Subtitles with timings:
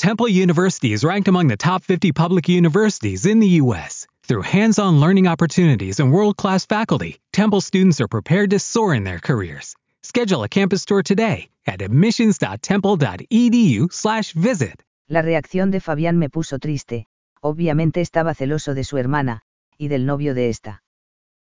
[0.00, 4.06] Temple University is ranked among the top 50 public universities in the U.S.
[4.22, 9.18] Through hands-on learning opportunities and world-class faculty, Temple students are prepared to soar in their
[9.18, 9.76] careers.
[10.02, 14.82] Schedule a campus tour today at admissions.temple.edu/visit.
[15.06, 17.06] La reacción de Fabián me puso triste.
[17.42, 19.42] Obviamente estaba celoso de su hermana
[19.76, 20.82] y del novio de esta.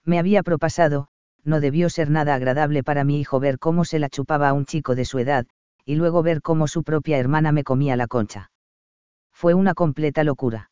[0.06, 1.08] Me había propasado,
[1.44, 4.64] no debió ser nada agradable para mi hijo ver cómo se la chupaba a un
[4.64, 5.46] chico de su edad,
[5.90, 8.52] y luego ver cómo su propia hermana me comía la concha.
[9.32, 10.70] Fue una completa locura.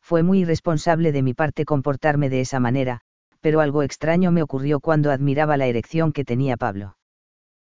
[0.00, 3.02] Fue muy irresponsable de mi parte comportarme de esa manera,
[3.42, 6.96] pero algo extraño me ocurrió cuando admiraba la erección que tenía Pablo.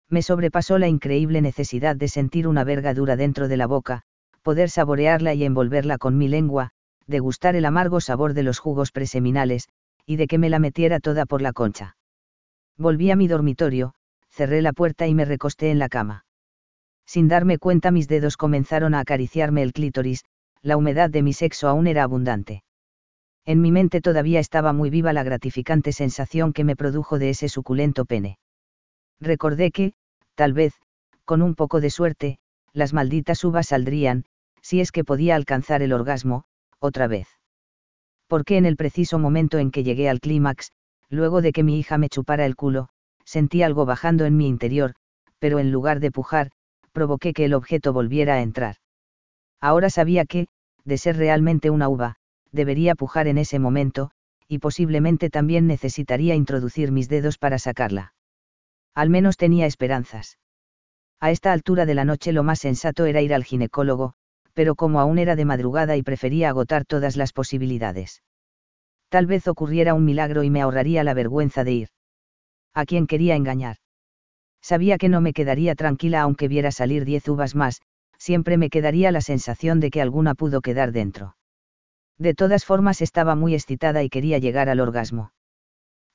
[0.09, 4.03] Me sobrepasó la increíble necesidad de sentir una verga dura dentro de la boca,
[4.43, 6.69] poder saborearla y envolverla con mi lengua,
[7.07, 9.69] degustar el amargo sabor de los jugos preseminales,
[10.05, 11.97] y de que me la metiera toda por la concha.
[12.77, 13.95] Volví a mi dormitorio,
[14.29, 16.25] cerré la puerta y me recosté en la cama.
[17.09, 20.25] Sin darme cuenta mis dedos comenzaron a acariciarme el clítoris,
[20.61, 22.63] la humedad de mi sexo aún era abundante.
[23.45, 27.49] En mi mente todavía estaba muy viva la gratificante sensación que me produjo de ese
[27.49, 28.37] suculento pene.
[29.19, 29.93] Recordé que,
[30.35, 30.75] tal vez,
[31.25, 32.37] con un poco de suerte,
[32.73, 34.25] las malditas uvas saldrían,
[34.61, 36.43] si es que podía alcanzar el orgasmo,
[36.77, 37.27] otra vez
[38.29, 40.71] porque en el preciso momento en que llegué al clímax,
[41.09, 42.89] luego de que mi hija me chupara el culo,
[43.25, 44.93] sentí algo bajando en mi interior,
[45.39, 46.51] pero en lugar de pujar,
[46.91, 48.75] provoqué que el objeto volviera a entrar.
[49.61, 50.47] Ahora sabía que,
[50.85, 52.15] de ser realmente una uva,
[52.51, 54.11] debería pujar en ese momento,
[54.47, 58.13] y posiblemente también necesitaría introducir mis dedos para sacarla.
[58.95, 60.39] Al menos tenía esperanzas.
[61.19, 64.13] A esta altura de la noche lo más sensato era ir al ginecólogo,
[64.53, 68.23] pero como aún era de madrugada y prefería agotar todas las posibilidades.
[69.09, 71.89] Tal vez ocurriera un milagro y me ahorraría la vergüenza de ir.
[72.73, 73.77] ¿A quién quería engañar?
[74.61, 77.81] Sabía que no me quedaría tranquila aunque viera salir diez uvas más,
[78.17, 81.35] siempre me quedaría la sensación de que alguna pudo quedar dentro.
[82.17, 85.31] De todas formas estaba muy excitada y quería llegar al orgasmo.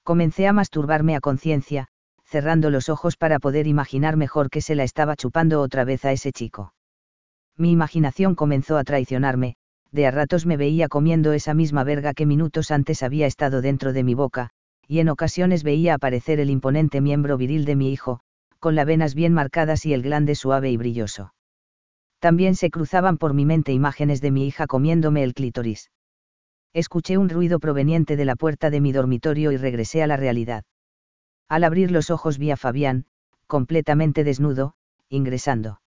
[0.03, 1.89] Comencé a masturbarme a conciencia,
[2.25, 6.13] cerrando los ojos para poder imaginar mejor que se la estaba chupando otra vez a
[6.13, 6.75] ese chico
[7.57, 9.55] mi imaginación comenzó a traicionarme,
[9.93, 13.93] de a ratos me veía comiendo esa misma verga que minutos antes había estado dentro
[13.93, 14.51] de mi boca,
[14.89, 18.21] y en ocasiones veía aparecer el imponente miembro viril de mi hijo,
[18.65, 21.35] con las venas bien marcadas y el glande suave y brilloso.
[22.19, 25.91] También se cruzaban por mi mente imágenes de mi hija comiéndome el clítoris.
[26.73, 30.65] Escuché un ruido proveniente de la puerta de mi dormitorio y regresé a la realidad.
[31.47, 33.05] Al abrir los ojos vi a Fabián,
[33.47, 34.77] completamente desnudo,
[35.11, 35.83] ingresando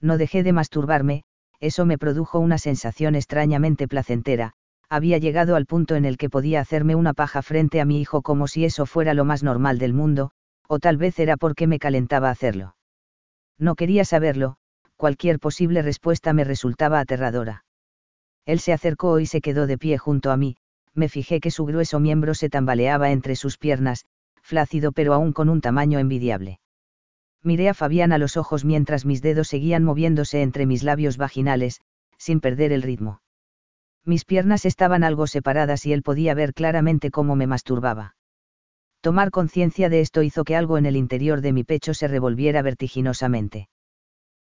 [0.00, 1.22] no dejé de masturbarme,
[1.60, 4.54] eso me produjo una sensación extrañamente placentera,
[4.88, 8.22] había llegado al punto en el que podía hacerme una paja frente a mi hijo
[8.22, 10.32] como si eso fuera lo más normal del mundo,
[10.68, 12.76] o tal vez era porque me calentaba hacerlo.
[13.58, 14.56] No quería saberlo,
[14.96, 17.64] cualquier posible respuesta me resultaba aterradora.
[18.46, 20.56] Él se acercó y se quedó de pie junto a mí,
[20.94, 24.04] me fijé que su grueso miembro se tambaleaba entre sus piernas,
[24.42, 26.58] flácido pero aún con un tamaño envidiable
[27.42, 31.80] miré a Fabián a los ojos mientras mis dedos seguían moviéndose entre mis labios vaginales,
[32.16, 33.20] sin perder el ritmo.
[34.04, 38.14] Mis piernas estaban algo separadas y él podía ver claramente cómo me masturbaba.
[39.02, 42.62] Tomar conciencia de esto hizo que algo en el interior de mi pecho se revolviera
[42.62, 43.68] vertiginosamente.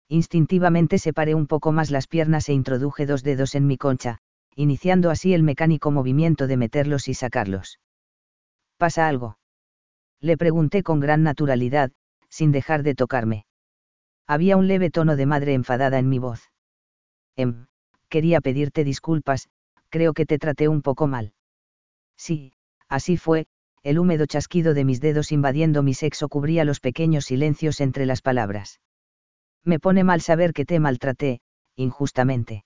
[0.07, 4.19] Instintivamente separé un poco más las piernas e introduje dos dedos en mi concha,
[4.55, 7.81] iniciando así el mecánico movimiento de meterlos y sacarlos.
[8.77, 9.39] ¿Pasa algo?
[10.21, 11.91] Le pregunté con gran naturalidad,
[12.29, 13.47] sin dejar de tocarme.
[14.27, 16.53] Había un leve tono de madre enfadada en mi voz.
[17.35, 17.67] Em,
[18.11, 19.49] quería pedirte disculpas,
[19.89, 21.33] creo que te traté un poco mal.
[22.19, 22.53] Sí,
[22.89, 23.47] así fue,
[23.83, 28.21] el húmedo chasquido de mis dedos invadiendo mi sexo cubría los pequeños silencios entre las
[28.21, 28.81] palabras.
[29.65, 31.41] Me pone mal saber que te maltraté,
[31.77, 32.65] injustamente.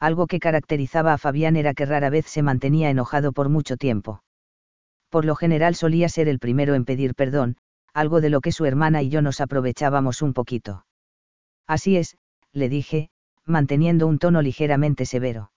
[0.00, 4.22] Algo que caracterizaba a Fabián era que rara vez se mantenía enojado por mucho tiempo.
[5.08, 7.56] Por lo general solía ser el primero en pedir perdón,
[7.92, 10.84] algo de lo que su hermana y yo nos aprovechábamos un poquito.
[11.66, 12.16] Así es,
[12.52, 13.10] le dije,
[13.46, 15.52] manteniendo un tono ligeramente severo.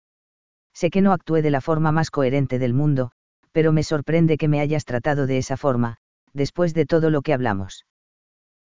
[0.72, 3.12] Sé que no actué de la forma más coherente del mundo,
[3.54, 5.98] pero me sorprende que me hayas tratado de esa forma,
[6.32, 7.86] después de todo lo que hablamos.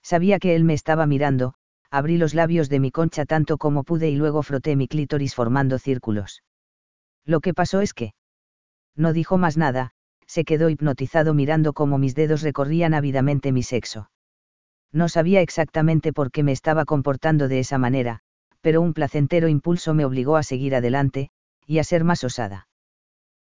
[0.01, 1.53] Sabía que él me estaba mirando,
[1.91, 5.77] abrí los labios de mi concha tanto como pude y luego froté mi clítoris formando
[5.77, 6.41] círculos.
[7.23, 8.13] Lo que pasó es que...
[8.95, 9.91] No dijo más nada,
[10.25, 14.09] se quedó hipnotizado mirando cómo mis dedos recorrían ávidamente mi sexo.
[14.91, 18.21] No sabía exactamente por qué me estaba comportando de esa manera,
[18.61, 21.29] pero un placentero impulso me obligó a seguir adelante,
[21.67, 22.67] y a ser más osada.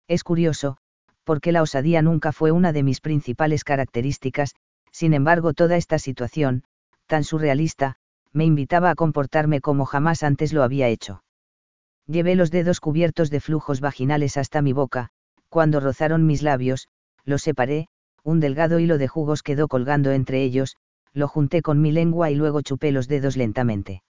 [0.08, 0.76] Es curioso,
[1.28, 4.54] porque la osadía nunca fue una de mis principales características,
[4.92, 6.64] sin embargo toda esta situación,
[7.06, 7.96] tan surrealista,
[8.32, 11.22] me invitaba a comportarme como jamás antes lo había hecho.
[12.06, 15.10] Llevé los dedos cubiertos de flujos vaginales hasta mi boca,
[15.50, 16.88] cuando rozaron mis labios,
[17.26, 17.88] los separé,
[18.24, 20.78] un delgado hilo de jugos quedó colgando entre ellos,
[21.12, 24.02] lo junté con mi lengua y luego chupé los dedos lentamente.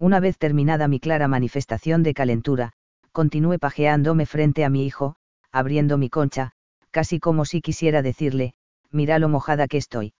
[0.00, 2.72] Una vez terminada mi clara manifestación de calentura,
[3.12, 5.14] continué pajeándome frente a mi hijo,
[5.52, 6.52] abriendo mi concha,
[6.90, 8.54] casi como si quisiera decirle,
[8.90, 10.14] mira lo mojada que estoy.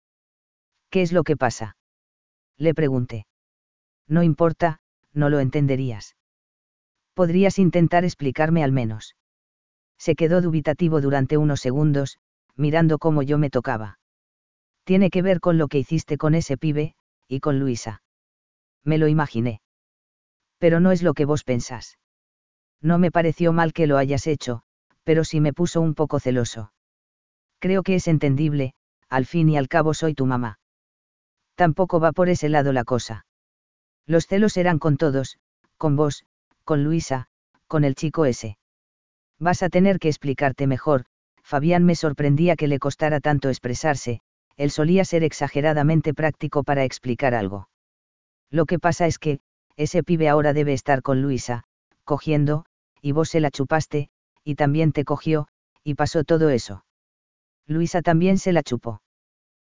[0.91, 1.77] ¿Qué es lo que pasa?
[2.57, 3.27] Le pregunté.
[4.07, 4.81] No importa,
[5.13, 6.17] no lo entenderías.
[7.15, 9.17] Podrías intentar explicarme al menos
[10.03, 12.19] se quedó dubitativo durante unos segundos,
[12.57, 14.01] mirando cómo yo me tocaba.
[14.83, 16.97] Tiene que ver con lo que hiciste con ese pibe,
[17.29, 18.03] y con Luisa.
[18.83, 19.61] Me lo imaginé.
[20.59, 21.99] Pero no es lo que vos pensás.
[22.81, 24.65] No me pareció mal que lo hayas hecho,
[25.05, 26.73] pero sí me puso un poco celoso.
[27.59, 28.75] Creo que es entendible,
[29.09, 30.59] al fin y al cabo soy tu mamá.
[31.55, 33.27] Tampoco va por ese lado la cosa.
[34.07, 35.39] Los celos eran con todos,
[35.77, 36.25] con vos,
[36.65, 37.29] con Luisa,
[37.67, 38.59] con el chico ese.
[39.39, 41.05] Vas a tener que explicarte mejor,
[41.43, 44.21] Fabián me sorprendía que le costara tanto expresarse,
[44.57, 47.69] él solía ser exageradamente práctico para explicar algo.
[48.51, 49.41] Lo que pasa es que,
[49.77, 51.65] ese pibe ahora debe estar con Luisa,
[52.05, 52.65] cogiendo,
[53.01, 54.11] y vos se la chupaste,
[54.45, 55.49] y también te cogió,
[55.85, 56.85] y pasó todo eso.
[57.67, 59.03] Luisa también se la chupó.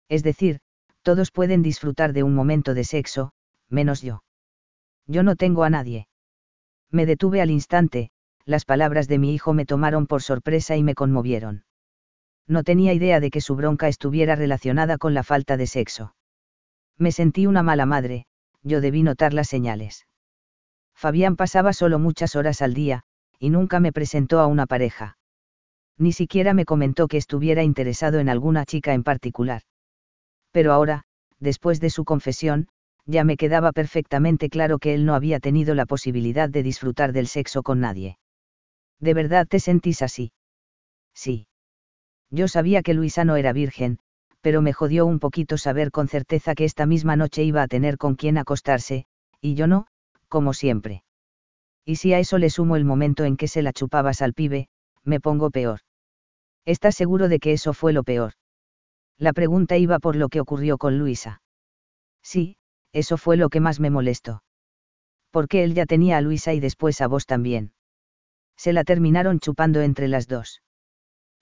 [0.09, 0.59] Es decir,
[1.01, 3.31] todos pueden disfrutar de un momento de sexo,
[3.69, 4.23] menos yo.
[5.05, 6.07] Yo no tengo a nadie.
[6.91, 8.11] Me detuve al instante,
[8.45, 11.65] las palabras de mi hijo me tomaron por sorpresa y me conmovieron.
[12.47, 16.15] No tenía idea de que su bronca estuviera relacionada con la falta de sexo.
[16.97, 18.25] Me sentí una mala madre,
[18.63, 20.07] yo debí notar las señales.
[20.95, 23.03] Fabián pasaba solo muchas horas al día,
[23.39, 25.17] y nunca me presentó a una pareja.
[25.97, 29.63] Ni siquiera me comentó que estuviera interesado en alguna chica en particular.
[30.51, 31.03] Pero ahora,
[31.39, 32.67] después de su confesión,
[33.05, 37.27] ya me quedaba perfectamente claro que él no había tenido la posibilidad de disfrutar del
[37.27, 38.17] sexo con nadie.
[38.99, 40.31] ¿De verdad te sentís así?
[41.13, 41.47] Sí.
[42.29, 43.99] Yo sabía que Luisa no era virgen,
[44.41, 47.97] pero me jodió un poquito saber con certeza que esta misma noche iba a tener
[47.97, 49.05] con quien acostarse,
[49.41, 49.87] y yo no,
[50.27, 51.03] como siempre.
[51.87, 54.67] Y si a eso le sumo el momento en que se la chupabas al pibe,
[55.05, 55.79] me pongo peor.
[56.65, 58.33] ¿Estás seguro de que eso fue lo peor?
[59.17, 61.41] La pregunta iba por lo que ocurrió con Luisa.
[62.21, 62.57] Sí,
[62.91, 64.43] eso fue lo que más me molestó.
[65.31, 67.71] Porque él ya tenía a Luisa y después a vos también
[68.57, 70.61] se la terminaron chupando entre las dos.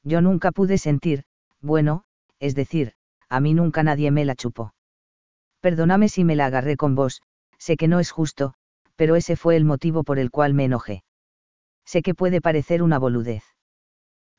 [0.04, 1.24] Yo nunca pude sentir,
[1.60, 2.04] bueno,
[2.40, 2.94] es decir,
[3.30, 4.76] a mí nunca nadie me la chupó.
[5.60, 7.24] Perdóname si me la agarré con vos,
[7.58, 8.54] sé que no es justo,
[8.96, 11.04] pero ese fue el motivo por el cual me enojé.
[11.86, 13.44] Sé que puede parecer una boludez.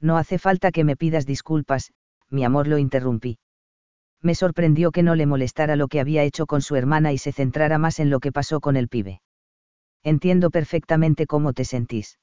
[0.01, 1.93] No hace falta que me pidas disculpas,
[2.29, 3.39] mi amor lo interrumpí.
[4.23, 7.33] Me sorprendió que no le molestara lo que había hecho con su hermana y se
[7.33, 9.21] centrara más en lo que pasó con el pibe.
[10.03, 12.19] Entiendo perfectamente cómo te sentís.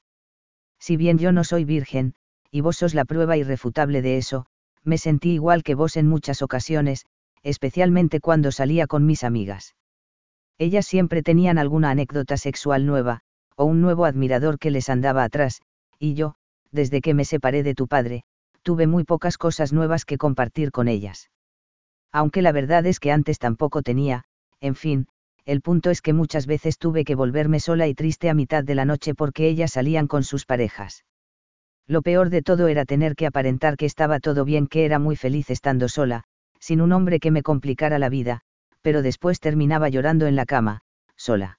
[0.78, 2.14] Si bien yo no soy virgen,
[2.50, 4.46] y vos sos la prueba irrefutable de eso,
[4.82, 7.06] me sentí igual que vos en muchas ocasiones,
[7.42, 9.74] especialmente cuando salía con mis amigas.
[10.58, 13.20] Ellas siempre tenían alguna anécdota sexual nueva,
[13.56, 15.62] o un nuevo admirador que les andaba atrás,
[15.98, 16.34] y yo,
[16.70, 18.24] desde que me separé de tu padre,
[18.62, 21.30] tuve muy pocas cosas nuevas que compartir con ellas.
[22.12, 24.24] Aunque la verdad es que antes tampoco tenía,
[24.60, 25.06] en fin,
[25.44, 28.74] el punto es que muchas veces tuve que volverme sola y triste a mitad de
[28.74, 31.04] la noche porque ellas salían con sus parejas.
[31.86, 35.16] Lo peor de todo era tener que aparentar que estaba todo bien, que era muy
[35.16, 36.24] feliz estando sola,
[36.58, 38.40] sin un hombre que me complicara la vida,
[38.84, 40.82] pero después terminaba llorando en la cama,
[41.16, 41.58] sola.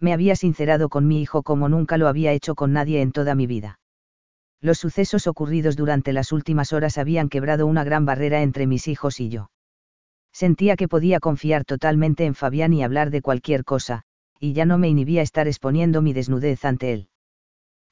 [0.00, 3.36] Me había sincerado con mi hijo como nunca lo había hecho con nadie en toda
[3.36, 3.78] mi vida.
[4.60, 9.20] Los sucesos ocurridos durante las últimas horas habían quebrado una gran barrera entre mis hijos
[9.20, 9.52] y yo.
[10.32, 14.02] Sentía que podía confiar totalmente en Fabián y hablar de cualquier cosa,
[14.40, 17.08] y ya no me inhibía estar exponiendo mi desnudez ante él.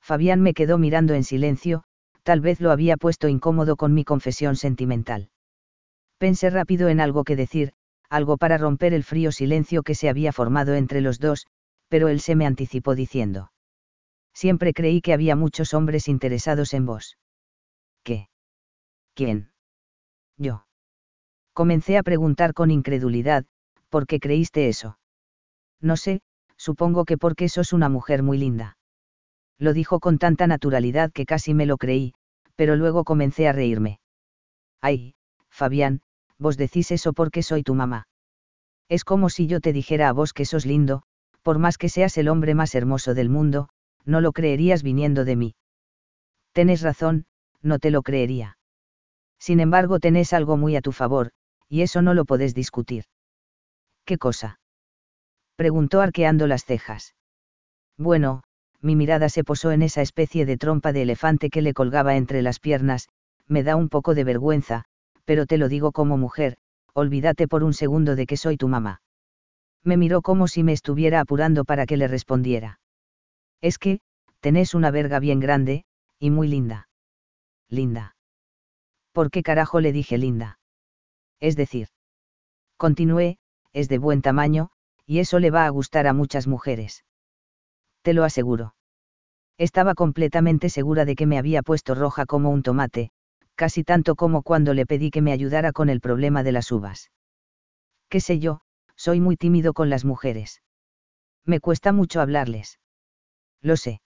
[0.00, 1.84] Fabián me quedó mirando en silencio,
[2.24, 5.30] tal vez lo había puesto incómodo con mi confesión sentimental.
[6.18, 7.74] Pensé rápido en algo que decir,
[8.10, 11.46] algo para romper el frío silencio que se había formado entre los dos,
[11.88, 13.52] pero él se me anticipó diciendo.
[14.34, 17.16] Siempre creí que había muchos hombres interesados en vos.
[18.02, 18.28] ¿Qué?
[19.14, 19.52] ¿Quién?
[20.36, 20.66] Yo.
[21.52, 23.44] Comencé a preguntar con incredulidad,
[23.88, 24.98] ¿por qué creíste eso?
[25.80, 26.20] No sé,
[26.56, 28.76] supongo que porque sos una mujer muy linda.
[29.58, 32.14] Lo dijo con tanta naturalidad que casi me lo creí,
[32.56, 34.00] pero luego comencé a reírme.
[34.80, 35.14] Ay,
[35.50, 36.00] Fabián,
[36.40, 38.08] vos decís eso porque soy tu mamá.
[38.88, 41.02] Es como si yo te dijera a vos que sos lindo,
[41.42, 43.68] por más que seas el hombre más hermoso del mundo,
[44.04, 45.54] no lo creerías viniendo de mí.
[46.52, 47.26] Tenés razón,
[47.62, 48.58] no te lo creería.
[49.38, 51.30] Sin embargo, tenés algo muy a tu favor,
[51.68, 53.04] y eso no lo podés discutir.
[54.04, 54.58] ¿Qué cosa?
[55.56, 57.14] preguntó arqueando las cejas.
[57.96, 58.42] Bueno,
[58.80, 62.42] mi mirada se posó en esa especie de trompa de elefante que le colgaba entre
[62.42, 63.08] las piernas,
[63.46, 64.86] me da un poco de vergüenza,
[65.30, 66.56] pero te lo digo como mujer,
[66.92, 69.00] olvídate por un segundo de que soy tu mamá.
[69.84, 72.80] Me miró como si me estuviera apurando para que le respondiera.
[73.60, 74.00] Es que,
[74.40, 75.84] tenés una verga bien grande,
[76.18, 76.88] y muy linda.
[77.68, 78.16] Linda.
[79.12, 80.58] ¿Por qué carajo le dije linda?
[81.38, 81.86] Es decir,
[82.76, 83.38] continué,
[83.72, 84.70] es de buen tamaño,
[85.06, 87.04] y eso le va a gustar a muchas mujeres.
[88.02, 88.74] Te lo aseguro.
[89.58, 93.12] Estaba completamente segura de que me había puesto roja como un tomate,
[93.60, 97.10] casi tanto como cuando le pedí que me ayudara con el problema de las uvas.
[98.08, 98.62] ¿Qué sé yo?
[98.96, 100.62] Soy muy tímido con las mujeres.
[101.44, 102.80] Me cuesta mucho hablarles.
[103.60, 104.00] Lo sé.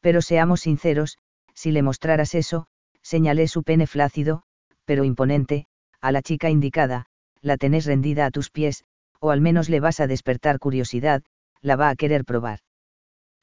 [0.00, 1.18] Pero seamos sinceros,
[1.52, 2.66] si le mostraras eso,
[3.02, 4.42] señalé su pene flácido,
[4.86, 5.66] pero imponente,
[6.00, 7.04] a la chica indicada,
[7.42, 8.86] la tenés rendida a tus pies,
[9.20, 11.22] o al menos le vas a despertar curiosidad,
[11.60, 12.60] la va a querer probar.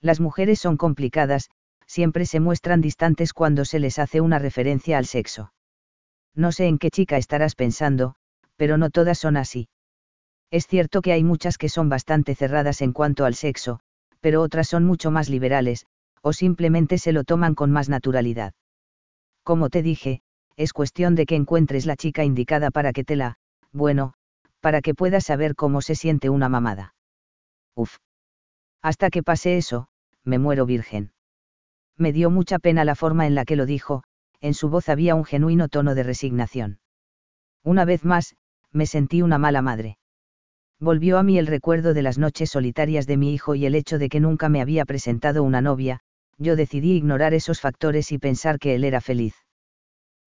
[0.01, 1.51] Las mujeres son complicadas,
[1.89, 5.51] siempre se muestran distantes cuando se les hace una referencia al sexo.
[6.35, 8.13] No sé en qué chica estarás pensando,
[8.57, 9.69] pero no todas son así.
[10.51, 13.79] Es cierto que hay muchas que son bastante cerradas en cuanto al sexo,
[14.19, 15.87] pero otras son mucho más liberales,
[16.21, 18.53] o simplemente se lo toman con más naturalidad.
[19.43, 20.21] Como te dije,
[20.57, 23.37] es cuestión de que encuentres la chica indicada para que te la,
[23.71, 24.13] bueno,
[24.59, 26.93] para que puedas saber cómo se siente una mamada.
[27.75, 27.97] Uf.
[28.83, 29.87] Hasta que pase eso,
[30.23, 31.13] me muero virgen.
[31.99, 34.03] Me dio mucha pena la forma en la que lo dijo,
[34.39, 36.79] en su voz había un genuino tono de resignación.
[37.63, 38.35] Una vez más,
[38.71, 39.97] me sentí una mala madre.
[40.79, 43.99] Volvió a mí el recuerdo de las noches solitarias de mi hijo y el hecho
[43.99, 45.99] de que nunca me había presentado una novia,
[46.37, 49.35] yo decidí ignorar esos factores y pensar que él era feliz.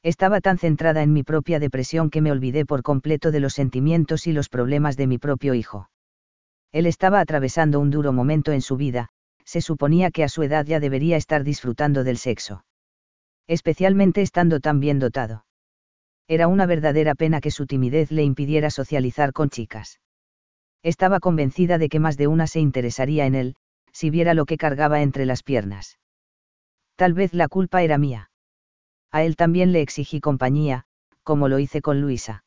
[0.02, 4.26] Estaba tan centrada en mi propia depresión que me olvidé por completo de los sentimientos
[4.26, 5.88] y los problemas de mi propio hijo.
[6.71, 9.09] Él estaba atravesando un duro momento en su vida,
[9.45, 12.65] se suponía que a su edad ya debería estar disfrutando del sexo.
[13.47, 15.45] Especialmente estando tan bien dotado.
[16.29, 20.01] Era una verdadera pena que su timidez le impidiera socializar con chicas.
[20.83, 23.57] Estaba convencida de que más de una se interesaría en él,
[23.93, 25.99] si viera lo que cargaba entre las piernas.
[26.97, 28.31] Tal vez la culpa era mía.
[29.11, 30.85] A él también le exigí compañía,
[31.23, 32.45] como lo hice con Luisa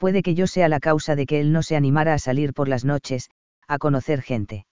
[0.00, 2.68] puede que yo sea la causa de que él no se animara a salir por
[2.68, 3.28] las noches,
[3.68, 4.64] a conocer gente.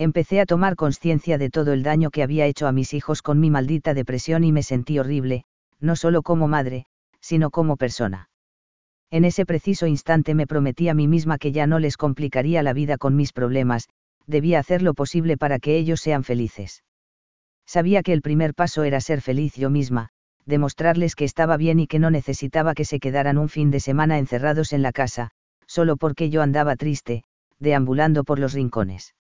[0.00, 3.38] Empecé a tomar conciencia de todo el daño que había hecho a mis hijos con
[3.38, 5.44] mi maldita depresión y me sentí horrible,
[5.78, 6.86] no solo como madre,
[7.20, 8.30] sino como persona.
[9.10, 12.72] En ese preciso instante me prometí a mí misma que ya no les complicaría la
[12.72, 13.90] vida con mis problemas,
[14.26, 16.82] debía hacer lo posible para que ellos sean felices.
[17.66, 20.08] Sabía que el primer paso era ser feliz yo misma,
[20.46, 24.16] demostrarles que estaba bien y que no necesitaba que se quedaran un fin de semana
[24.16, 25.32] encerrados en la casa,
[25.66, 27.22] solo porque yo andaba triste,
[27.58, 29.12] deambulando por los rincones.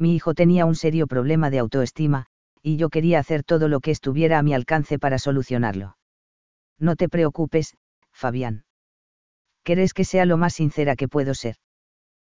[0.00, 2.26] Mi hijo tenía un serio problema de autoestima,
[2.60, 5.96] y yo quería hacer todo lo que estuviera a mi alcance para solucionarlo.
[6.80, 7.76] No te preocupes,
[8.10, 8.64] Fabián.
[9.62, 11.54] ¿Querés que sea lo más sincera que puedo ser?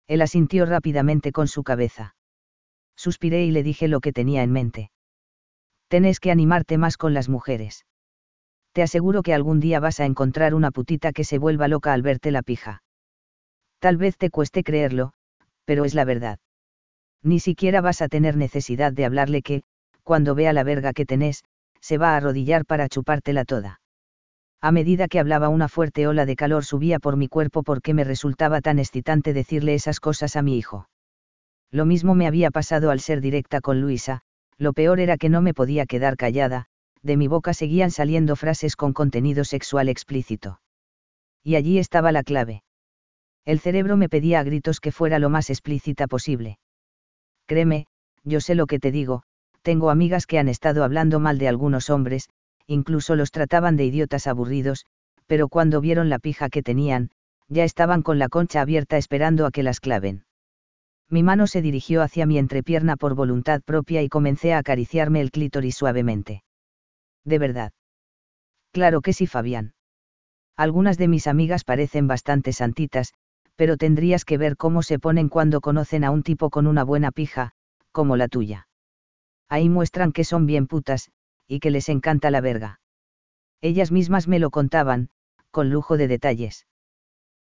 [0.06, 2.16] Él asintió rápidamente con su cabeza.
[2.96, 4.90] Suspiré y le dije lo que tenía en mente.
[5.88, 7.84] Tenés que animarte más con las mujeres
[8.76, 12.02] te aseguro que algún día vas a encontrar una putita que se vuelva loca al
[12.02, 12.82] verte la pija.
[13.78, 15.14] Tal vez te cueste creerlo,
[15.64, 16.38] pero es la verdad.
[17.26, 19.64] Ni siquiera vas a tener necesidad de hablarle que,
[20.04, 21.42] cuando vea la verga que tenés,
[21.80, 23.80] se va a arrodillar para chupártela toda.
[24.60, 28.04] A medida que hablaba una fuerte ola de calor subía por mi cuerpo porque me
[28.04, 30.88] resultaba tan excitante decirle esas cosas a mi hijo.
[31.72, 34.20] Lo mismo me había pasado al ser directa con Luisa,
[34.56, 36.66] lo peor era que no me podía quedar callada,
[37.02, 40.60] de mi boca seguían saliendo frases con contenido sexual explícito.
[41.42, 42.62] Y allí estaba la clave.
[43.44, 46.58] El cerebro me pedía a gritos que fuera lo más explícita posible.
[47.46, 47.86] Créeme,
[48.24, 49.22] yo sé lo que te digo,
[49.62, 52.28] tengo amigas que han estado hablando mal de algunos hombres,
[52.66, 54.84] incluso los trataban de idiotas aburridos,
[55.26, 57.10] pero cuando vieron la pija que tenían,
[57.48, 60.24] ya estaban con la concha abierta esperando a que las claven.
[61.08, 65.30] Mi mano se dirigió hacia mi entrepierna por voluntad propia y comencé a acariciarme el
[65.30, 66.42] clítoris suavemente
[67.26, 67.72] de verdad.
[68.72, 69.74] Claro que sí, Fabián.
[70.56, 73.12] Algunas de mis amigas parecen bastante santitas,
[73.56, 77.10] pero tendrías que ver cómo se ponen cuando conocen a un tipo con una buena
[77.10, 77.52] pija,
[77.90, 78.68] como la tuya.
[79.48, 81.10] Ahí muestran que son bien putas,
[81.46, 82.80] y que les encanta la verga.
[83.60, 85.08] Ellas mismas me lo contaban,
[85.50, 86.66] con lujo de detalles.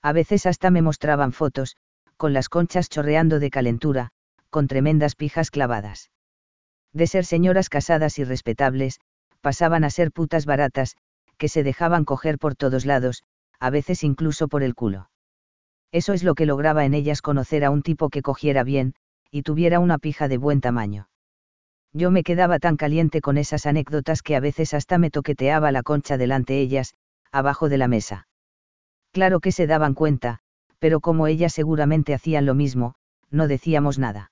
[0.03, 1.77] A veces hasta me mostraban fotos,
[2.17, 4.11] con las conchas chorreando de calentura,
[4.51, 6.11] con tremendas pijas clavadas.
[6.93, 8.99] De ser señoras casadas y respetables,
[9.41, 10.97] pasaban a ser putas baratas,
[11.39, 13.23] que se dejaban coger por todos lados,
[13.61, 15.09] a veces incluso por el culo.
[15.93, 18.95] Eso es lo que lograba en ellas conocer a un tipo que cogiera bien,
[19.31, 21.09] y tuviera una pija de buen tamaño.
[21.93, 25.83] Yo me quedaba tan caliente con esas anécdotas que a veces hasta me toqueteaba la
[25.83, 26.95] concha delante ellas,
[27.33, 28.29] abajo de la mesa.
[29.13, 30.39] Claro que se daban cuenta,
[30.79, 32.95] pero como ellas seguramente hacían lo mismo,
[33.31, 34.31] no decíamos nada.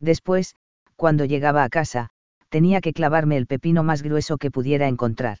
[0.00, 0.54] Después,
[0.94, 2.10] cuando llegaba a casa,
[2.48, 5.38] tenía que clavarme el pepino más grueso que pudiera encontrar.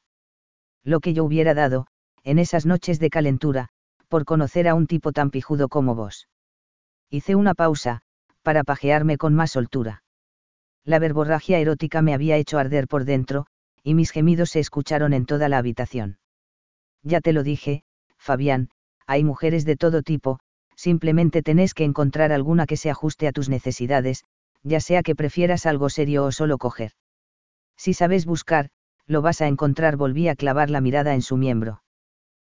[0.84, 1.86] Lo que yo hubiera dado,
[2.24, 3.68] en esas noches de calentura,
[4.08, 6.28] por conocer a un tipo tan pijudo como vos.
[7.10, 8.02] Hice una pausa,
[8.42, 10.02] para pajearme con más soltura.
[10.84, 13.46] La verborragia erótica me había hecho arder por dentro,
[13.82, 16.18] y mis gemidos se escucharon en toda la habitación.
[17.02, 17.84] Ya te lo dije,
[18.18, 18.70] Fabián,
[19.06, 20.40] hay mujeres de todo tipo,
[20.74, 24.24] simplemente tenés que encontrar alguna que se ajuste a tus necesidades,
[24.62, 26.92] ya sea que prefieras algo serio o solo coger.
[27.76, 28.70] Si sabes buscar,
[29.06, 31.82] lo vas a encontrar, volví a clavar la mirada en su miembro.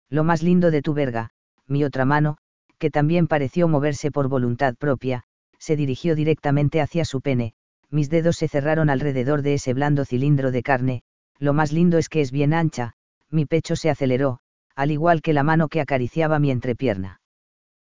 [0.10, 1.31] Lo más lindo de tu verga,
[1.67, 2.38] mi otra mano,
[2.77, 5.24] que también pareció moverse por voluntad propia,
[5.58, 7.53] se dirigió directamente hacia su pene,
[7.89, 11.03] mis dedos se cerraron alrededor de ese blando cilindro de carne,
[11.39, 12.93] lo más lindo es que es bien ancha,
[13.29, 14.39] mi pecho se aceleró,
[14.75, 17.22] al igual que la mano que acariciaba mi entrepierna.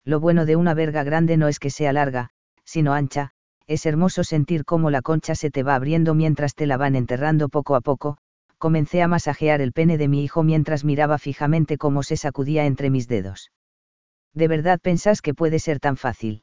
[0.04, 2.30] Lo bueno de una verga grande no es que sea larga,
[2.64, 3.32] sino ancha,
[3.66, 7.48] es hermoso sentir cómo la concha se te va abriendo mientras te la van enterrando
[7.48, 8.18] poco a poco,
[8.58, 12.90] comencé a masajear el pene de mi hijo mientras miraba fijamente cómo se sacudía entre
[12.90, 13.50] mis dedos.
[14.32, 16.42] ¿De verdad pensás que puede ser tan fácil?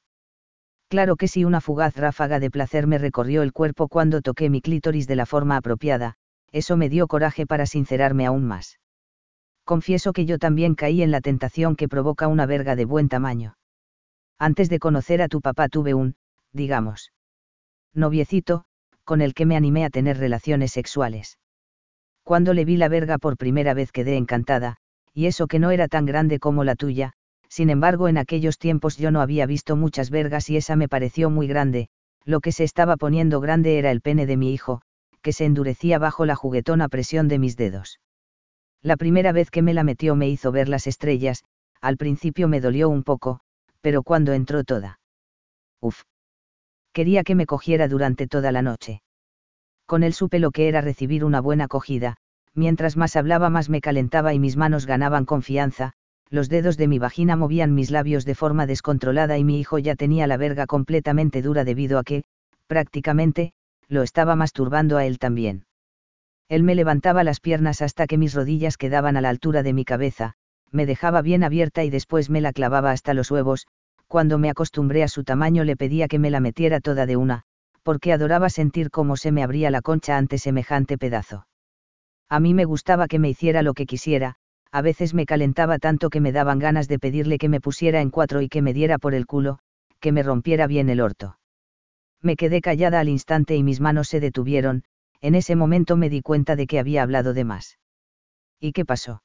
[0.90, 4.62] Claro que sí, una fugaz ráfaga de placer me recorrió el cuerpo cuando toqué mi
[4.62, 6.16] clítoris de la forma apropiada,
[6.52, 8.80] eso me dio coraje para sincerarme aún más.
[9.66, 13.58] Confieso que yo también caí en la tentación que provoca una verga de buen tamaño.
[14.38, 16.16] Antes de conocer a tu papá tuve un,
[16.52, 17.12] digamos,
[17.94, 18.66] noviecito,
[19.04, 21.38] con el que me animé a tener relaciones sexuales.
[22.24, 24.78] Cuando le vi la verga por primera vez quedé encantada,
[25.14, 27.14] y eso que no era tan grande como la tuya,
[27.50, 31.30] sin embargo en aquellos tiempos yo no había visto muchas vergas y esa me pareció
[31.30, 31.90] muy grande,
[32.24, 34.82] lo que se estaba poniendo grande era el pene de mi hijo,
[35.22, 38.00] que se endurecía bajo la juguetona presión de mis dedos.
[38.82, 41.44] La primera vez que me la metió me hizo ver las estrellas,
[41.82, 43.42] al principio me dolió un poco,
[43.82, 45.00] pero cuando entró toda.
[45.82, 46.04] Uf.
[46.94, 49.02] Quería que me cogiera durante toda la noche
[49.86, 52.18] con él supe lo que era recibir una buena acogida,
[52.54, 55.94] mientras más hablaba más me calentaba y mis manos ganaban confianza,
[56.30, 59.96] los dedos de mi vagina movían mis labios de forma descontrolada y mi hijo ya
[59.96, 62.24] tenía la verga completamente dura debido a que,
[62.68, 63.54] prácticamente,
[63.88, 65.66] lo estaba masturbando a él también.
[66.50, 69.86] Él me levantaba las piernas hasta que mis rodillas quedaban a la altura de mi
[69.86, 70.34] cabeza,
[70.72, 73.68] me dejaba bien abierta y después me la clavaba hasta los huevos,
[74.08, 77.44] cuando me acostumbré a su tamaño le pedía que me la metiera toda de una,
[77.84, 81.48] porque adoraba sentir cómo se me abría la concha ante semejante pedazo.
[82.30, 84.36] A mí me gustaba que me hiciera lo que quisiera,
[84.72, 88.10] a veces me calentaba tanto que me daban ganas de pedirle que me pusiera en
[88.10, 89.60] cuatro y que me diera por el culo,
[90.00, 91.38] que me rompiera bien el orto.
[92.22, 94.84] Me quedé callada al instante y mis manos se detuvieron,
[95.22, 97.78] en ese momento me di cuenta de que había hablado de más.
[98.60, 99.24] ¿Y qué pasó?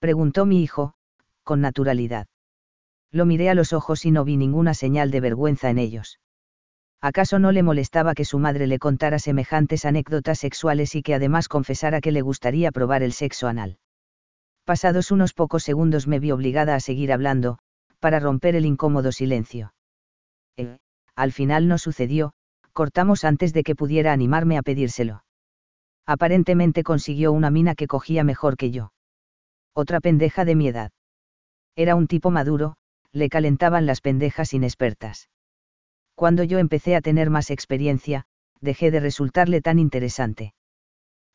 [0.00, 0.94] preguntó mi hijo,
[1.44, 2.26] con naturalidad.
[3.10, 6.18] Lo miré a los ojos y no vi ninguna señal de vergüenza en ellos.
[7.02, 11.48] ¿Acaso no le molestaba que su madre le contara semejantes anécdotas sexuales y que además
[11.48, 13.78] confesara que le gustaría probar el sexo anal?
[14.64, 17.58] Pasados unos pocos segundos me vi obligada a seguir hablando,
[17.98, 19.74] para romper el incómodo silencio.
[20.56, 20.78] Eh,
[21.16, 22.34] al final no sucedió,
[22.72, 25.24] cortamos antes de que pudiera animarme a pedírselo.
[26.06, 28.92] Aparentemente consiguió una mina que cogía mejor que yo.
[29.74, 30.92] Otra pendeja de mi edad.
[31.74, 32.76] Era un tipo maduro,
[33.10, 35.28] le calentaban las pendejas inexpertas.
[36.14, 38.26] Cuando yo empecé a tener más experiencia,
[38.60, 40.54] dejé de resultarle tan interesante.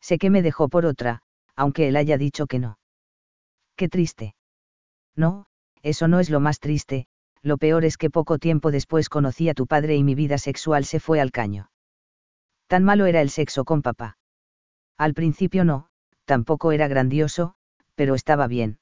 [0.02, 1.22] Sé que me dejó por otra,
[1.56, 2.80] aunque él haya dicho que no.
[3.76, 4.36] Qué triste.
[5.16, 5.46] No,
[5.82, 7.08] eso no es lo más triste,
[7.42, 10.86] lo peor es que poco tiempo después conocí a tu padre y mi vida sexual
[10.86, 11.70] se fue al caño.
[12.68, 14.18] Tan malo era el sexo con papá.
[14.98, 15.88] Al principio no,
[16.26, 17.56] tampoco era grandioso,
[17.96, 18.80] pero estaba bien.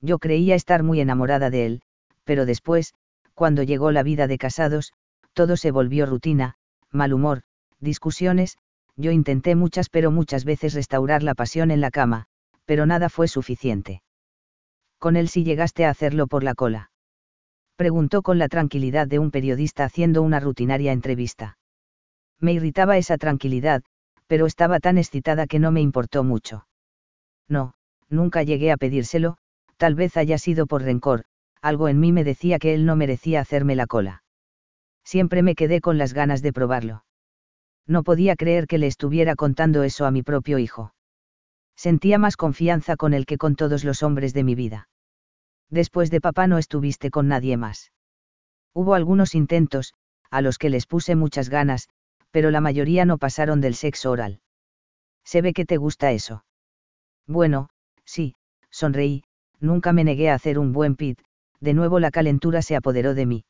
[0.00, 1.82] Yo creía estar muy enamorada de él,
[2.24, 2.94] pero después,
[3.34, 4.92] cuando llegó la vida de casados,
[5.34, 6.54] todo se volvió rutina,
[6.90, 7.42] mal humor,
[7.80, 8.56] discusiones,
[8.96, 12.26] yo intenté muchas pero muchas veces restaurar la pasión en la cama,
[12.64, 14.02] pero nada fue suficiente.
[14.98, 16.90] Con él sí llegaste a hacerlo por la cola.
[17.76, 21.58] Preguntó con la tranquilidad de un periodista haciendo una rutinaria entrevista.
[22.40, 23.82] Me irritaba esa tranquilidad,
[24.26, 26.66] pero estaba tan excitada que no me importó mucho.
[27.48, 27.74] No,
[28.08, 29.36] nunca llegué a pedírselo,
[29.76, 31.24] tal vez haya sido por rencor,
[31.60, 34.23] algo en mí me decía que él no merecía hacerme la cola.
[35.04, 37.04] Siempre me quedé con las ganas de probarlo.
[37.86, 40.94] No podía creer que le estuviera contando eso a mi propio hijo.
[41.76, 44.88] Sentía más confianza con él que con todos los hombres de mi vida.
[45.70, 47.92] Después de papá no estuviste con nadie más.
[48.72, 49.94] Hubo algunos intentos,
[50.30, 51.88] a los que les puse muchas ganas,
[52.30, 54.40] pero la mayoría no pasaron del sexo oral.
[55.24, 56.44] Se ve que te gusta eso.
[57.26, 57.68] Bueno,
[58.04, 58.34] sí,
[58.70, 59.24] sonreí,
[59.60, 61.20] nunca me negué a hacer un buen pit,
[61.60, 63.44] de nuevo la calentura se apoderó de mí.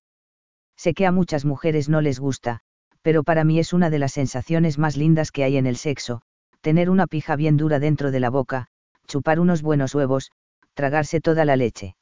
[0.76, 2.60] Sé que a muchas mujeres no les gusta,
[3.02, 6.22] pero para mí es una de las sensaciones más lindas que hay en el sexo,
[6.60, 8.68] tener una pija bien dura dentro de la boca,
[9.06, 10.30] chupar unos buenos huevos,
[10.74, 11.96] tragarse toda la leche.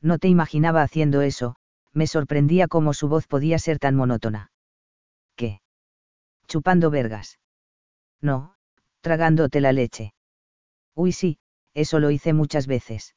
[0.00, 1.56] No te imaginaba haciendo eso,
[1.92, 4.50] me sorprendía cómo su voz podía ser tan monótona.
[5.34, 5.60] ¿Qué?
[6.46, 7.38] Chupando vergas.
[8.20, 8.54] No,
[9.00, 10.12] tragándote la leche.
[10.94, 11.38] Uy sí,
[11.74, 13.14] eso lo hice muchas veces.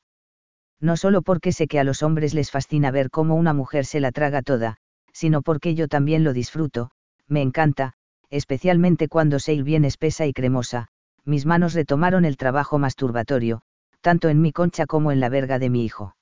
[0.82, 4.00] No solo porque sé que a los hombres les fascina ver cómo una mujer se
[4.00, 4.78] la traga toda,
[5.14, 6.90] sino porque yo también lo disfruto,
[7.28, 7.94] me encanta,
[8.32, 10.88] especialmente cuando se bien espesa y cremosa,
[11.24, 13.62] mis manos retomaron el trabajo masturbatorio,
[14.02, 16.16] tanto en mi concha como en la verga de mi hijo.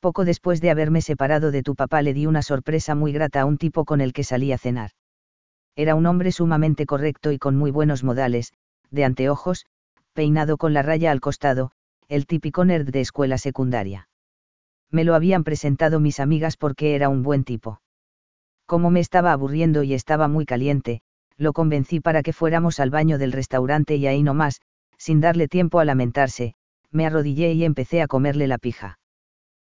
[0.00, 3.44] Poco después de haberme separado de tu papá le di una sorpresa muy grata a
[3.44, 4.90] un tipo con el que salí a cenar.
[5.76, 8.52] Era un hombre sumamente correcto y con muy buenos modales,
[8.90, 9.66] de anteojos,
[10.14, 11.70] peinado con la raya al costado,
[12.08, 14.08] el típico nerd de escuela secundaria.
[14.90, 17.82] Me lo habían presentado mis amigas porque era un buen tipo.
[18.64, 21.02] Como me estaba aburriendo y estaba muy caliente,
[21.36, 24.60] lo convencí para que fuéramos al baño del restaurante y ahí nomás,
[24.96, 26.54] sin darle tiempo a lamentarse,
[26.90, 28.98] me arrodillé y empecé a comerle la pija.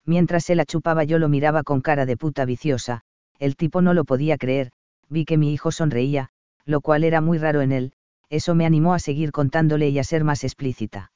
[0.06, 3.02] Mientras se la chupaba yo lo miraba con cara de puta viciosa,
[3.38, 4.72] el tipo no lo podía creer,
[5.08, 6.30] vi que mi hijo sonreía,
[6.64, 7.92] lo cual era muy raro en él,
[8.30, 11.12] eso me animó a seguir contándole y a ser más explícita.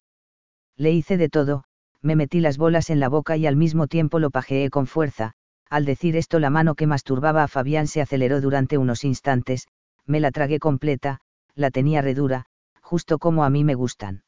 [0.76, 1.64] Le hice de todo,
[2.02, 5.32] me metí las bolas en la boca y al mismo tiempo lo pajeé con fuerza,
[5.68, 9.66] al decir esto la mano que masturbaba a Fabián se aceleró durante unos instantes,
[10.04, 11.20] me la tragué completa,
[11.54, 12.44] la tenía redura,
[12.80, 14.22] justo como a mí me gustan.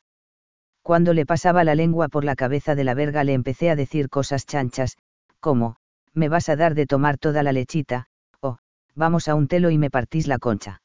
[0.82, 4.08] Cuando le pasaba la lengua por la cabeza de la verga le empecé a decir
[4.08, 4.96] cosas chanchas,
[5.38, 5.76] como,
[6.14, 8.06] me vas a dar de tomar toda la lechita,
[8.40, 8.58] o,
[8.94, 10.80] vamos a un telo y me partís la concha.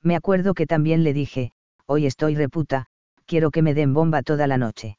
[0.00, 1.52] Me acuerdo que también le dije,
[1.86, 2.86] hoy estoy reputa,
[3.26, 4.98] quiero que me den bomba toda la noche.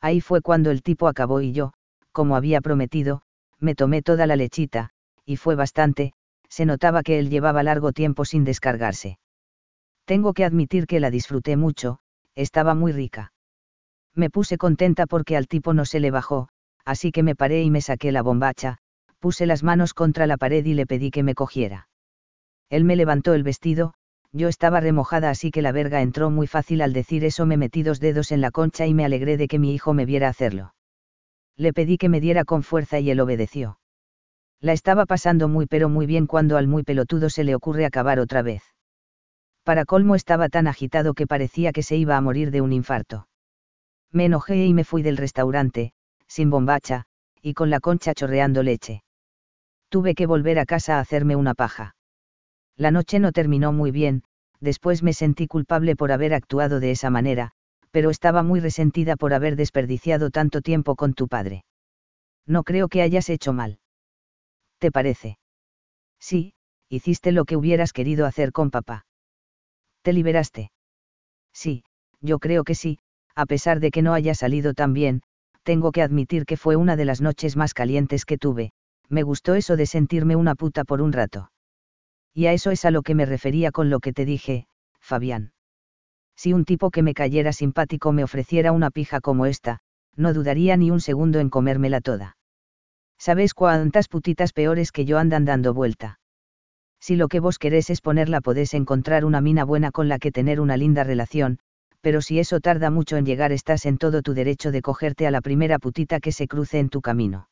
[0.00, 1.72] Ahí fue cuando el tipo acabó y yo,
[2.12, 3.22] como había prometido,
[3.58, 4.90] me tomé toda la lechita,
[5.24, 6.12] y fue bastante,
[6.48, 9.18] se notaba que él llevaba largo tiempo sin descargarse.
[10.04, 11.98] Tengo que admitir que la disfruté mucho,
[12.34, 13.32] estaba muy rica.
[14.14, 16.48] Me puse contenta porque al tipo no se le bajó,
[16.84, 18.78] así que me paré y me saqué la bombacha,
[19.18, 21.88] puse las manos contra la pared y le pedí que me cogiera.
[22.70, 23.94] Él me levantó el vestido,
[24.32, 27.82] yo estaba remojada así que la verga entró muy fácil al decir eso me metí
[27.82, 30.72] dos dedos en la concha y me alegré de que mi hijo me viera hacerlo
[31.58, 33.78] le pedí que me diera con fuerza y él obedeció.
[34.60, 38.20] La estaba pasando muy pero muy bien cuando al muy pelotudo se le ocurre acabar
[38.20, 38.62] otra vez.
[39.64, 43.28] Para colmo estaba tan agitado que parecía que se iba a morir de un infarto.
[44.12, 45.92] Me enojé y me fui del restaurante,
[46.26, 47.04] sin bombacha,
[47.42, 49.02] y con la concha chorreando leche.
[49.88, 51.96] Tuve que volver a casa a hacerme una paja.
[52.78, 54.22] La noche no terminó muy bien,
[54.60, 57.50] después me sentí culpable por haber actuado de esa manera,
[57.90, 61.64] pero estaba muy resentida por haber desperdiciado tanto tiempo con tu padre.
[62.46, 63.80] No creo que hayas hecho mal.
[64.78, 65.38] ¿Te parece?
[66.20, 66.54] Sí,
[66.88, 69.06] hiciste lo que hubieras querido hacer con papá.
[70.02, 70.70] ¿Te liberaste?
[71.52, 71.82] Sí,
[72.20, 73.00] yo creo que sí,
[73.34, 75.22] a pesar de que no haya salido tan bien,
[75.64, 78.70] tengo que admitir que fue una de las noches más calientes que tuve,
[79.08, 81.50] me gustó eso de sentirme una puta por un rato.
[82.34, 84.66] Y a eso es a lo que me refería con lo que te dije,
[85.00, 85.52] Fabián
[86.38, 89.80] si un tipo que me cayera simpático me ofreciera una pija como esta,
[90.14, 92.36] no dudaría ni un segundo en comérmela toda.
[93.18, 96.20] ¿Sabes cuántas putitas peores que yo andan dando vuelta?
[97.00, 100.30] Si lo que vos querés es ponerla podés encontrar una mina buena con la que
[100.30, 101.58] tener una linda relación,
[102.02, 105.32] pero si eso tarda mucho en llegar estás en todo tu derecho de cogerte a
[105.32, 107.48] la primera putita que se cruce en tu camino.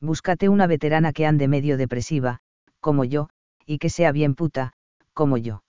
[0.00, 2.38] Búscate una veterana que ande medio depresiva,
[2.80, 3.28] como yo,
[3.68, 4.72] y que sea bien puta,
[5.12, 5.62] como yo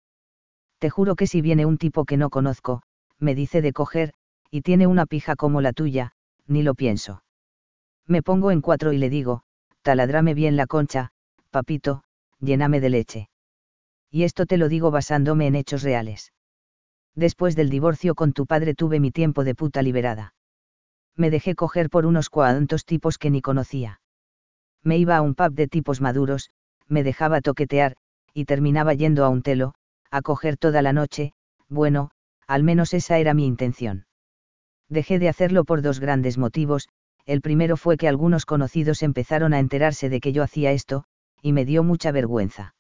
[0.78, 2.84] te juro que si viene un tipo que no conozco,
[3.18, 4.14] me dice de coger,
[4.52, 6.12] y tiene una pija como la tuya,
[6.46, 7.24] ni lo pienso.
[8.06, 9.42] Me pongo en cuatro y le digo,
[9.82, 11.10] taladrame bien la concha,
[11.50, 12.04] papito,
[12.40, 13.30] lléname de leche.
[14.12, 16.32] Y esto te lo digo basándome en hechos reales.
[17.16, 20.36] Después del divorcio con tu padre tuve mi tiempo de puta liberada.
[21.16, 24.00] Me dejé coger por unos cuantos tipos que ni conocía.
[24.84, 26.52] Me iba a un pub de tipos maduros,
[26.90, 27.96] me dejaba toquetear,
[28.34, 29.74] y terminaba yendo a un telo,
[30.12, 31.34] a coger toda la noche,
[31.70, 32.12] bueno,
[32.48, 34.06] al menos esa era mi intención.
[34.90, 36.88] Dejé de hacerlo por dos grandes motivos,
[37.26, 41.04] el primero fue que algunos conocidos empezaron a enterarse de que yo hacía esto,
[41.42, 42.74] y me dio mucha vergüenza.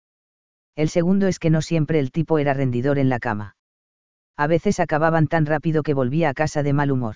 [0.75, 3.55] El segundo es que no siempre el tipo era rendidor en la cama.
[4.37, 7.15] A veces acababan tan rápido que volvía a casa de mal humor.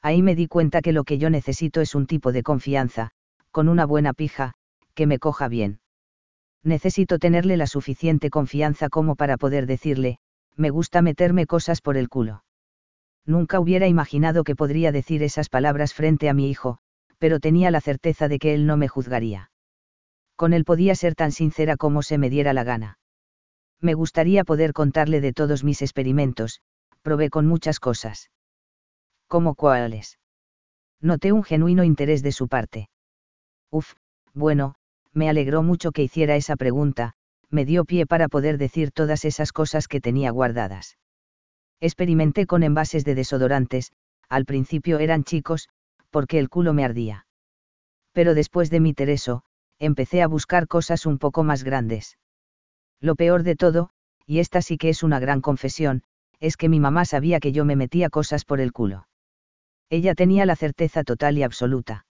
[0.00, 3.10] Ahí me di cuenta que lo que yo necesito es un tipo de confianza,
[3.50, 4.54] con una buena pija,
[4.94, 5.80] que me coja bien.
[6.64, 10.18] Necesito tenerle la suficiente confianza como para poder decirle,
[10.56, 12.44] me gusta meterme cosas por el culo.
[13.24, 16.78] Nunca hubiera imaginado que podría decir esas palabras frente a mi hijo,
[17.18, 19.50] pero tenía la certeza de que él no me juzgaría.
[20.36, 22.98] Con él podía ser tan sincera como se me diera la gana.
[23.80, 26.62] Me gustaría poder contarle de todos mis experimentos,
[27.02, 28.30] probé con muchas cosas.
[29.26, 30.18] ¿Cómo cuáles?
[31.00, 32.88] Noté un genuino interés de su parte.
[33.70, 33.94] Uf,
[34.34, 34.74] bueno,
[35.12, 37.14] me alegró mucho que hiciera esa pregunta,
[37.50, 40.98] me dio pie para poder decir todas esas cosas que tenía guardadas.
[41.80, 43.92] Experimenté con envases de desodorantes,
[44.28, 45.68] al principio eran chicos,
[46.10, 47.26] porque el culo me ardía.
[48.12, 49.42] Pero después de mi Tereso,
[49.78, 52.18] empecé a buscar cosas un poco más grandes.
[53.00, 53.90] Lo peor de todo,
[54.26, 56.02] y esta sí que es una gran confesión,
[56.40, 59.08] es que mi mamá sabía que yo me metía cosas por el culo.
[59.88, 62.04] Ella tenía la certeza total y absoluta.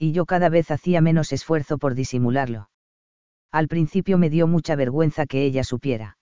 [0.00, 2.70] Y yo cada vez hacía menos esfuerzo por disimularlo.
[3.52, 6.16] Al principio me dio mucha vergüenza que ella supiera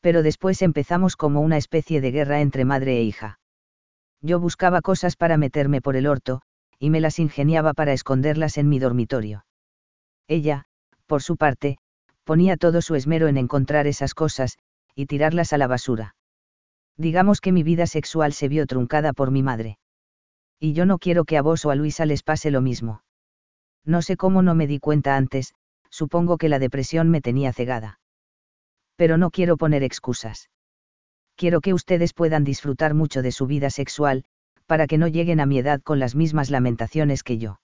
[0.00, 3.40] pero después empezamos como una especie de guerra entre madre e hija.
[4.20, 6.42] Yo buscaba cosas para meterme por el orto,
[6.78, 9.44] y me las ingeniaba para esconderlas en mi dormitorio.
[10.28, 10.64] Ella,
[11.06, 11.78] por su parte,
[12.24, 14.58] ponía todo su esmero en encontrar esas cosas,
[14.94, 16.14] y tirarlas a la basura.
[16.96, 19.78] Digamos que mi vida sexual se vio truncada por mi madre.
[20.60, 23.02] Y yo no quiero que a vos o a Luisa les pase lo mismo.
[23.84, 25.54] No sé cómo no me di cuenta antes,
[25.90, 27.98] supongo que la depresión me tenía cegada
[28.98, 30.50] pero no quiero poner excusas.
[31.36, 34.24] Quiero que ustedes puedan disfrutar mucho de su vida sexual,
[34.66, 37.60] para que no lleguen a mi edad con las mismas lamentaciones que yo.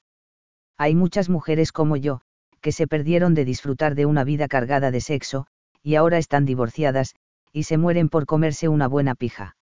[0.78, 2.20] Hay muchas mujeres como yo,
[2.60, 5.48] que se perdieron de disfrutar de una vida cargada de sexo,
[5.82, 7.16] y ahora están divorciadas,
[7.52, 9.56] y se mueren por comerse una buena pija.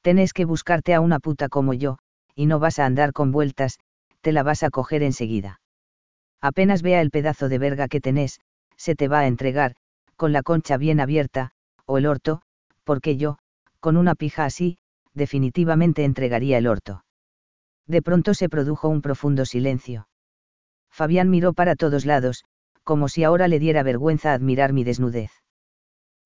[0.00, 1.98] Tenés que buscarte a una puta como yo,
[2.36, 3.80] y no vas a andar con vueltas,
[4.20, 5.60] te la vas a coger enseguida.
[6.40, 8.40] Apenas vea el pedazo de verga que tenés,
[8.76, 9.74] se te va a entregar,
[10.16, 11.50] con la concha bien abierta,
[11.86, 12.42] o el orto,
[12.84, 13.38] porque yo,
[13.80, 14.78] con una pija así,
[15.14, 17.04] definitivamente entregaría el orto.
[17.86, 20.08] De pronto se produjo un profundo silencio.
[20.90, 22.44] Fabián miró para todos lados,
[22.84, 25.30] como si ahora le diera vergüenza admirar mi desnudez.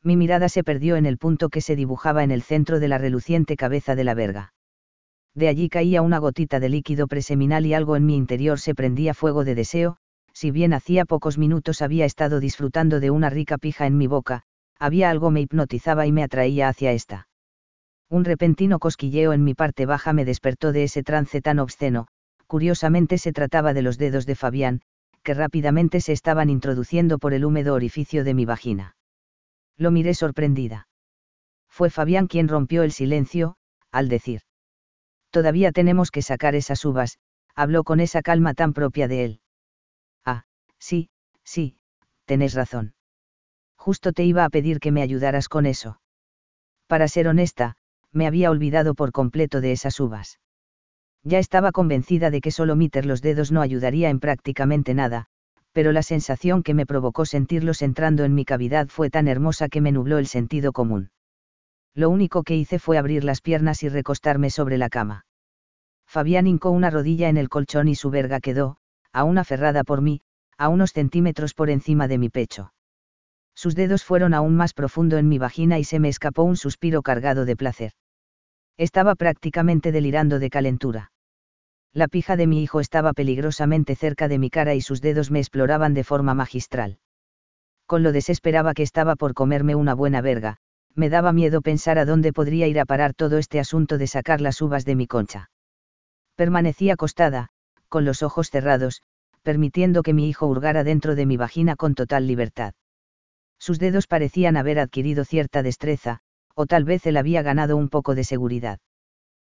[0.02, 2.98] Mi mirada se perdió en el punto que se dibujaba en el centro de la
[2.98, 4.52] reluciente cabeza de la verga.
[5.34, 9.14] De allí caía una gotita de líquido preseminal y algo en mi interior se prendía
[9.14, 9.96] fuego de deseo,
[10.32, 14.42] si bien hacía pocos minutos había estado disfrutando de una rica pija en mi boca,
[14.78, 17.28] había algo me hipnotizaba y me atraía hacia esta.
[18.08, 22.08] Un repentino cosquilleo en mi parte baja me despertó de ese trance tan obsceno,
[22.46, 24.80] curiosamente se trataba de los dedos de Fabián,
[25.22, 28.96] que rápidamente se estaban introduciendo por el húmedo orificio de mi vagina.
[29.76, 30.88] Lo miré sorprendida.
[31.68, 33.56] Fue Fabián quien rompió el silencio,
[33.92, 34.40] al decir.
[35.30, 37.18] Todavía tenemos que sacar esas uvas,
[37.54, 39.40] habló con esa calma tan propia de él.
[40.80, 41.10] Sí,
[41.44, 41.76] sí,
[42.24, 42.94] tenés razón.
[43.76, 46.00] Justo te iba a pedir que me ayudaras con eso.
[46.86, 47.76] Para ser honesta,
[48.12, 50.40] me había olvidado por completo de esas uvas.
[51.22, 55.26] Ya estaba convencida de que solo meter los dedos no ayudaría en prácticamente nada,
[55.72, 59.82] pero la sensación que me provocó sentirlos entrando en mi cavidad fue tan hermosa que
[59.82, 61.10] me nubló el sentido común.
[61.94, 65.26] Lo único que hice fue abrir las piernas y recostarme sobre la cama.
[66.06, 68.76] Fabián hincó una rodilla en el colchón y su verga quedó,
[69.12, 70.20] aún aferrada por mí,
[70.58, 72.72] a unos centímetros por encima de mi pecho.
[73.54, 77.02] Sus dedos fueron aún más profundo en mi vagina y se me escapó un suspiro
[77.02, 77.92] cargado de placer.
[78.76, 81.12] Estaba prácticamente delirando de calentura.
[81.92, 85.40] La pija de mi hijo estaba peligrosamente cerca de mi cara y sus dedos me
[85.40, 86.98] exploraban de forma magistral.
[87.86, 90.58] Con lo desesperaba que estaba por comerme una buena verga,
[90.94, 94.40] me daba miedo pensar a dónde podría ir a parar todo este asunto de sacar
[94.40, 95.50] las uvas de mi concha.
[96.36, 97.48] Permanecí acostada,
[97.88, 99.02] con los ojos cerrados,
[99.42, 102.74] permitiendo que mi hijo hurgara dentro de mi vagina con total libertad.
[103.58, 106.20] Sus dedos parecían haber adquirido cierta destreza,
[106.54, 108.80] o tal vez él había ganado un poco de seguridad.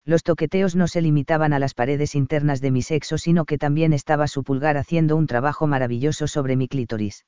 [0.03, 3.93] Los toqueteos no se limitaban a las paredes internas de mi sexo, sino que también
[3.93, 7.25] estaba su pulgar haciendo un trabajo maravilloso sobre mi clítoris.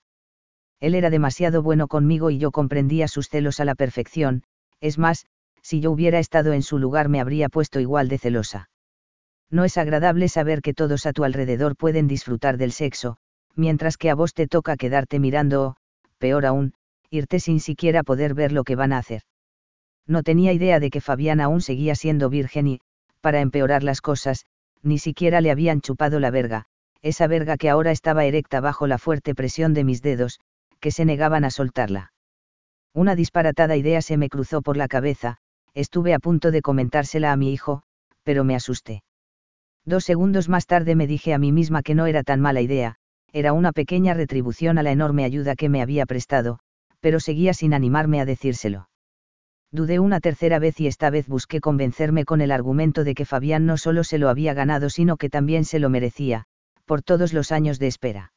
[0.83, 4.43] Él era demasiado bueno conmigo y yo comprendía sus celos a la perfección,
[4.81, 5.25] es más,
[5.61, 8.69] si yo hubiera estado en su lugar me habría puesto igual de celosa.
[9.49, 13.15] No es agradable saber que todos a tu alrededor pueden disfrutar del sexo,
[13.55, 15.75] mientras que a vos te toca quedarte mirando o,
[16.17, 16.73] peor aún,
[17.09, 19.21] irte sin siquiera poder ver lo que van a hacer.
[20.05, 22.81] No tenía idea de que Fabián aún seguía siendo virgen y,
[23.21, 24.47] para empeorar las cosas,
[24.81, 26.65] ni siquiera le habían chupado la verga,
[27.01, 30.41] esa verga que ahora estaba erecta bajo la fuerte presión de mis dedos,
[30.83, 32.11] que se negaban a soltarla.
[32.93, 35.37] Una disparatada idea se me cruzó por la cabeza,
[35.73, 37.83] estuve a punto de comentársela a mi hijo,
[38.23, 39.01] pero me asusté.
[39.85, 42.97] Dos segundos más tarde me dije a mí misma que no era tan mala idea,
[43.31, 46.59] era una pequeña retribución a la enorme ayuda que me había prestado,
[46.99, 48.89] pero seguía sin animarme a decírselo.
[49.71, 53.65] Dudé una tercera vez y esta vez busqué convencerme con el argumento de que Fabián
[53.65, 56.43] no solo se lo había ganado sino que también se lo merecía,
[56.83, 58.32] por todos los años de espera.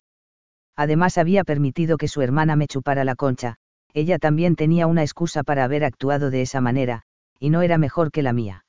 [0.76, 3.56] Además había permitido que su hermana me chupara la concha,
[3.94, 7.02] ella también tenía una excusa para haber actuado de esa manera,
[7.40, 8.64] y no era mejor que la mía.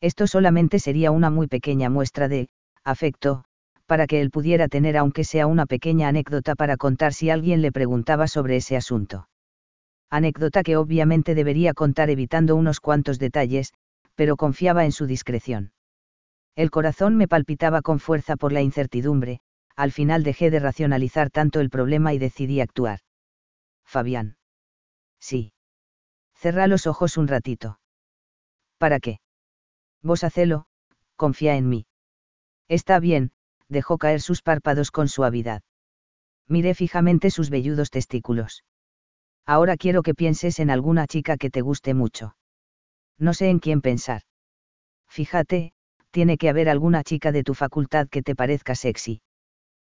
[0.00, 2.48] Esto solamente sería una muy pequeña muestra de,
[2.84, 3.44] afecto,
[3.86, 7.72] para que él pudiera tener aunque sea una pequeña anécdota para contar si alguien le
[7.72, 9.26] preguntaba sobre ese asunto
[10.10, 13.72] anécdota que obviamente debería contar evitando unos cuantos detalles,
[14.16, 15.72] pero confiaba en su discreción.
[16.56, 19.40] El corazón me palpitaba con fuerza por la incertidumbre,
[19.76, 23.00] al final dejé de racionalizar tanto el problema y decidí actuar.
[23.84, 24.36] Fabián.
[25.18, 25.52] Sí.
[26.34, 27.80] Cerra los ojos un ratito.
[28.78, 29.20] ¿Para qué?
[30.02, 30.66] Vos hacelo,
[31.16, 31.86] confía en mí.
[32.68, 33.32] Está bien,
[33.68, 35.62] dejó caer sus párpados con suavidad.
[36.46, 38.64] Miré fijamente sus velludos testículos.
[39.46, 42.36] Ahora quiero que pienses en alguna chica que te guste mucho.
[43.18, 44.22] No sé en quién pensar.
[45.08, 45.72] Fíjate,
[46.10, 49.20] tiene que haber alguna chica de tu facultad que te parezca sexy.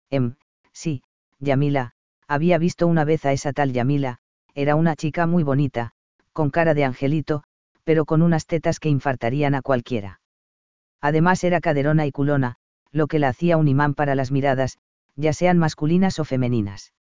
[0.10, 0.36] Em,
[0.72, 1.04] sí,
[1.40, 1.94] Yamila,
[2.28, 4.20] había visto una vez a esa tal Yamila,
[4.54, 5.92] era una chica muy bonita,
[6.34, 7.44] con cara de angelito,
[7.84, 10.20] pero con unas tetas que infartarían a cualquiera.
[11.02, 12.56] Además era caderona y culona,
[12.92, 14.78] lo que la hacía un imán para las miradas,
[15.16, 16.94] ya sean masculinas o femeninas.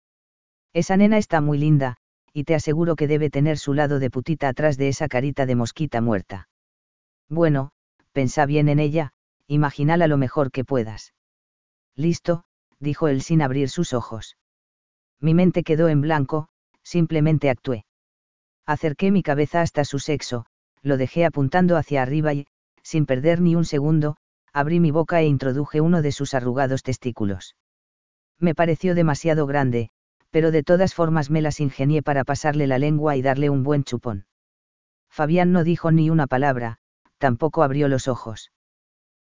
[0.74, 1.98] Esa nena está muy linda,
[2.34, 5.56] y te aseguro que debe tener su lado de putita atrás de esa carita de
[5.56, 6.50] mosquita muerta.
[7.30, 7.72] Bueno,
[8.12, 9.13] pensa bien en ella,
[9.48, 11.13] imagínala lo mejor que puedas.
[11.96, 12.44] Listo,
[12.80, 14.38] dijo él sin abrir sus ojos.
[15.20, 16.50] Mi mente quedó en blanco,
[16.84, 17.86] simplemente actué.
[18.66, 20.46] Acerqué mi cabeza hasta su sexo,
[20.82, 22.48] lo dejé apuntando hacia arriba y,
[22.84, 24.18] sin perder ni un segundo,
[24.54, 27.56] abrí mi boca e introduje uno de sus arrugados testículos.
[28.40, 29.90] Me pareció demasiado grande,
[30.30, 33.84] pero de todas formas me las ingenié para pasarle la lengua y darle un buen
[33.84, 34.26] chupón.
[35.10, 36.78] Fabián no dijo ni una palabra,
[37.18, 38.52] tampoco abrió los ojos.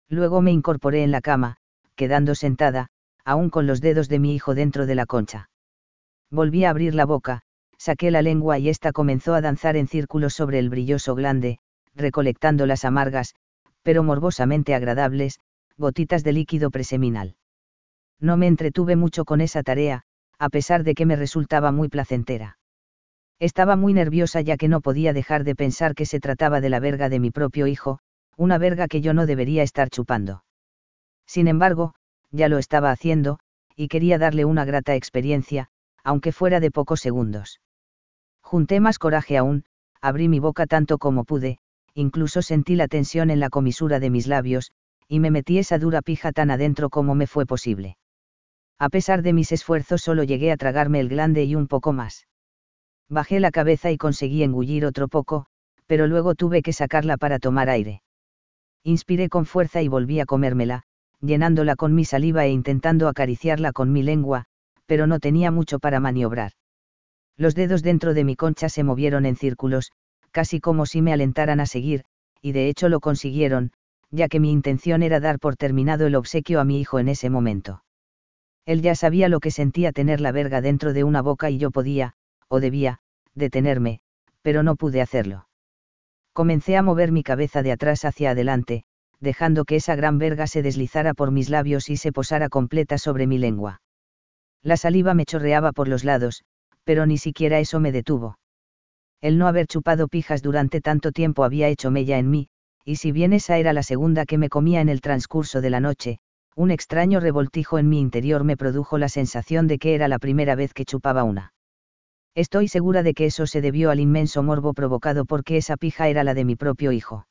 [0.08, 1.56] Luego me incorporé en la cama,
[1.96, 2.90] quedando sentada,
[3.24, 5.50] aún con los dedos de mi hijo dentro de la concha.
[6.30, 7.42] Volví a abrir la boca,
[7.76, 11.58] saqué la lengua y ésta comenzó a danzar en círculos sobre el brilloso glande,
[11.94, 13.34] recolectando las amargas,
[13.82, 15.40] pero morbosamente agradables,
[15.76, 17.36] gotitas de líquido preseminal.
[18.20, 20.02] No me entretuve mucho con esa tarea,
[20.38, 22.58] a pesar de que me resultaba muy placentera.
[23.38, 26.80] Estaba muy nerviosa ya que no podía dejar de pensar que se trataba de la
[26.80, 27.98] verga de mi propio hijo,
[28.36, 30.44] una verga que yo no debería estar chupando.
[31.26, 31.94] Sin embargo,
[32.30, 33.38] ya lo estaba haciendo,
[33.76, 35.68] y quería darle una grata experiencia,
[36.04, 37.60] aunque fuera de pocos segundos.
[38.42, 39.64] Junté más coraje aún,
[40.00, 41.58] abrí mi boca tanto como pude,
[41.94, 44.72] incluso sentí la tensión en la comisura de mis labios,
[45.08, 47.96] y me metí esa dura pija tan adentro como me fue posible.
[48.78, 52.26] A pesar de mis esfuerzos solo llegué a tragarme el glande y un poco más.
[53.08, 55.46] Bajé la cabeza y conseguí engullir otro poco,
[55.86, 58.02] pero luego tuve que sacarla para tomar aire.
[58.84, 60.84] Inspiré con fuerza y volví a comérmela,
[61.20, 64.44] llenándola con mi saliva e intentando acariciarla con mi lengua,
[64.86, 66.52] pero no tenía mucho para maniobrar.
[67.36, 69.92] Los dedos dentro de mi concha se movieron en círculos,
[70.30, 72.04] casi como si me alentaran a seguir,
[72.42, 73.72] y de hecho lo consiguieron,
[74.10, 77.30] ya que mi intención era dar por terminado el obsequio a mi hijo en ese
[77.30, 77.84] momento.
[78.66, 81.70] Él ya sabía lo que sentía tener la verga dentro de una boca y yo
[81.70, 82.14] podía,
[82.48, 82.98] o debía,
[83.34, 84.00] detenerme,
[84.42, 85.46] pero no pude hacerlo.
[86.32, 88.84] Comencé a mover mi cabeza de atrás hacia adelante,
[89.20, 93.26] dejando que esa gran verga se deslizara por mis labios y se posara completa sobre
[93.26, 93.80] mi lengua.
[94.62, 96.42] La saliva me chorreaba por los lados,
[96.84, 98.38] pero ni siquiera eso me detuvo.
[99.20, 102.48] El no haber chupado pijas durante tanto tiempo había hecho mella en mí,
[102.84, 105.80] y si bien esa era la segunda que me comía en el transcurso de la
[105.80, 106.18] noche,
[106.56, 110.54] un extraño revoltijo en mi interior me produjo la sensación de que era la primera
[110.54, 111.52] vez que chupaba una.
[112.34, 116.24] Estoy segura de que eso se debió al inmenso morbo provocado porque esa pija era
[116.24, 117.26] la de mi propio hijo.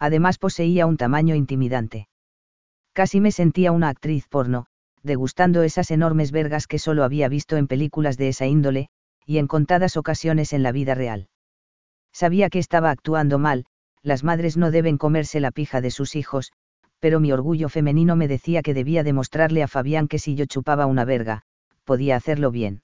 [0.00, 2.08] Además poseía un tamaño intimidante.
[2.94, 4.66] Casi me sentía una actriz porno,
[5.02, 8.88] degustando esas enormes vergas que solo había visto en películas de esa índole,
[9.26, 11.28] y en contadas ocasiones en la vida real.
[12.12, 13.66] Sabía que estaba actuando mal,
[14.02, 16.52] las madres no deben comerse la pija de sus hijos,
[16.98, 20.86] pero mi orgullo femenino me decía que debía demostrarle a Fabián que si yo chupaba
[20.86, 21.42] una verga,
[21.84, 22.82] podía hacerlo bien.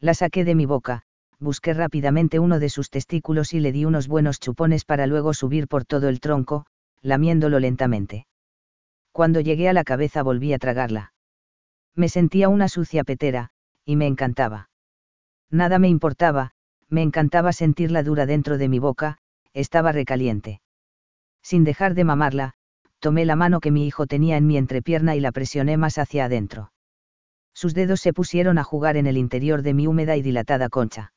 [0.00, 1.04] La saqué de mi boca,
[1.40, 5.68] busqué rápidamente uno de sus testículos y le di unos buenos chupones para luego subir
[5.68, 6.66] por todo el tronco,
[7.02, 8.26] lamiéndolo lentamente.
[9.12, 11.12] Cuando llegué a la cabeza volví a tragarla.
[11.94, 13.50] Me sentía una sucia petera,
[13.84, 14.70] y me encantaba.
[15.50, 16.50] Nada me importaba,
[16.88, 19.18] me encantaba sentirla dura dentro de mi boca,
[19.52, 20.60] estaba recaliente.
[21.42, 22.54] Sin dejar de mamarla,
[22.98, 26.24] tomé la mano que mi hijo tenía en mi entrepierna y la presioné más hacia
[26.24, 26.72] adentro.
[27.52, 31.13] Sus dedos se pusieron a jugar en el interior de mi húmeda y dilatada concha.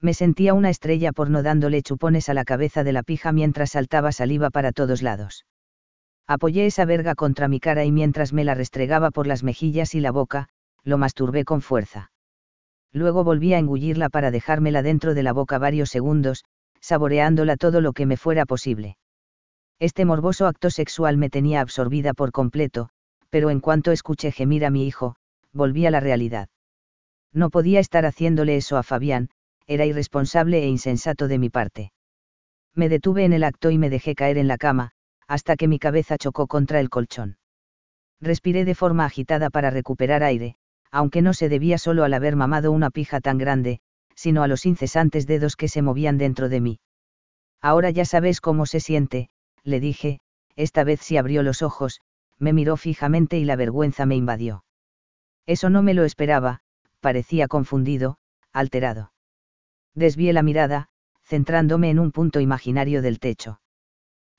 [0.00, 3.72] Me sentía una estrella por no dándole chupones a la cabeza de la pija mientras
[3.72, 5.44] saltaba saliva para todos lados.
[6.26, 10.00] Apoyé esa verga contra mi cara y mientras me la restregaba por las mejillas y
[10.00, 10.48] la boca,
[10.84, 12.12] lo masturbé con fuerza.
[12.92, 16.44] Luego volví a engullirla para dejármela dentro de la boca varios segundos,
[16.80, 18.96] saboreándola todo lo que me fuera posible.
[19.78, 22.88] Este morboso acto sexual me tenía absorbida por completo,
[23.28, 25.16] pero en cuanto escuché gemir a mi hijo,
[25.52, 26.48] volví a la realidad.
[27.32, 29.30] No podía estar haciéndole eso a Fabián,
[29.70, 31.92] era irresponsable e insensato de mi parte.
[32.74, 34.90] Me detuve en el acto y me dejé caer en la cama,
[35.28, 37.38] hasta que mi cabeza chocó contra el colchón.
[38.20, 40.56] Respiré de forma agitada para recuperar aire,
[40.90, 43.78] aunque no se debía solo al haber mamado una pija tan grande,
[44.16, 46.80] sino a los incesantes dedos que se movían dentro de mí.
[47.62, 49.28] Ahora ya sabes cómo se siente,
[49.62, 50.18] le dije,
[50.56, 52.00] esta vez sí abrió los ojos,
[52.40, 54.64] me miró fijamente y la vergüenza me invadió.
[55.46, 56.58] Eso no me lo esperaba,
[56.98, 58.16] parecía confundido,
[58.52, 59.12] alterado.
[59.94, 60.88] Desvié la mirada,
[61.22, 63.60] centrándome en un punto imaginario del techo.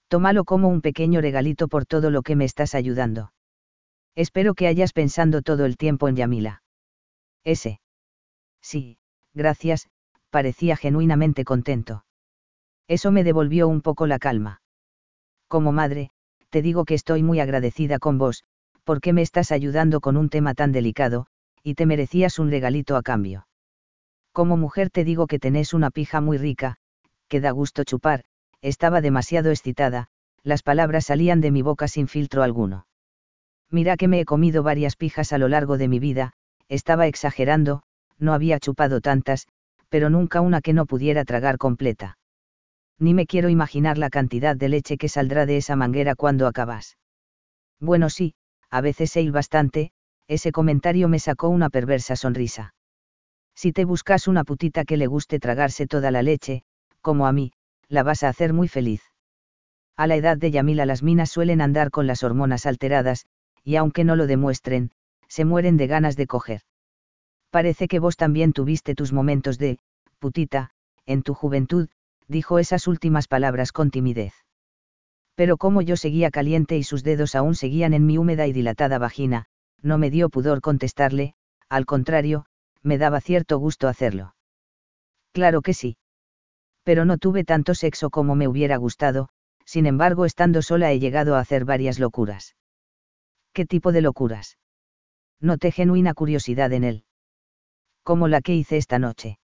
[0.07, 3.33] Tómalo como un pequeño regalito por todo lo que me estás ayudando.
[4.15, 6.63] Espero que hayas pensando todo el tiempo en Yamila.
[7.43, 7.79] Ese.
[8.61, 8.97] Sí,
[9.33, 9.89] gracias,
[10.29, 12.05] parecía genuinamente contento.
[12.87, 14.61] Eso me devolvió un poco la calma
[15.51, 16.11] como madre,
[16.49, 18.45] te digo que estoy muy agradecida con vos,
[18.85, 21.27] porque me estás ayudando con un tema tan delicado,
[21.61, 23.47] y te merecías un regalito a cambio.
[24.31, 26.77] Como mujer te digo que tenés una pija muy rica,
[27.27, 28.23] que da gusto chupar,
[28.61, 30.07] estaba demasiado excitada,
[30.43, 32.87] las palabras salían de mi boca sin filtro alguno.
[33.69, 36.33] Mira que me he comido varias pijas a lo largo de mi vida,
[36.67, 37.83] estaba exagerando,
[38.17, 39.47] no había chupado tantas,
[39.89, 42.17] pero nunca una que no pudiera tragar completa
[43.01, 46.97] ni me quiero imaginar la cantidad de leche que saldrá de esa manguera cuando acabas.
[47.79, 48.35] Bueno sí,
[48.69, 49.91] a veces hay bastante,
[50.27, 52.75] ese comentario me sacó una perversa sonrisa.
[53.61, 56.63] Si te buscas una putita que le guste tragarse toda la leche,
[56.99, 57.51] como a mí,
[57.89, 59.03] la vas a hacer muy feliz.
[59.95, 63.27] A la edad de Yamila las minas suelen andar con las hormonas alteradas,
[63.63, 64.89] y aunque no lo demuestren,
[65.27, 66.61] se mueren de ganas de coger.
[67.51, 69.77] Parece que vos también tuviste tus momentos de,
[70.17, 70.71] putita,
[71.05, 71.87] en tu juventud,
[72.27, 74.33] dijo esas últimas palabras con timidez.
[75.35, 78.97] Pero como yo seguía caliente y sus dedos aún seguían en mi húmeda y dilatada
[78.97, 79.45] vagina,
[79.83, 81.35] no me dio pudor contestarle,
[81.69, 82.47] al contrario,
[82.83, 84.35] me daba cierto gusto hacerlo.
[85.33, 85.97] Claro que sí.
[86.83, 89.29] Pero no tuve tanto sexo como me hubiera gustado,
[89.65, 92.55] sin embargo estando sola he llegado a hacer varias locuras.
[93.53, 94.57] ¿Qué tipo de locuras?
[95.39, 97.05] Noté genuina curiosidad en él.
[98.03, 99.39] Como la que hice esta noche.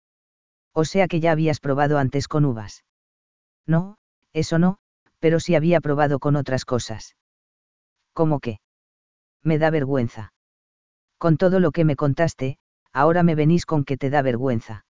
[0.74, 2.84] O sea que ya habías probado antes con uvas.
[3.66, 3.98] No,
[4.34, 4.78] eso no,
[5.20, 7.16] pero sí había probado con otras cosas.
[8.14, 8.60] ¿Cómo qué?
[9.42, 10.34] Me da vergüenza.
[11.18, 12.58] Con todo lo que me contaste,
[12.96, 14.86] ahora me venís con que te da vergüenza.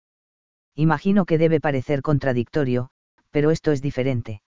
[0.76, 2.90] Imagino que debe parecer contradictorio,
[3.32, 4.42] pero esto es diferente.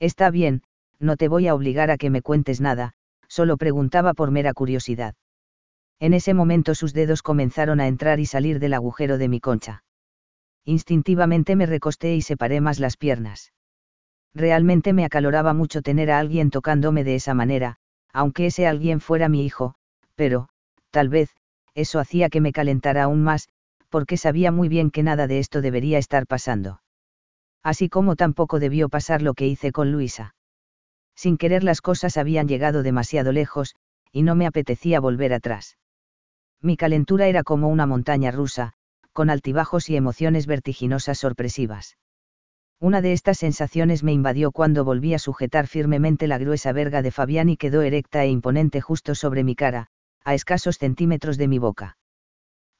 [0.00, 0.62] Está bien,
[0.98, 2.94] no te voy a obligar a que me cuentes nada,
[3.28, 5.14] solo preguntaba por mera curiosidad.
[5.98, 9.84] En ese momento sus dedos comenzaron a entrar y salir del agujero de mi concha
[10.64, 13.52] instintivamente me recosté y separé más las piernas.
[14.34, 17.76] Realmente me acaloraba mucho tener a alguien tocándome de esa manera,
[18.12, 19.74] aunque ese alguien fuera mi hijo,
[20.14, 20.48] pero,
[20.90, 21.30] tal vez,
[21.74, 23.48] eso hacía que me calentara aún más,
[23.88, 26.80] porque sabía muy bien que nada de esto debería estar pasando.
[27.62, 30.34] Así como tampoco debió pasar lo que hice con Luisa.
[31.14, 33.74] Sin querer las cosas habían llegado demasiado lejos,
[34.12, 35.76] y no me apetecía volver atrás.
[36.62, 38.72] Mi calentura era como una montaña rusa,
[39.12, 41.96] con altibajos y emociones vertiginosas sorpresivas.
[42.78, 47.10] Una de estas sensaciones me invadió cuando volví a sujetar firmemente la gruesa verga de
[47.10, 49.88] Fabián y quedó erecta e imponente justo sobre mi cara,
[50.24, 51.96] a escasos centímetros de mi boca.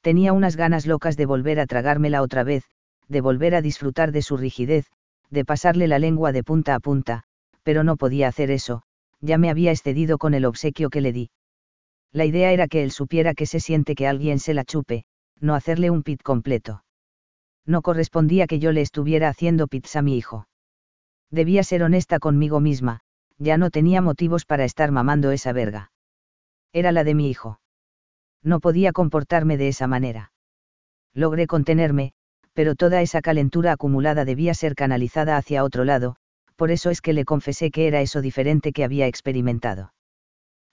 [0.00, 2.64] Tenía unas ganas locas de volver a tragármela otra vez,
[3.08, 4.86] de volver a disfrutar de su rigidez,
[5.30, 7.24] de pasarle la lengua de punta a punta,
[7.62, 8.82] pero no podía hacer eso,
[9.20, 11.30] ya me había excedido con el obsequio que le di.
[12.12, 15.04] La idea era que él supiera que se siente que alguien se la chupe,
[15.38, 16.84] no hacerle un pit completo.
[17.66, 20.48] No correspondía que yo le estuviera haciendo pits a mi hijo.
[21.30, 23.00] Debía ser honesta conmigo misma,
[23.38, 25.90] Ya no tenía motivos para estar mamando esa verga.
[26.72, 27.60] Era la de mi hijo.
[28.42, 30.32] No podía comportarme de esa manera.
[31.14, 32.12] Logré contenerme,
[32.52, 36.16] pero toda esa calentura acumulada debía ser canalizada hacia otro lado,
[36.56, 39.92] por eso es que le confesé que era eso diferente que había experimentado.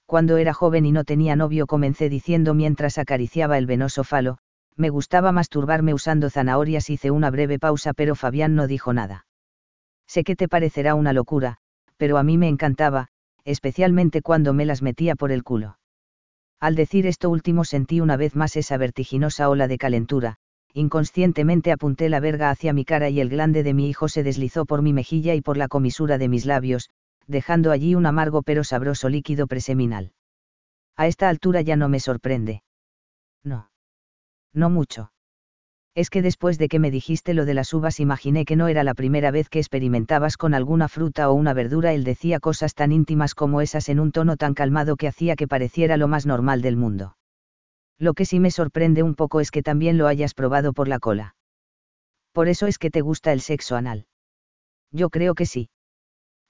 [0.06, 4.38] Cuando era joven y no tenía novio comencé diciendo mientras acariciaba el venoso falo,
[4.76, 6.90] me gustaba masturbarme usando zanahorias.
[6.90, 9.26] Hice una breve pausa pero Fabián no dijo nada.
[10.06, 11.58] Sé que te parecerá una locura,
[11.98, 13.08] pero a mí me encantaba,
[13.44, 15.77] especialmente cuando me las metía por el culo.
[16.60, 20.38] Al decir esto último sentí una vez más esa vertiginosa ola de calentura,
[20.74, 24.66] inconscientemente apunté la verga hacia mi cara y el glande de mi hijo se deslizó
[24.66, 26.90] por mi mejilla y por la comisura de mis labios,
[27.28, 30.14] dejando allí un amargo pero sabroso líquido preseminal.
[30.96, 32.64] A esta altura ya no me sorprende.
[33.44, 33.70] No.
[34.54, 35.12] No mucho.
[35.98, 38.84] Es que después de que me dijiste lo de las uvas imaginé que no era
[38.84, 41.92] la primera vez que experimentabas con alguna fruta o una verdura.
[41.92, 45.48] Él decía cosas tan íntimas como esas en un tono tan calmado que hacía que
[45.48, 47.18] pareciera lo más normal del mundo.
[47.98, 51.00] Lo que sí me sorprende un poco es que también lo hayas probado por la
[51.00, 51.36] cola.
[52.32, 54.06] Por eso es que te gusta el sexo anal.
[54.92, 55.72] Yo creo que sí.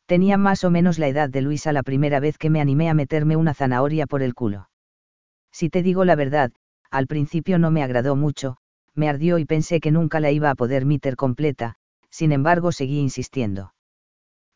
[0.08, 2.94] Tenía más o menos la edad de Luisa la primera vez que me animé a
[2.94, 4.70] meterme una zanahoria por el culo.
[5.54, 6.52] Si te digo la verdad,
[6.92, 8.58] al principio no me agradó mucho,
[8.98, 11.76] me ardió y pensé que nunca la iba a poder meter completa,
[12.10, 13.74] sin embargo seguí insistiendo.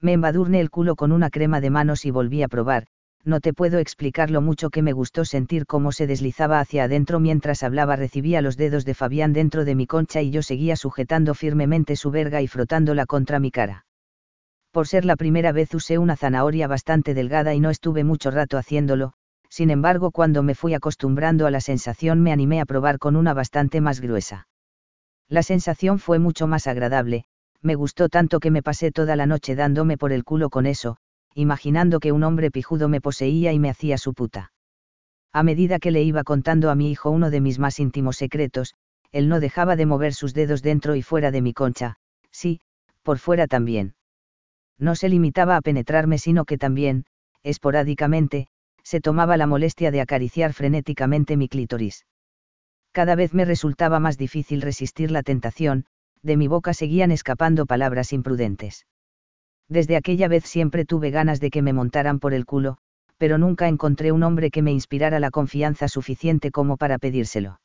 [0.02, 2.88] Me embadurné el culo con una crema de manos y volví a probar,
[3.24, 7.20] no te puedo explicar lo mucho que me gustó sentir cómo se deslizaba hacia adentro
[7.20, 11.36] mientras hablaba recibía los dedos de Fabián dentro de mi concha y yo seguía sujetando
[11.36, 13.86] firmemente su verga y frotándola contra mi cara
[14.72, 18.58] por ser la primera vez usé una zanahoria bastante delgada y no estuve mucho rato
[18.58, 19.14] haciéndolo,
[19.52, 23.34] sin embargo cuando me fui acostumbrando a la sensación me animé a probar con una
[23.34, 24.48] bastante más gruesa.
[25.28, 27.26] La sensación fue mucho más agradable,
[27.62, 30.96] me gustó tanto que me pasé toda la noche dándome por el culo con eso,
[31.36, 34.54] imaginando que un hombre pijudo me poseía y me hacía su puta.
[35.34, 38.76] A medida que le iba contando a mi hijo uno de mis más íntimos secretos,
[39.12, 41.98] él no dejaba de mover sus dedos dentro y fuera de mi concha,
[42.32, 42.62] sí,
[43.04, 43.96] por fuera también
[44.82, 47.06] no se limitaba a penetrarme sino que también,
[47.44, 48.48] esporádicamente,
[48.92, 52.06] se tomaba la molestia de acariciar frenéticamente mi clítoris.
[52.92, 55.86] Cada vez me resultaba más difícil resistir la tentación,
[56.24, 58.86] de mi boca seguían escapando palabras imprudentes.
[59.70, 62.80] Desde aquella vez siempre tuve ganas de que me montaran por el culo,
[63.18, 67.62] pero nunca encontré un hombre que me inspirara la confianza suficiente como para pedírselo.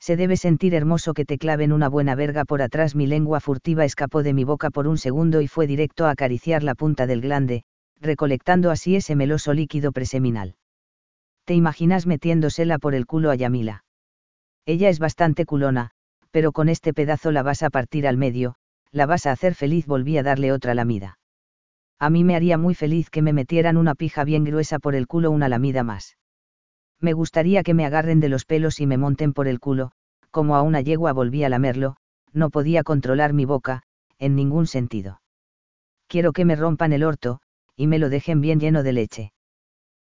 [0.00, 2.94] Se debe sentir hermoso que te claven una buena verga por atrás.
[2.94, 6.62] Mi lengua furtiva escapó de mi boca por un segundo y fue directo a acariciar
[6.62, 7.64] la punta del glande,
[8.00, 10.56] recolectando así ese meloso líquido preseminal.
[11.44, 13.84] ¿Te imaginas metiéndosela por el culo a Yamila?
[14.66, 15.90] Ella es bastante culona,
[16.30, 18.54] pero con este pedazo la vas a partir al medio,
[18.92, 19.86] la vas a hacer feliz.
[19.86, 21.18] Volví a darle otra lamida.
[21.98, 25.06] A mí me haría muy feliz que me metieran una pija bien gruesa por el
[25.06, 26.18] culo una lamida más
[27.00, 29.92] me gustaría que me agarren de los pelos y me monten por el culo,
[30.30, 31.96] como a una yegua volví a lamerlo,
[32.32, 33.82] no podía controlar mi boca,
[34.18, 35.20] en ningún sentido.
[36.08, 37.40] Quiero que me rompan el orto,
[37.78, 39.32] y me lo dejen bien lleno de leche.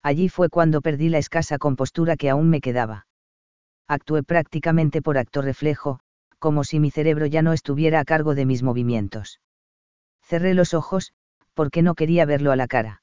[0.01, 3.07] Allí fue cuando perdí la escasa compostura que aún me quedaba.
[3.89, 5.99] Actué prácticamente por acto reflejo,
[6.39, 9.41] como si mi cerebro ya no estuviera a cargo de mis movimientos.
[10.23, 11.11] Cerré los ojos,
[11.53, 13.01] porque no quería verlo a la cara.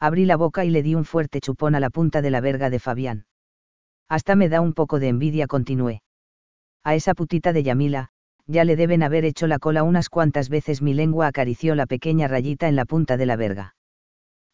[0.00, 2.70] Abrí la boca y le di un fuerte chupón a la punta de la verga
[2.70, 3.26] de Fabián.
[4.08, 6.00] Hasta me da un poco de envidia, continué.
[6.84, 8.12] A esa putita de Yamila,
[8.46, 12.28] ya le deben haber hecho la cola unas cuantas veces mi lengua acarició la pequeña
[12.28, 13.76] rayita en la punta de la verga.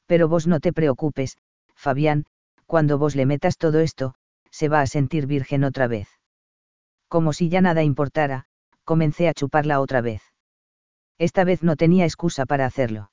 [0.07, 1.39] Pero vos no te preocupes,
[1.75, 2.27] Fabián,
[2.67, 4.15] cuando vos le metas todo esto,
[4.51, 6.09] se va a sentir virgen otra vez.
[7.09, 8.45] Como si ya nada importara,
[8.85, 10.23] comencé a chuparla otra vez.
[11.19, 13.11] Esta vez no tenía excusa para hacerlo.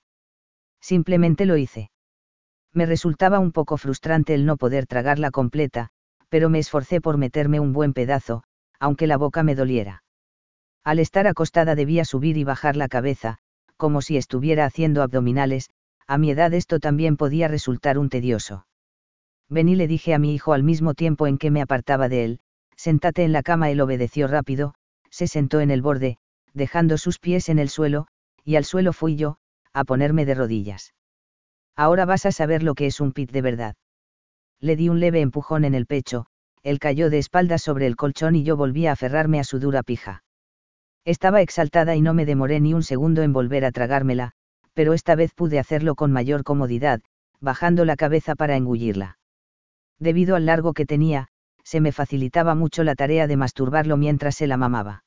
[0.79, 1.91] Simplemente lo hice.
[2.73, 5.89] Me resultaba un poco frustrante el no poder tragarla completa,
[6.29, 8.43] pero me esforcé por meterme un buen pedazo,
[8.79, 10.03] aunque la boca me doliera.
[10.87, 13.39] Al estar acostada debía subir y bajar la cabeza,
[13.75, 15.69] como si estuviera haciendo abdominales,
[16.07, 18.65] a mi edad esto también podía resultar un tedioso.
[19.49, 22.39] Vení le dije a mi hijo al mismo tiempo en que me apartaba de él,
[22.77, 24.75] sentate en la cama, él obedeció rápido,
[25.09, 26.19] se sentó en el borde,
[26.53, 28.07] dejando sus pies en el suelo,
[28.45, 29.39] y al suelo fui yo,
[29.73, 30.93] a ponerme de rodillas.
[31.75, 33.75] Ahora vas a saber lo que es un pit de verdad.
[34.61, 36.27] Le di un leve empujón en el pecho,
[36.63, 39.83] él cayó de espaldas sobre el colchón y yo volví a aferrarme a su dura
[39.83, 40.23] pija.
[41.07, 44.33] Estaba exaltada y no me demoré ni un segundo en volver a tragármela,
[44.73, 46.99] pero esta vez pude hacerlo con mayor comodidad,
[47.39, 49.17] bajando la cabeza para engullirla.
[49.99, 51.29] Debido al largo que tenía,
[51.63, 55.05] se me facilitaba mucho la tarea de masturbarlo mientras se la mamaba.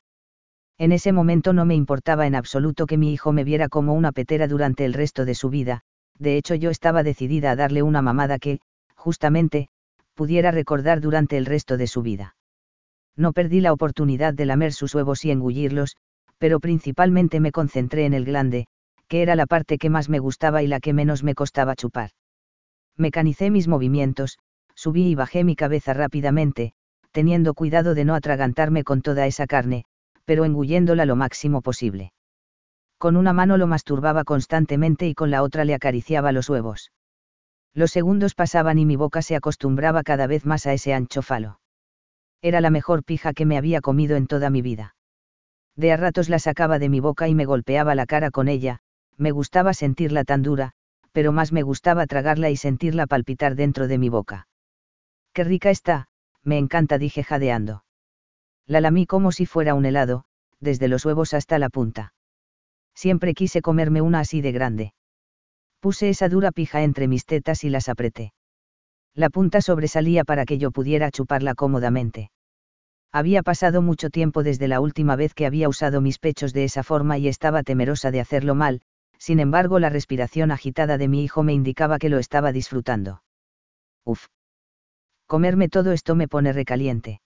[0.78, 4.10] En ese momento no me importaba en absoluto que mi hijo me viera como una
[4.10, 5.82] petera durante el resto de su vida,
[6.18, 8.60] de hecho yo estaba decidida a darle una mamada que,
[8.94, 9.68] justamente,
[10.14, 12.36] pudiera recordar durante el resto de su vida.
[13.20, 15.94] No perdí la oportunidad de lamer sus huevos y engullirlos,
[16.38, 18.66] pero principalmente me concentré en el glande,
[19.08, 22.12] que era la parte que más me gustaba y la que menos me costaba chupar.
[22.96, 24.38] Mecanicé mis movimientos,
[24.74, 26.72] subí y bajé mi cabeza rápidamente,
[27.12, 29.84] teniendo cuidado de no atragantarme con toda esa carne,
[30.24, 32.14] pero engulléndola lo máximo posible.
[32.96, 36.90] Con una mano lo masturbaba constantemente y con la otra le acariciaba los huevos.
[37.74, 41.59] Los segundos pasaban y mi boca se acostumbraba cada vez más a ese ancho falo.
[42.42, 44.94] Era la mejor pija que me había comido en toda mi vida.
[45.76, 48.80] De a ratos la sacaba de mi boca y me golpeaba la cara con ella,
[49.16, 50.72] me gustaba sentirla tan dura,
[51.12, 54.48] pero más me gustaba tragarla y sentirla palpitar dentro de mi boca.
[55.32, 56.08] Qué rica está,
[56.42, 57.84] me encanta, dije jadeando.
[58.66, 60.24] La lamí como si fuera un helado,
[60.60, 62.14] desde los huevos hasta la punta.
[62.94, 64.94] Siempre quise comerme una así de grande.
[65.80, 68.32] Puse esa dura pija entre mis tetas y las apreté.
[69.20, 72.30] La punta sobresalía para que yo pudiera chuparla cómodamente.
[73.12, 76.82] Había pasado mucho tiempo desde la última vez que había usado mis pechos de esa
[76.82, 78.80] forma y estaba temerosa de hacerlo mal,
[79.18, 83.22] sin embargo la respiración agitada de mi hijo me indicaba que lo estaba disfrutando.
[84.06, 84.28] Uf.
[85.26, 87.20] Comerme todo esto me pone recaliente.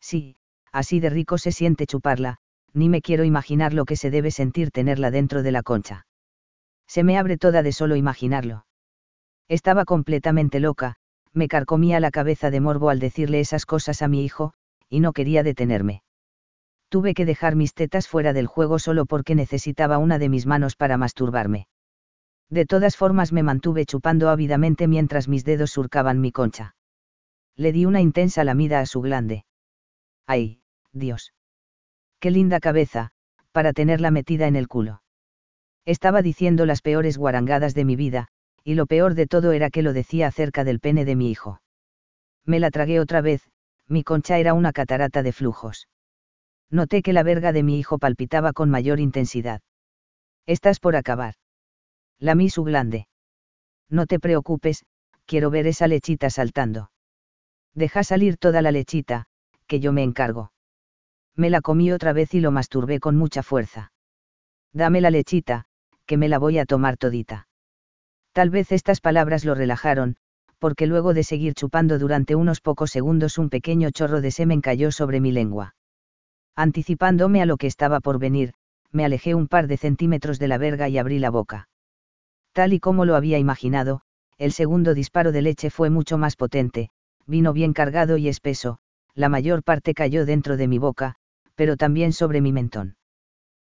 [0.00, 0.36] Sí,
[0.70, 2.36] así de rico se siente chuparla,
[2.74, 6.06] ni me quiero imaginar lo que se debe sentir tenerla dentro de la concha.
[6.86, 8.66] Se me abre toda de solo imaginarlo.
[9.48, 10.96] Estaba completamente loca,
[11.38, 14.52] me carcomía la cabeza de morbo al decirle esas cosas a mi hijo,
[14.90, 16.02] y no quería detenerme.
[16.90, 20.76] Tuve que dejar mis tetas fuera del juego solo porque necesitaba una de mis manos
[20.76, 21.66] para masturbarme.
[22.50, 26.76] De todas formas me mantuve chupando ávidamente mientras mis dedos surcaban mi concha.
[27.56, 29.44] Le di una intensa lamida a su glande.
[30.26, 30.60] ¡Ay,
[30.92, 31.34] Dios!
[32.20, 33.10] ¡Qué linda cabeza,
[33.52, 35.02] para tenerla metida en el culo!
[35.84, 38.28] Estaba diciendo las peores guarangadas de mi vida,
[38.68, 41.62] y lo peor de todo era que lo decía acerca del pene de mi hijo.
[42.44, 43.40] Me la tragué otra vez,
[43.86, 45.88] mi concha era una catarata de flujos.
[46.68, 49.62] Noté que la verga de mi hijo palpitaba con mayor intensidad.
[50.44, 51.32] Estás por acabar.
[52.18, 53.08] Lamí su glande.
[53.88, 54.84] No te preocupes,
[55.24, 56.90] quiero ver esa lechita saltando.
[57.72, 59.28] Deja salir toda la lechita,
[59.66, 60.52] que yo me encargo.
[61.34, 63.92] Me la comí otra vez y lo masturbé con mucha fuerza.
[64.74, 65.64] Dame la lechita,
[66.04, 67.47] que me la voy a tomar todita.
[68.38, 70.14] Tal vez estas palabras lo relajaron,
[70.60, 74.92] porque luego de seguir chupando durante unos pocos segundos un pequeño chorro de semen cayó
[74.92, 75.74] sobre mi lengua.
[76.54, 78.54] Anticipándome a lo que estaba por venir,
[78.92, 81.68] me alejé un par de centímetros de la verga y abrí la boca.
[82.52, 84.02] Tal y como lo había imaginado,
[84.36, 86.90] el segundo disparo de leche fue mucho más potente,
[87.26, 88.78] vino bien cargado y espeso,
[89.16, 91.16] la mayor parte cayó dentro de mi boca,
[91.56, 92.98] pero también sobre mi mentón.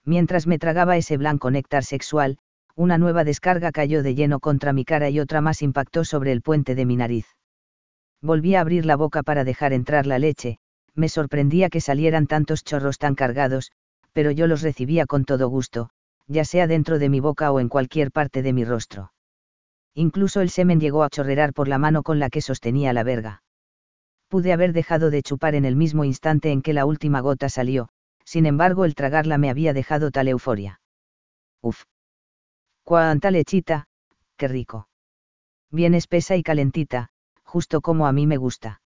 [0.05, 2.39] Mientras me tragaba ese blanco néctar sexual,
[2.75, 6.43] una nueva descarga cayó de lleno contra mi cara y otra más impactó sobre el
[6.43, 7.27] puente de mi nariz.
[8.21, 10.59] Volví a abrir la boca para dejar entrar la leche,
[10.95, 13.73] me sorprendía que salieran tantos chorros tan cargados,
[14.13, 15.91] pero yo los recibía con todo gusto,
[16.27, 19.13] ya sea dentro de mi boca o en cualquier parte de mi rostro.
[19.95, 23.43] Incluso el semen llegó a chorrear por la mano con la que sostenía la verga.
[24.29, 27.89] Pude haber dejado de chupar en el mismo instante en que la última gota salió,
[28.25, 30.81] sin embargo el tragarla me había dejado tal euforia.
[31.61, 31.85] Uf.
[32.85, 33.87] Cuánta lechita,
[34.37, 34.89] qué rico.
[35.71, 37.09] Bien espesa y calentita,
[37.45, 38.81] justo como a mí me gusta.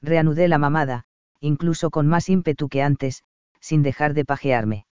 [0.00, 1.04] Reanudé la mamada,
[1.40, 3.22] incluso con más ímpetu que antes,
[3.60, 4.86] sin dejar de pajearme.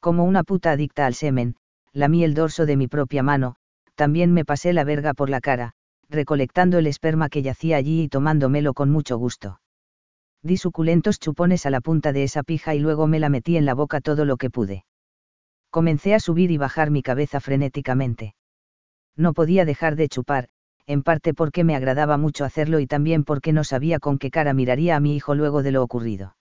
[0.00, 1.56] Como una puta adicta al semen,
[1.92, 3.56] lamí el dorso de mi propia mano,
[3.94, 5.74] también me pasé la verga por la cara,
[6.08, 9.60] recolectando el esperma que yacía allí y tomándomelo con mucho gusto.
[10.42, 13.64] Di suculentos chupones a la punta de esa pija y luego me la metí en
[13.64, 14.84] la boca todo lo que pude.
[15.72, 18.34] Comencé a subir y bajar mi cabeza frenéticamente.
[19.16, 20.50] No podía dejar de chupar,
[20.86, 24.52] en parte porque me agradaba mucho hacerlo y también porque no sabía con qué cara
[24.52, 26.36] miraría a mi hijo luego de lo ocurrido.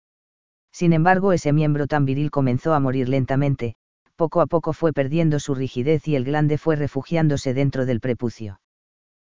[0.71, 3.75] Sin embargo, ese miembro tan viril comenzó a morir lentamente,
[4.15, 8.61] poco a poco fue perdiendo su rigidez y el glande fue refugiándose dentro del prepucio.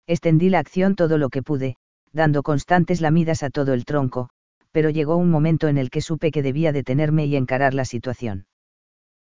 [0.07, 1.79] Extendí la acción todo lo que pude,
[2.13, 4.29] dando constantes lamidas a todo el tronco,
[4.71, 8.47] pero llegó un momento en el que supe que debía detenerme y encarar la situación.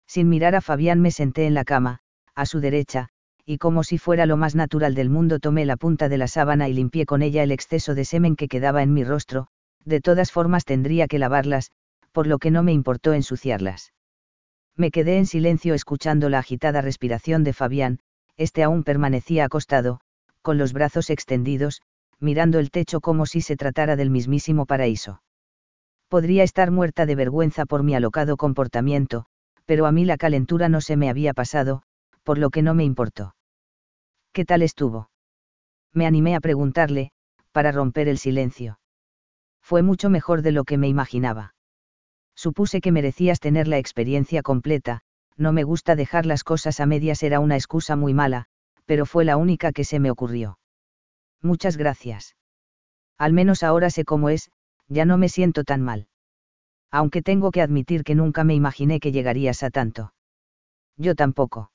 [0.07, 1.99] Sin mirar a Fabián me senté en la cama,
[2.33, 3.09] a su derecha,
[3.45, 6.69] y como si fuera lo más natural del mundo tomé la punta de la sábana
[6.69, 9.47] y limpié con ella el exceso de semen que quedaba en mi rostro,
[9.85, 11.71] de todas formas tendría que lavarlas,
[12.11, 13.93] por lo que no me importó ensuciarlas.
[14.75, 17.99] Me quedé en silencio escuchando la agitada respiración de Fabián,
[18.37, 19.99] este aún permanecía acostado,
[20.41, 21.81] con los brazos extendidos,
[22.19, 25.21] mirando el techo como si se tratara del mismísimo paraíso.
[26.09, 29.25] Podría estar muerta de vergüenza por mi alocado comportamiento,
[29.67, 31.83] pero a mí la calentura no se me había pasado,
[32.23, 33.35] por lo que no me importó.
[34.31, 35.11] ¿Qué tal estuvo?
[35.93, 37.11] Me animé a preguntarle,
[37.51, 38.79] para romper el silencio.
[39.61, 41.53] Fue mucho mejor de lo que me imaginaba.
[42.33, 45.01] Supuse que merecías tener la experiencia completa,
[45.35, 48.45] no me gusta dejar las cosas a medias era una excusa muy mala,
[48.85, 50.59] pero fue la única que se me ocurrió.
[51.41, 52.35] Muchas gracias.
[53.17, 54.49] Al menos ahora sé cómo es,
[54.87, 56.07] ya no me siento tan mal.
[56.91, 60.13] Aunque tengo que admitir que nunca me imaginé que llegarías a tanto.
[60.97, 61.71] Yo tampoco.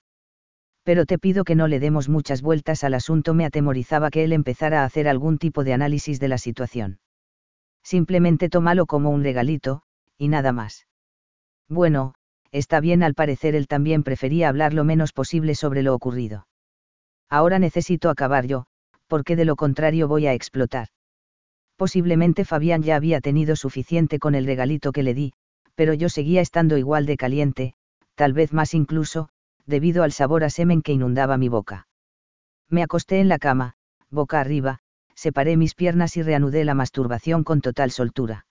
[0.84, 4.32] Pero te pido que no le demos muchas vueltas al asunto, me atemorizaba que él
[4.32, 6.98] empezara a hacer algún tipo de análisis de la situación.
[7.84, 9.82] Simplemente tómalo como un regalito,
[10.18, 10.86] y nada más.
[11.68, 12.14] Bueno,
[12.50, 16.46] está bien, al parecer él también prefería hablar lo menos posible sobre lo ocurrido.
[17.28, 18.66] Ahora necesito acabar yo,
[19.06, 20.88] porque de lo contrario voy a explotar.
[21.76, 25.32] Posiblemente Fabián ya había tenido suficiente con el regalito que le di,
[25.74, 27.74] pero yo seguía estando igual de caliente,
[28.14, 29.28] tal vez más incluso,
[29.66, 31.88] debido al sabor a semen que inundaba mi boca.
[32.68, 33.74] Me acosté en la cama,
[34.10, 34.80] boca arriba,
[35.14, 38.46] separé mis piernas y reanudé la masturbación con total soltura.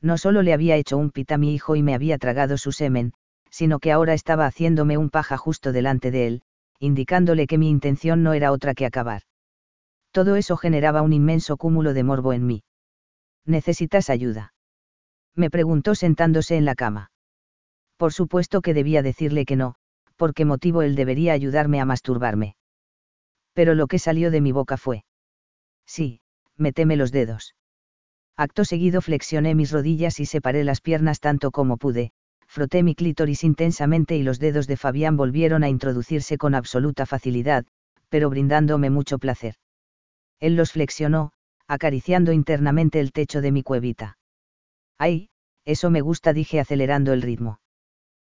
[0.00, 2.72] No solo le había hecho un pita a mi hijo y me había tragado su
[2.72, 3.12] semen,
[3.50, 6.42] sino que ahora estaba haciéndome un paja justo delante de él,
[6.78, 9.22] indicándole que mi intención no era otra que acabar.
[10.16, 12.62] Todo eso generaba un inmenso cúmulo de morbo en mí.
[13.44, 14.54] ¿Necesitas ayuda?
[15.34, 17.10] Me preguntó sentándose en la cama.
[17.98, 19.74] Por supuesto que debía decirle que no,
[20.16, 22.56] por qué motivo él debería ayudarme a masturbarme.
[23.52, 25.04] Pero lo que salió de mi boca fue.
[25.84, 26.22] Sí,
[26.56, 27.54] meteme los dedos.
[28.38, 32.12] Acto seguido flexioné mis rodillas y separé las piernas tanto como pude,
[32.46, 37.66] froté mi clítoris intensamente y los dedos de Fabián volvieron a introducirse con absoluta facilidad,
[38.08, 39.56] pero brindándome mucho placer.
[40.40, 41.32] Él los flexionó,
[41.66, 44.18] acariciando internamente el techo de mi cuevita.
[44.98, 45.28] ¡Ay!
[45.64, 47.60] Eso me gusta, dije acelerando el ritmo.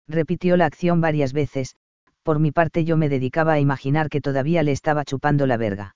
[0.08, 1.76] Repitió la acción varias veces,
[2.24, 5.96] por mi parte yo me dedicaba a imaginar que todavía le estaba chupando la verga.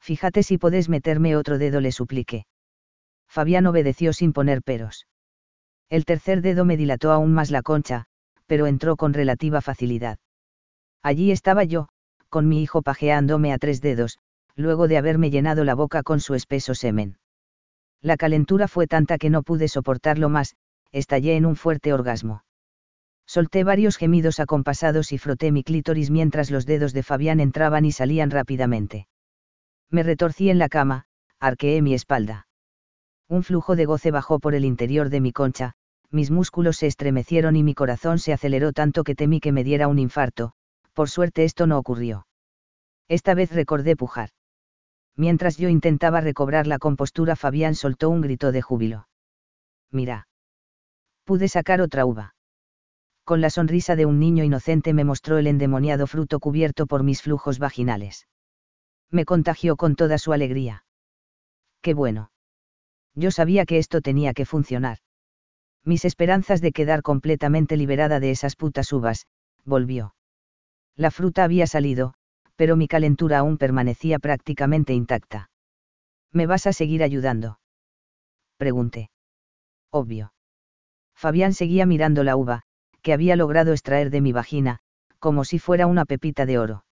[0.00, 2.46] Fíjate si podés meterme otro dedo, le supliqué.
[3.28, 5.06] Fabián obedeció sin poner peros.
[5.88, 8.04] El tercer dedo me dilató aún más la concha,
[8.46, 10.18] pero entró con relativa facilidad.
[11.02, 11.88] Allí estaba yo,
[12.28, 14.18] con mi hijo pajeándome a tres dedos,
[14.56, 17.18] luego de haberme llenado la boca con su espeso semen.
[18.00, 20.56] La calentura fue tanta que no pude soportarlo más,
[20.92, 22.44] estallé en un fuerte orgasmo.
[23.26, 27.92] Solté varios gemidos acompasados y froté mi clítoris mientras los dedos de Fabián entraban y
[27.92, 29.08] salían rápidamente.
[29.90, 31.06] Me retorcí en la cama,
[31.40, 32.46] arqueé mi espalda.
[33.28, 35.72] Un flujo de goce bajó por el interior de mi concha,
[36.10, 39.88] mis músculos se estremecieron y mi corazón se aceleró tanto que temí que me diera
[39.88, 40.52] un infarto,
[40.92, 42.26] por suerte esto no ocurrió.
[43.08, 44.30] Esta vez recordé pujar.
[45.16, 49.08] Mientras yo intentaba recobrar la compostura, Fabián soltó un grito de júbilo.
[49.90, 50.26] Mira.
[51.24, 52.34] Pude sacar otra uva.
[53.24, 57.22] Con la sonrisa de un niño inocente me mostró el endemoniado fruto cubierto por mis
[57.22, 58.26] flujos vaginales.
[59.10, 60.84] Me contagió con toda su alegría.
[61.80, 62.32] Qué bueno.
[63.14, 64.98] Yo sabía que esto tenía que funcionar.
[65.84, 69.26] Mis esperanzas de quedar completamente liberada de esas putas uvas,
[69.64, 70.14] volvió.
[70.96, 72.14] La fruta había salido,
[72.56, 75.50] pero mi calentura aún permanecía prácticamente intacta.
[76.32, 77.60] ¿Me vas a seguir ayudando?
[78.56, 79.10] Pregunté.
[79.90, 80.32] Obvio.
[81.14, 82.62] Fabián seguía mirando la uva,
[83.02, 84.80] que había logrado extraer de mi vagina,
[85.18, 86.84] como si fuera una pepita de oro.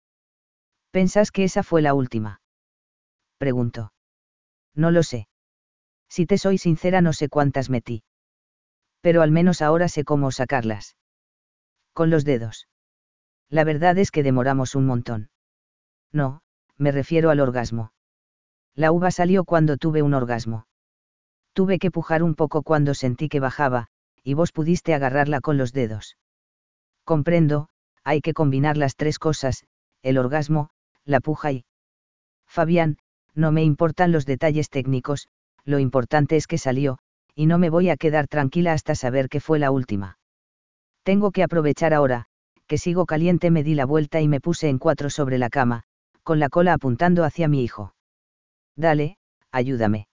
[0.91, 2.41] ¿Pensás que esa fue la última?
[3.39, 3.93] Preguntó.
[4.75, 5.27] No lo sé.
[6.09, 8.05] Si te soy sincera no sé cuántas metí.
[9.01, 10.97] Pero al menos ahora sé cómo sacarlas.
[11.93, 12.69] Con los dedos.
[13.49, 15.32] La verdad es que demoramos un montón.
[16.13, 16.43] No,
[16.77, 17.93] me refiero al orgasmo.
[18.75, 20.67] La uva salió cuando tuve un orgasmo.
[21.53, 23.89] Tuve que pujar un poco cuando sentí que bajaba,
[24.23, 26.17] y vos pudiste agarrarla con los dedos.
[27.05, 27.69] Comprendo,
[28.05, 29.65] hay que combinar las tres cosas,
[30.03, 30.71] el orgasmo,
[31.05, 31.65] la puja y...
[32.47, 32.99] Fabián,
[33.35, 35.29] no me importan los detalles técnicos,
[35.65, 36.99] lo importante es que salió,
[37.35, 40.19] y no me voy a quedar tranquila hasta saber que fue la última.
[41.03, 42.27] Tengo que aprovechar ahora,
[42.67, 45.85] que sigo caliente me di la vuelta y me puse en cuatro sobre la cama,
[46.23, 47.95] con la cola apuntando hacia mi hijo.
[48.77, 49.17] Dale,
[49.51, 50.09] ayúdame.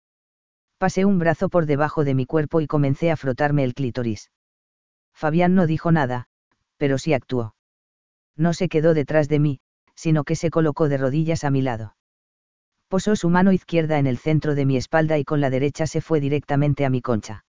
[0.79, 4.31] Pasé un brazo por debajo de mi cuerpo y comencé a frotarme el clítoris.
[5.15, 6.27] Fabián no dijo nada,
[6.77, 7.55] pero sí actuó.
[8.37, 9.61] No se quedó detrás de mí,
[9.95, 11.97] sino que se colocó de rodillas a mi lado.
[12.89, 16.01] Posó su mano izquierda en el centro de mi espalda y con la derecha se
[16.01, 17.45] fue directamente a mi concha.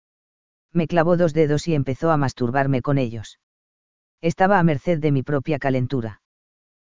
[0.73, 3.39] Me clavó dos dedos y empezó a masturbarme con ellos.
[4.21, 6.22] Estaba a merced de mi propia calentura.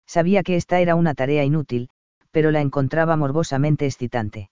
[0.07, 1.89] Sabía que esta era una tarea inútil,
[2.31, 4.51] pero la encontraba morbosamente excitante.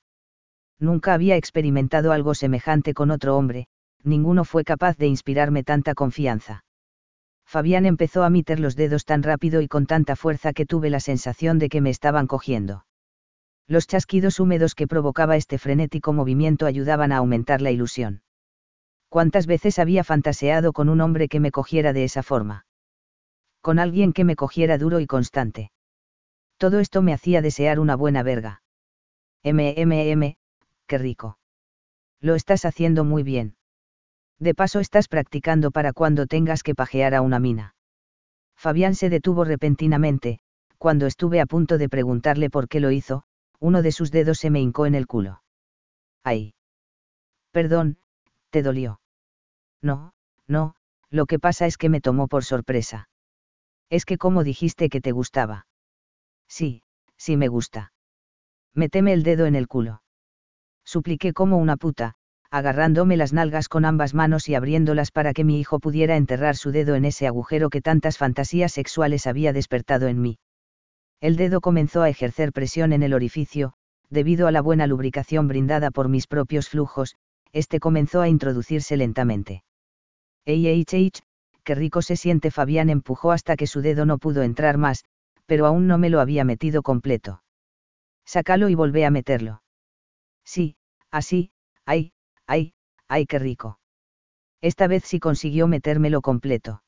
[0.78, 3.66] Nunca había experimentado algo semejante con otro hombre,
[4.02, 6.64] ninguno fue capaz de inspirarme tanta confianza.
[7.46, 11.00] Fabián empezó a meter los dedos tan rápido y con tanta fuerza que tuve la
[11.00, 12.84] sensación de que me estaban cogiendo.
[13.66, 18.22] Los chasquidos húmedos que provocaba este frenético movimiento ayudaban a aumentar la ilusión.
[19.08, 22.66] ¿Cuántas veces había fantaseado con un hombre que me cogiera de esa forma?
[23.64, 25.72] Con alguien que me cogiera duro y constante.
[26.58, 28.62] Todo esto me hacía desear una buena verga.
[29.42, 30.36] MMM,
[30.86, 31.38] qué rico.
[32.20, 33.56] Lo estás haciendo muy bien.
[34.38, 37.74] De paso estás practicando para cuando tengas que pajear a una mina.
[38.54, 40.40] Fabián se detuvo repentinamente,
[40.76, 43.22] cuando estuve a punto de preguntarle por qué lo hizo,
[43.60, 45.42] uno de sus dedos se me hincó en el culo.
[46.22, 46.52] ¡Ay!
[47.50, 47.96] Perdón,
[48.50, 49.00] ¿te dolió?
[49.80, 50.12] No,
[50.46, 50.74] no,
[51.08, 53.08] lo que pasa es que me tomó por sorpresa.
[53.94, 55.68] Es que como dijiste que te gustaba.
[56.48, 56.82] Sí,
[57.16, 57.92] sí me gusta.
[58.74, 60.02] Meteme el dedo en el culo.
[60.84, 62.16] Supliqué como una puta,
[62.50, 66.72] agarrándome las nalgas con ambas manos y abriéndolas para que mi hijo pudiera enterrar su
[66.72, 70.38] dedo en ese agujero que tantas fantasías sexuales había despertado en mí.
[71.20, 73.74] El dedo comenzó a ejercer presión en el orificio,
[74.10, 77.14] debido a la buena lubricación brindada por mis propios flujos,
[77.52, 79.62] este comenzó a introducirse lentamente.
[80.46, 80.84] Ey,
[81.64, 85.04] qué rico se siente Fabián empujó hasta que su dedo no pudo entrar más,
[85.46, 87.42] pero aún no me lo había metido completo.
[88.24, 89.62] Sácalo y volvé a meterlo.
[90.44, 90.76] Sí,
[91.10, 91.50] así,
[91.84, 92.12] ay,
[92.46, 92.74] ay,
[93.08, 93.78] ay, qué rico.
[94.60, 96.82] Esta vez sí consiguió metérmelo completo.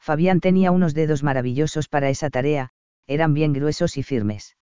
[0.00, 2.70] Fabián tenía unos dedos maravillosos para esa tarea,
[3.06, 4.56] eran bien gruesos y firmes.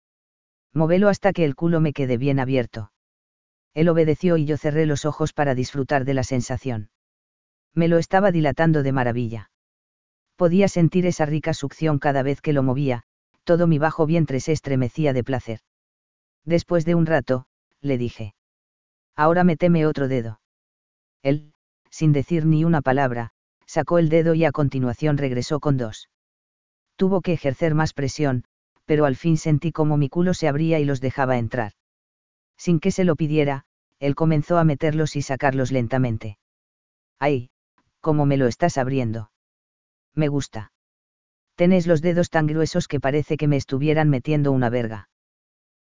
[0.73, 2.93] Móvelo hasta que el culo me quede bien abierto.
[3.75, 6.91] Él obedeció y yo cerré los ojos para disfrutar de la sensación.
[7.75, 9.51] Me lo estaba dilatando de maravilla.
[10.37, 13.05] Podía sentir esa rica succión cada vez que lo movía,
[13.45, 15.61] todo mi bajo vientre se estremecía de placer.
[16.45, 17.47] Después de un rato,
[17.81, 18.35] le dije.
[19.17, 20.41] Ahora meteme otro dedo.
[21.23, 21.53] Él,
[21.91, 23.31] sin decir ni una palabra,
[23.67, 26.09] sacó el dedo y a continuación regresó con dos.
[26.97, 28.45] Tuvo que ejercer más presión,
[28.85, 31.73] pero al fin sentí como mi culo se abría y los dejaba entrar.
[32.57, 33.65] Sin que se lo pidiera,
[33.99, 36.39] él comenzó a meterlos y sacarlos lentamente.
[37.19, 37.52] ¡Ay!
[38.03, 39.31] ¿Cómo me lo estás abriendo?
[40.15, 40.73] Me gusta.
[41.55, 45.09] Tenés los dedos tan gruesos que parece que me estuvieran metiendo una verga.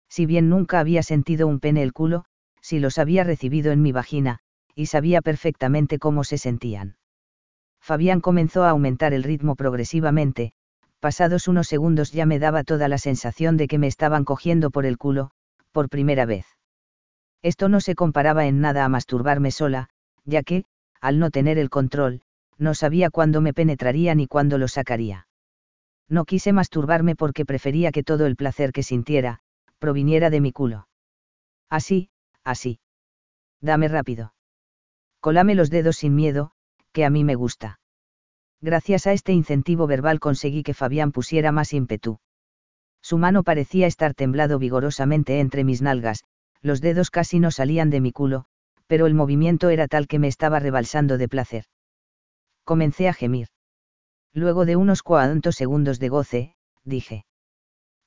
[0.08, 2.26] Si bien nunca había sentido un pene el culo,
[2.62, 4.40] si los había recibido en mi vagina,
[4.76, 6.96] y sabía perfectamente cómo se sentían.
[7.82, 10.54] Fabián comenzó a aumentar el ritmo progresivamente,
[11.00, 14.86] pasados unos segundos ya me daba toda la sensación de que me estaban cogiendo por
[14.86, 15.32] el culo,
[15.72, 16.46] por primera vez.
[17.42, 19.90] Esto no se comparaba en nada a masturbarme sola,
[20.24, 20.66] ya que,
[21.02, 22.22] al no tener el control,
[22.58, 25.28] no sabía cuándo me penetraría ni cuándo lo sacaría.
[26.08, 29.40] No quise masturbarme porque prefería que todo el placer que sintiera,
[29.80, 30.88] proviniera de mi culo.
[31.70, 32.10] Así,
[32.44, 32.80] así.
[33.62, 34.34] Dame rápido.
[35.20, 36.52] Colame los dedos sin miedo,
[36.92, 37.80] que a mí me gusta.
[38.60, 42.20] Gracias a este incentivo verbal conseguí que Fabián pusiera más ímpetu.
[43.02, 46.24] Su mano parecía estar temblado vigorosamente entre mis nalgas,
[46.62, 48.46] los dedos casi no salían de mi culo,
[48.92, 51.64] pero el movimiento era tal que me estaba rebalsando de placer.
[52.66, 53.48] Comencé a gemir.
[54.34, 57.24] Luego de unos cuantos segundos de goce, dije.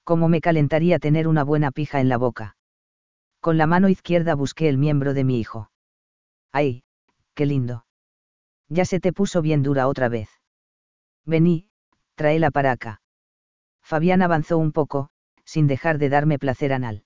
[0.05, 2.59] ¿Cómo me calentaría tener una buena pija en la boca?
[3.41, 5.71] Con la mano izquierda busqué el miembro de mi hijo.
[6.53, 6.83] ¡Ay!
[7.33, 7.87] ¡Qué lindo!
[8.69, 10.29] Ya se te puso bien dura otra vez.
[11.25, 11.71] Vení,
[12.15, 13.01] tráela para acá.
[13.81, 15.09] Fabián avanzó un poco,
[15.47, 17.05] sin dejar de darme placer anal.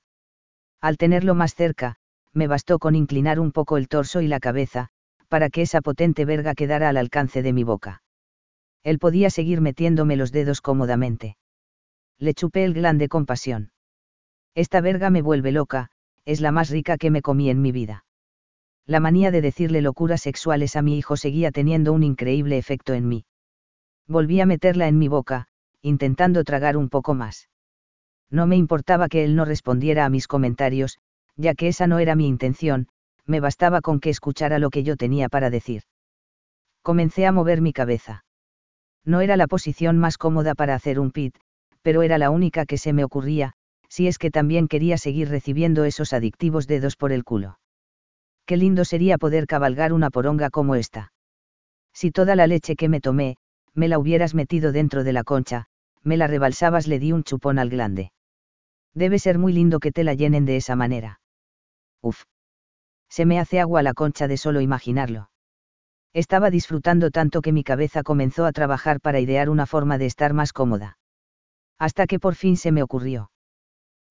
[0.80, 1.97] Al tenerlo más cerca,
[2.32, 4.88] me bastó con inclinar un poco el torso y la cabeza,
[5.28, 8.02] para que esa potente verga quedara al alcance de mi boca.
[8.82, 11.36] Él podía seguir metiéndome los dedos cómodamente.
[12.18, 13.70] Le chupé el glande con pasión.
[14.54, 15.90] Esta verga me vuelve loca,
[16.24, 18.04] es la más rica que me comí en mi vida.
[18.86, 23.06] La manía de decirle locuras sexuales a mi hijo seguía teniendo un increíble efecto en
[23.06, 23.26] mí.
[24.06, 25.48] Volví a meterla en mi boca,
[25.82, 27.48] intentando tragar un poco más.
[28.30, 30.98] No me importaba que él no respondiera a mis comentarios,
[31.38, 32.88] ya que esa no era mi intención,
[33.24, 35.82] me bastaba con que escuchara lo que yo tenía para decir.
[36.82, 38.24] Comencé a mover mi cabeza.
[39.04, 41.36] No era la posición más cómoda para hacer un pit,
[41.82, 43.52] pero era la única que se me ocurría,
[43.88, 47.58] si es que también quería seguir recibiendo esos adictivos dedos por el culo.
[48.44, 51.12] Qué lindo sería poder cabalgar una poronga como esta.
[51.92, 53.36] Si toda la leche que me tomé,
[53.74, 55.66] me la hubieras metido dentro de la concha,
[56.02, 58.12] me la rebalsabas le di un chupón al glande.
[58.94, 61.17] Debe ser muy lindo que te la llenen de esa manera.
[62.02, 62.24] Uf.
[63.08, 65.30] Se me hace agua la concha de solo imaginarlo.
[66.12, 70.32] Estaba disfrutando tanto que mi cabeza comenzó a trabajar para idear una forma de estar
[70.32, 70.98] más cómoda.
[71.78, 73.30] Hasta que por fin se me ocurrió.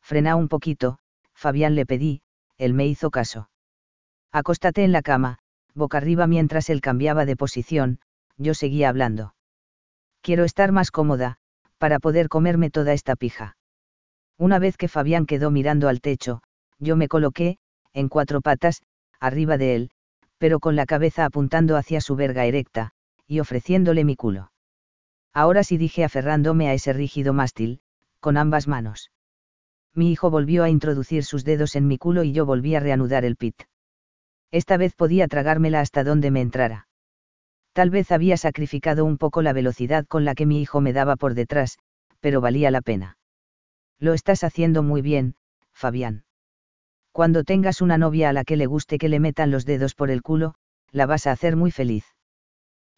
[0.02, 1.00] Frena un poquito,
[1.34, 2.22] Fabián le pedí,
[2.58, 3.50] él me hizo caso.
[4.32, 5.40] Acostate en la cama,
[5.74, 8.00] boca arriba mientras él cambiaba de posición,
[8.38, 9.36] yo seguía hablando.
[10.22, 11.38] Quiero estar más cómoda,
[11.78, 13.58] para poder comerme toda esta pija.
[14.38, 16.42] Una vez que Fabián quedó mirando al techo,
[16.80, 17.58] yo me coloqué,
[17.98, 18.84] en cuatro patas,
[19.20, 19.92] arriba de él,
[20.38, 22.92] pero con la cabeza apuntando hacia su verga erecta,
[23.26, 24.52] y ofreciéndole mi culo.
[25.34, 27.82] Ahora sí dije aferrándome a ese rígido mástil,
[28.20, 29.12] con ambas manos.
[29.96, 33.26] Mi hijo volvió a introducir sus dedos en mi culo y yo volví a reanudar
[33.26, 33.64] el pit.
[34.52, 36.88] Esta vez podía tragármela hasta donde me entrara.
[37.74, 41.16] Tal vez había sacrificado un poco la velocidad con la que mi hijo me daba
[41.16, 41.80] por detrás,
[42.20, 43.18] pero valía la pena.
[44.00, 45.36] Lo estás haciendo muy bien,
[45.74, 46.27] Fabián.
[47.18, 50.12] Cuando tengas una novia a la que le guste que le metan los dedos por
[50.12, 50.54] el culo,
[50.92, 52.06] la vas a hacer muy feliz.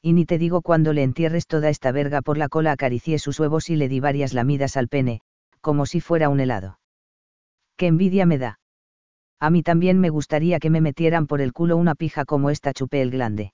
[0.01, 3.39] Y ni te digo cuando le entierres toda esta verga por la cola acaricié sus
[3.39, 5.22] huevos y le di varias lamidas al pene,
[5.61, 6.82] como si fuera un helado.
[7.78, 8.59] ¡Qué envidia me da!
[9.39, 12.74] A mí también me gustaría que me metieran por el culo una pija como esta
[12.74, 13.53] chupé el glande.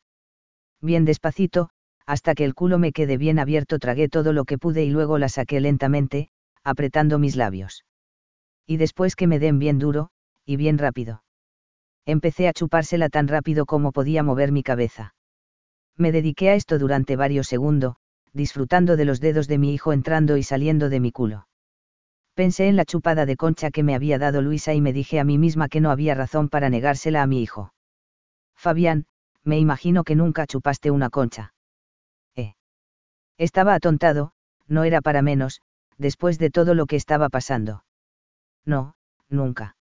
[0.81, 1.69] Bien despacito,
[2.07, 5.19] hasta que el culo me quede bien abierto tragué todo lo que pude y luego
[5.19, 6.29] la saqué lentamente,
[6.63, 7.85] apretando mis labios.
[8.65, 10.09] Y después que me den bien duro,
[10.45, 11.23] y bien rápido.
[12.05, 15.15] Empecé a chupársela tan rápido como podía mover mi cabeza.
[15.97, 17.95] Me dediqué a esto durante varios segundos,
[18.33, 21.47] disfrutando de los dedos de mi hijo entrando y saliendo de mi culo.
[22.35, 25.23] Pensé en la chupada de concha que me había dado Luisa y me dije a
[25.23, 27.73] mí misma que no había razón para negársela a mi hijo.
[28.55, 29.05] Fabián,
[29.43, 31.53] me imagino que nunca chupaste una concha.
[32.35, 32.55] Eh.
[33.37, 34.33] Estaba atontado,
[34.67, 35.61] no era para menos,
[35.97, 37.85] después de todo lo que estaba pasando.
[38.65, 38.95] No,
[39.29, 39.74] nunca.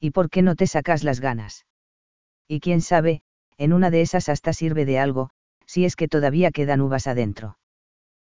[0.00, 1.66] ¿Y por qué no te sacas las ganas?
[2.46, 3.22] Y quién sabe,
[3.56, 5.30] en una de esas hasta sirve de algo,
[5.66, 7.58] si es que todavía quedan uvas adentro.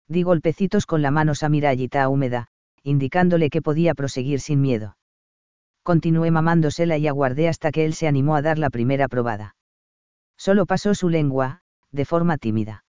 [0.08, 2.48] Di golpecitos con la mano samirayita húmeda,
[2.82, 4.96] indicándole que podía proseguir sin miedo.
[5.82, 9.56] Continué mamándosela y aguardé hasta que él se animó a dar la primera probada.
[10.36, 11.60] Solo pasó su lengua,
[11.90, 12.84] de forma tímida.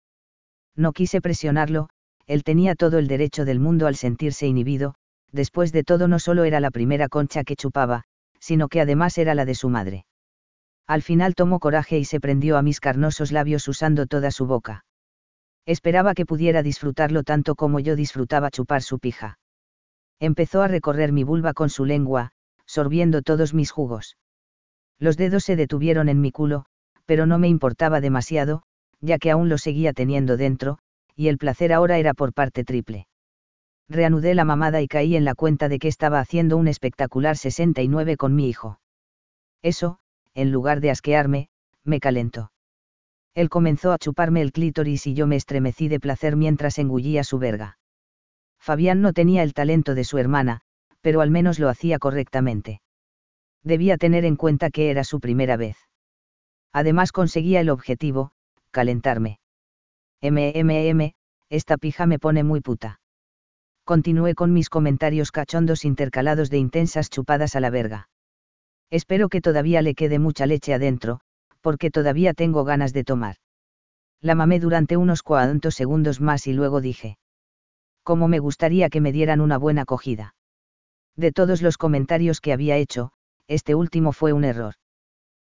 [0.76, 1.90] No quise presionarlo,
[2.28, 4.96] él tenía todo el derecho del mundo al sentirse inhibido,
[5.32, 8.04] después de todo no solo era la primera concha que chupaba,
[8.40, 10.06] sino que además era la de su madre.
[10.88, 14.86] Al final tomó coraje y se prendió a mis carnosos labios usando toda su boca.
[15.66, 19.38] Esperaba que pudiera disfrutarlo tanto como yo disfrutaba chupar su pija.
[20.20, 22.32] Empezó a recorrer mi vulva con su lengua,
[22.66, 24.18] sorbiendo todos mis jugos.
[24.98, 26.66] Los dedos se detuvieron en mi culo,
[27.06, 28.64] pero no me importaba demasiado,
[29.02, 30.80] ya que aún lo seguía teniendo dentro,
[31.16, 33.07] y el placer ahora era por parte triple.
[33.90, 38.18] Reanudé la mamada y caí en la cuenta de que estaba haciendo un espectacular 69
[38.18, 38.80] con mi hijo.
[39.62, 40.00] Eso,
[40.34, 41.50] en lugar de asquearme,
[41.84, 42.52] me calentó.
[43.34, 47.40] Él comenzó a chuparme el clítoris y yo me estremecí de placer mientras engullía su
[47.40, 47.78] verga.
[48.60, 50.62] Fabián no tenía el talento de su hermana,
[51.02, 52.82] pero al menos lo hacía correctamente.
[53.64, 55.78] Debía tener en cuenta que era su primera vez.
[56.74, 58.32] Además conseguía el objetivo,
[58.72, 59.40] calentarme.
[60.22, 61.14] MMM,
[61.50, 63.00] esta pija me pone muy puta.
[63.88, 68.10] Continué con mis comentarios cachondos intercalados de intensas chupadas a la verga.
[68.90, 71.22] Espero que todavía le quede mucha leche adentro,
[71.62, 73.38] porque todavía tengo ganas de tomar.
[74.20, 77.18] La mamé durante unos cuantos segundos más y luego dije.
[78.04, 80.36] ¿Cómo me gustaría que me dieran una buena acogida?
[81.16, 83.14] De todos los comentarios que había hecho,
[83.48, 84.74] este último fue un error.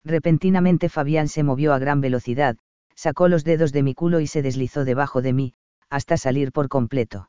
[0.05, 2.57] Repentinamente Fabián se movió a gran velocidad,
[2.95, 5.55] sacó los dedos de mi culo y se deslizó debajo de mí,
[5.91, 7.29] hasta salir por completo.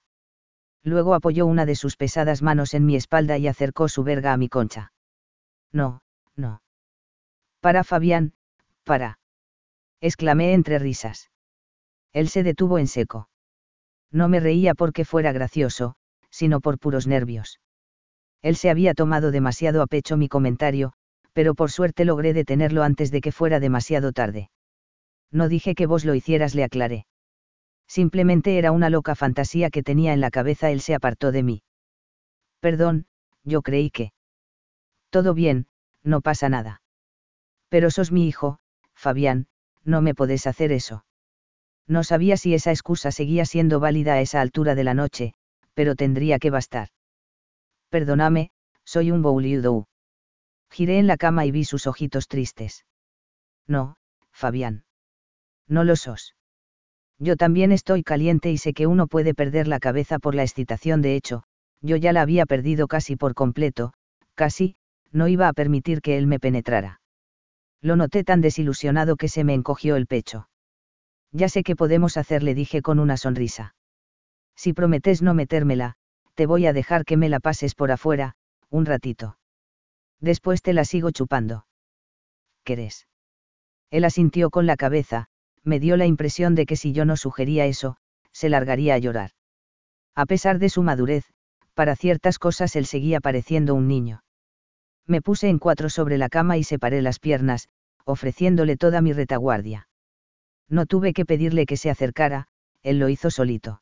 [0.83, 4.37] Luego apoyó una de sus pesadas manos en mi espalda y acercó su verga a
[4.37, 4.91] mi concha.
[5.71, 6.01] No,
[6.35, 6.61] no.
[7.61, 8.33] Para Fabián,
[8.83, 9.19] para.
[10.01, 11.31] exclamé entre risas.
[12.11, 13.29] Él se detuvo en seco.
[14.11, 15.95] No me reía porque fuera gracioso,
[16.29, 17.59] sino por puros nervios.
[18.41, 20.93] Él se había tomado demasiado a pecho mi comentario,
[21.31, 24.51] pero por suerte logré detenerlo antes de que fuera demasiado tarde.
[25.31, 27.05] No dije que vos lo hicieras, le aclaré.
[27.87, 31.63] Simplemente era una loca fantasía que tenía en la cabeza, él se apartó de mí.
[32.59, 33.05] Perdón,
[33.43, 34.13] yo creí que.
[35.09, 35.67] Todo bien,
[36.01, 36.81] no pasa nada.
[37.69, 38.59] Pero sos mi hijo,
[38.95, 39.47] Fabián,
[39.83, 41.05] no me podés hacer eso.
[41.87, 45.33] No sabía si esa excusa seguía siendo válida a esa altura de la noche,
[45.73, 46.89] pero tendría que bastar.
[47.89, 48.51] Perdóname,
[48.85, 49.85] soy un bouliudou.
[50.71, 52.85] Giré en la cama y vi sus ojitos tristes.
[53.67, 53.97] No,
[54.31, 54.85] Fabián.
[55.67, 56.35] No lo sos.
[57.19, 61.01] Yo también estoy caliente y sé que uno puede perder la cabeza por la excitación
[61.01, 61.43] de hecho,
[61.81, 63.93] yo ya la había perdido casi por completo,
[64.35, 64.75] casi,
[65.11, 67.01] no iba a permitir que él me penetrara.
[67.81, 70.47] Lo noté tan desilusionado que se me encogió el pecho.
[71.31, 73.75] Ya sé que podemos hacer, le dije con una sonrisa.
[74.55, 75.95] Si prometes no metérmela,
[76.35, 78.35] te voy a dejar que me la pases por afuera,
[78.69, 79.37] un ratito.
[80.19, 81.65] Después te la sigo chupando.
[82.63, 83.07] ¿Querés?
[83.89, 85.27] Él asintió con la cabeza,
[85.63, 87.97] me dio la impresión de que si yo no sugería eso,
[88.31, 89.31] se largaría a llorar.
[90.15, 91.25] A pesar de su madurez,
[91.73, 94.23] para ciertas cosas él seguía pareciendo un niño.
[95.07, 97.69] Me puse en cuatro sobre la cama y separé las piernas,
[98.05, 99.87] ofreciéndole toda mi retaguardia.
[100.69, 102.47] No tuve que pedirle que se acercara,
[102.81, 103.81] él lo hizo solito.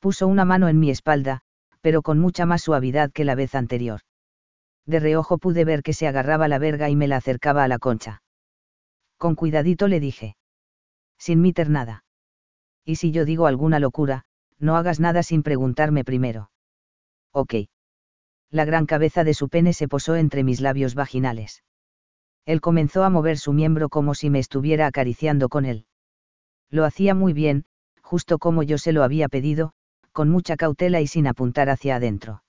[0.00, 1.42] Puso una mano en mi espalda,
[1.80, 4.00] pero con mucha más suavidad que la vez anterior.
[4.86, 7.78] De reojo pude ver que se agarraba la verga y me la acercaba a la
[7.78, 8.22] concha.
[9.18, 10.36] Con cuidadito le dije.
[11.18, 12.04] Sin miter nada.
[12.84, 14.24] Y si yo digo alguna locura,
[14.58, 16.50] no hagas nada sin preguntarme primero.
[17.32, 17.54] Ok.
[18.50, 21.64] La gran cabeza de su pene se posó entre mis labios vaginales.
[22.46, 25.86] Él comenzó a mover su miembro como si me estuviera acariciando con él.
[26.70, 27.64] Lo hacía muy bien,
[28.02, 29.72] justo como yo se lo había pedido,
[30.12, 32.44] con mucha cautela y sin apuntar hacia adentro.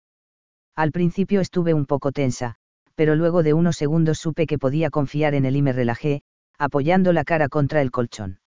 [0.76, 2.56] Al principio estuve un poco tensa,
[2.96, 6.22] pero luego de unos segundos supe que podía confiar en él y me relajé,
[6.58, 8.40] apoyando la cara contra el colchón.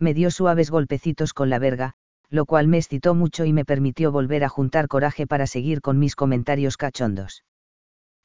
[0.00, 1.92] Me dio suaves golpecitos con la verga,
[2.30, 5.98] lo cual me excitó mucho y me permitió volver a juntar coraje para seguir con
[5.98, 7.44] mis comentarios cachondos.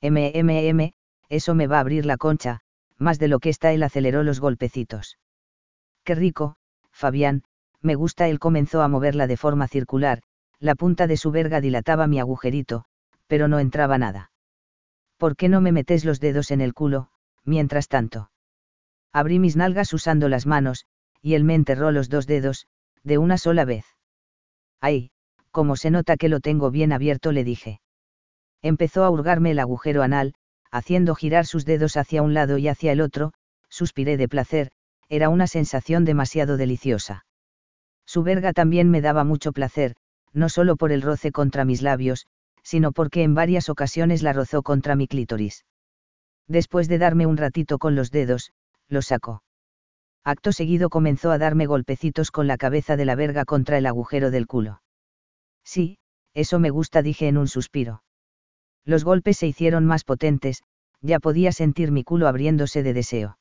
[0.01, 0.93] MMM,
[1.29, 2.61] eso me va a abrir la concha,
[2.97, 5.17] más de lo que está él aceleró los golpecitos.
[6.03, 6.55] Qué rico,
[6.91, 7.43] Fabián,
[7.81, 10.21] me gusta él comenzó a moverla de forma circular,
[10.59, 12.85] la punta de su verga dilataba mi agujerito,
[13.27, 14.31] pero no entraba nada.
[15.17, 17.09] ¿Por qué no me metes los dedos en el culo,
[17.43, 18.31] mientras tanto?
[19.11, 20.85] Abrí mis nalgas usando las manos,
[21.25, 22.67] y él me enterró los dos dedos,
[23.03, 23.83] de una sola vez.
[24.79, 25.09] ¡Ay!
[25.49, 27.81] Como se nota que lo tengo bien abierto, le dije.
[28.61, 30.35] Empezó a hurgarme el agujero anal,
[30.69, 33.33] haciendo girar sus dedos hacia un lado y hacia el otro,
[33.69, 34.69] suspiré de placer,
[35.09, 37.25] era una sensación demasiado deliciosa.
[38.05, 39.95] Su verga también me daba mucho placer,
[40.31, 42.27] no solo por el roce contra mis labios,
[42.61, 45.65] sino porque en varias ocasiones la rozó contra mi clítoris.
[46.47, 48.51] Después de darme un ratito con los dedos,
[48.89, 49.41] lo sacó.
[50.27, 54.31] Acto seguido comenzó a darme golpecitos con la cabeza de la verga contra el agujero
[54.31, 54.81] del culo.
[55.63, 55.99] Sí,
[56.33, 58.01] eso me gusta, dije en un suspiro.
[58.85, 60.63] Los golpes se hicieron más potentes,
[61.01, 63.37] ya podía sentir mi culo abriéndose de deseo.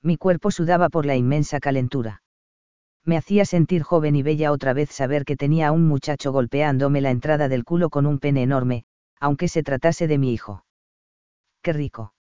[0.00, 2.22] Mi cuerpo sudaba por la inmensa calentura.
[3.04, 7.00] Me hacía sentir joven y bella otra vez saber que tenía a un muchacho golpeándome
[7.00, 8.84] la entrada del culo con un pene enorme,
[9.18, 10.64] aunque se tratase de mi hijo.
[11.62, 12.14] Qué rico.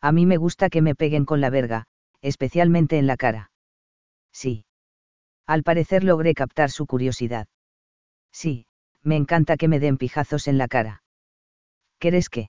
[0.00, 1.86] A mí me gusta que me peguen con la verga,
[2.22, 3.50] especialmente en la cara.
[4.32, 4.64] Sí.
[5.46, 7.48] Al parecer logré captar su curiosidad.
[8.32, 8.66] Sí,
[9.02, 11.02] me encanta que me den pijazos en la cara.
[11.98, 12.48] ¿Quieres qué?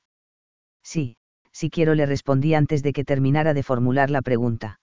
[0.83, 1.17] Sí,
[1.51, 4.79] si quiero le respondí antes de que terminara de formular la pregunta.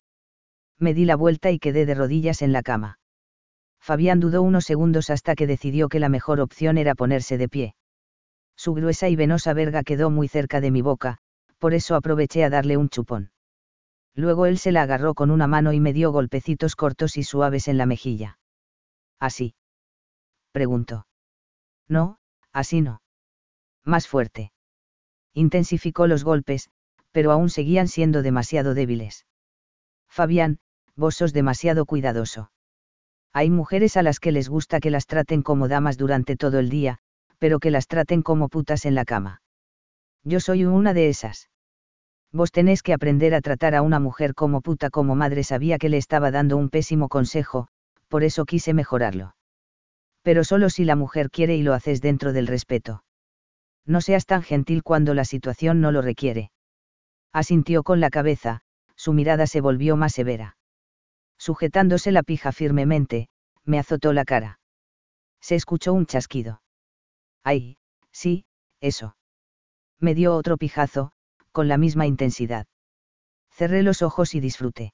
[0.79, 2.99] Me di la vuelta y quedé de rodillas en la cama.
[3.81, 7.75] Fabián dudó unos segundos hasta que decidió que la mejor opción era ponerse de pie.
[8.57, 11.19] Su gruesa y venosa verga quedó muy cerca de mi boca,
[11.59, 13.31] por eso aproveché a darle un chupón.
[14.15, 17.69] Luego él se la agarró con una mano y me dio golpecitos cortos y suaves
[17.69, 18.39] en la mejilla.
[19.19, 19.55] ¿Así?
[20.53, 21.07] preguntó.
[21.89, 22.19] No,
[22.53, 23.03] así no.
[23.85, 24.53] Más fuerte.
[25.35, 26.71] Intensificó los golpes,
[27.13, 29.27] pero aún seguían siendo demasiado débiles.
[30.09, 30.59] Fabián,
[30.97, 32.51] vos sos demasiado cuidadoso.
[33.33, 36.69] Hay mujeres a las que les gusta que las traten como damas durante todo el
[36.69, 36.99] día,
[37.39, 39.43] pero que las traten como putas en la cama.
[40.25, 41.50] Yo soy una de esas.
[42.33, 45.89] Vos tenés que aprender a tratar a una mujer como puta como madre sabía que
[45.89, 47.69] le estaba dando un pésimo consejo,
[48.09, 49.35] por eso quise mejorarlo.
[50.23, 53.03] Pero solo si la mujer quiere y lo haces dentro del respeto.
[53.87, 56.53] No seas tan gentil cuando la situación no lo requiere.
[57.33, 58.61] Asintió con la cabeza,
[58.95, 60.57] su mirada se volvió más severa.
[61.39, 63.29] Sujetándose la pija firmemente,
[63.65, 64.61] me azotó la cara.
[65.41, 66.61] Se escuchó un chasquido.
[67.43, 67.79] Ay,
[68.13, 68.45] sí,
[68.81, 69.17] eso.
[69.99, 71.13] Me dio otro pijazo,
[71.53, 72.67] con la misma intensidad.
[73.51, 74.93] Cerré los ojos y disfruté.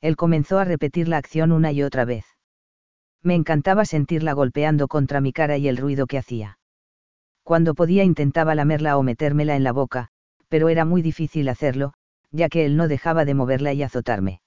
[0.00, 2.24] Él comenzó a repetir la acción una y otra vez.
[3.22, 6.58] Me encantaba sentirla golpeando contra mi cara y el ruido que hacía.
[7.42, 10.08] Cuando podía intentaba lamerla o metérmela en la boca,
[10.48, 11.92] pero era muy difícil hacerlo,
[12.30, 14.40] ya que él no dejaba de moverla y azotarme.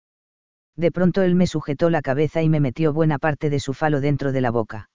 [0.75, 3.99] De pronto él me sujetó la cabeza y me metió buena parte de su falo
[3.99, 4.89] dentro de la boca.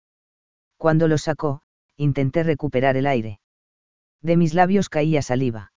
[0.77, 1.61] Cuando lo sacó,
[1.97, 3.41] intenté recuperar el aire.
[4.21, 5.72] De mis labios caía saliva.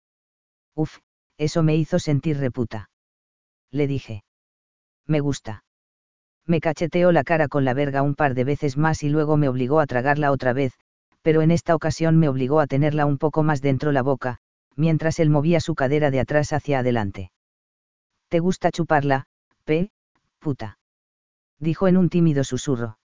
[0.76, 1.00] Uf,
[1.38, 2.90] eso me hizo sentir reputa.
[3.72, 4.24] Le dije.
[5.08, 5.64] Me gusta.
[6.46, 9.50] Me cacheteó la cara con la verga un par de veces más y luego me
[9.50, 10.74] obligó a tragarla otra vez,
[11.22, 14.38] pero en esta ocasión me obligó a tenerla un poco más dentro la boca,
[14.76, 17.32] mientras él movía su cadera de atrás hacia adelante.
[18.28, 19.26] ¿Te gusta chuparla,
[19.64, 19.90] P,
[20.40, 20.78] puta?
[21.60, 23.00] Dijo en un tímido susurro.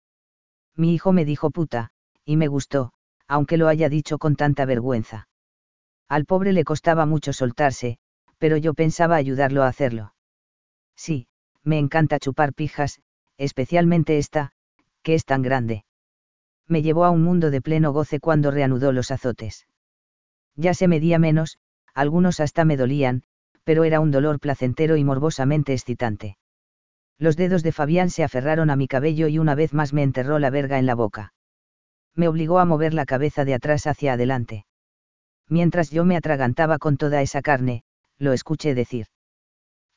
[0.75, 1.91] Mi hijo me dijo puta,
[2.25, 2.91] y me gustó,
[3.27, 5.28] aunque lo haya dicho con tanta vergüenza.
[6.09, 7.99] Al pobre le costaba mucho soltarse,
[8.39, 10.15] pero yo pensaba ayudarlo a hacerlo.
[10.95, 11.27] Sí,
[11.63, 12.99] me encanta chupar pijas,
[13.37, 14.51] especialmente esta,
[15.03, 15.85] que es tan grande.
[16.67, 19.67] Me llevó a un mundo de pleno goce cuando reanudó los azotes.
[20.55, 21.59] Ya se medía menos,
[21.93, 23.23] algunos hasta me dolían,
[23.63, 26.37] pero era un dolor placentero y morbosamente excitante.
[27.19, 30.39] Los dedos de Fabián se aferraron a mi cabello y una vez más me enterró
[30.39, 31.33] la verga en la boca.
[32.15, 34.65] Me obligó a mover la cabeza de atrás hacia adelante.
[35.49, 37.83] Mientras yo me atragantaba con toda esa carne,
[38.19, 39.07] lo escuché decir.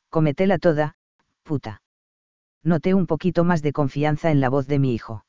[0.09, 0.97] Cometela toda,
[1.43, 1.83] puta.
[2.63, 5.27] Noté un poquito más de confianza en la voz de mi hijo.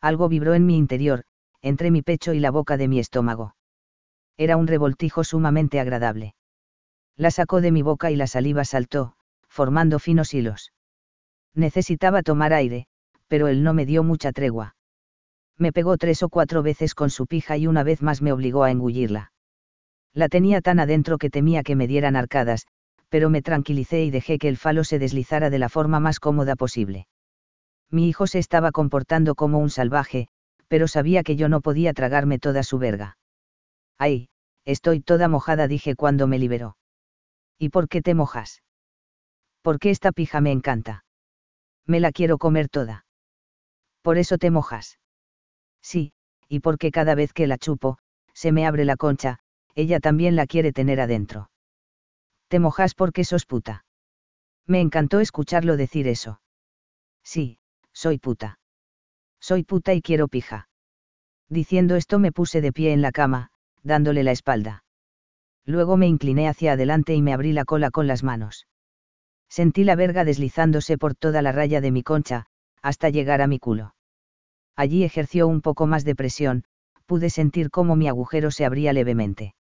[0.00, 1.24] Algo vibró en mi interior,
[1.62, 3.54] entre mi pecho y la boca de mi estómago.
[4.36, 6.34] Era un revoltijo sumamente agradable.
[7.16, 9.14] La sacó de mi boca y la saliva saltó,
[9.48, 10.72] formando finos hilos.
[11.54, 12.86] Necesitaba tomar aire,
[13.28, 14.76] pero él no me dio mucha tregua.
[15.56, 18.64] Me pegó tres o cuatro veces con su pija y una vez más me obligó
[18.64, 19.32] a engullirla.
[20.16, 22.66] La tenía tan adentro que temía que me dieran arcadas,
[23.10, 26.56] pero me tranquilicé y dejé que el falo se deslizara de la forma más cómoda
[26.56, 27.06] posible.
[27.90, 30.28] Mi hijo se estaba comportando como un salvaje,
[30.68, 33.18] pero sabía que yo no podía tragarme toda su verga.
[33.98, 34.30] ¡Ay!
[34.64, 36.78] Estoy toda mojada, dije cuando me liberó.
[37.58, 38.62] ¿Y por qué te mojas?
[39.60, 41.04] Porque esta pija me encanta.
[41.84, 43.04] Me la quiero comer toda.
[44.00, 44.98] Por eso te mojas.
[45.82, 46.14] Sí,
[46.48, 47.98] y porque cada vez que la chupo,
[48.32, 49.40] se me abre la concha,
[49.76, 51.50] ella también la quiere tener adentro.
[52.48, 53.84] Te mojas porque sos puta.
[54.66, 56.40] Me encantó escucharlo decir eso.
[57.22, 57.58] Sí,
[57.92, 58.58] soy puta.
[59.38, 60.68] Soy puta y quiero pija.
[61.50, 63.50] Diciendo esto me puse de pie en la cama,
[63.82, 64.82] dándole la espalda.
[65.66, 68.66] Luego me incliné hacia adelante y me abrí la cola con las manos.
[69.48, 72.46] Sentí la verga deslizándose por toda la raya de mi concha,
[72.80, 73.94] hasta llegar a mi culo.
[74.74, 76.64] Allí ejerció un poco más de presión,
[77.04, 79.55] pude sentir cómo mi agujero se abría levemente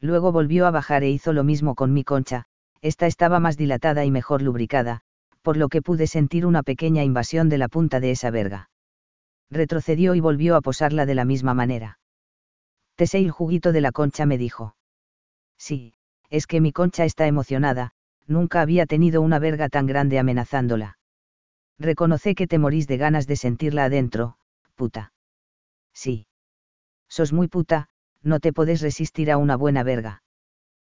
[0.00, 2.46] luego volvió a bajar e hizo lo mismo con mi concha,
[2.80, 5.02] esta estaba más dilatada y mejor lubricada,
[5.42, 8.70] por lo que pude sentir una pequeña invasión de la punta de esa verga.
[9.50, 11.98] Retrocedió y volvió a posarla de la misma manera.
[12.96, 14.76] Te sé el juguito de la concha, me dijo.
[15.58, 15.94] Sí,
[16.30, 17.92] es que mi concha está emocionada,
[18.26, 20.98] nunca había tenido una verga tan grande amenazándola.
[21.78, 24.36] Reconoce que te morís de ganas de sentirla adentro,
[24.74, 25.12] puta.
[25.92, 26.26] Sí.
[27.08, 27.88] Sos muy puta,
[28.22, 30.22] no te podés resistir a una buena verga.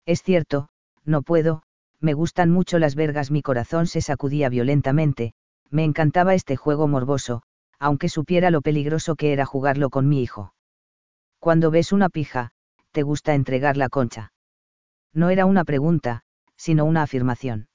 [0.06, 0.68] Es cierto,
[1.04, 1.62] no puedo,
[2.00, 5.34] me gustan mucho las vergas, mi corazón se sacudía violentamente,
[5.70, 7.42] me encantaba este juego morboso,
[7.78, 10.54] aunque supiera lo peligroso que era jugarlo con mi hijo.
[11.38, 12.50] Cuando ves una pija,
[12.92, 14.32] te gusta entregar la concha.
[15.12, 16.22] No era una pregunta,
[16.56, 17.68] sino una afirmación.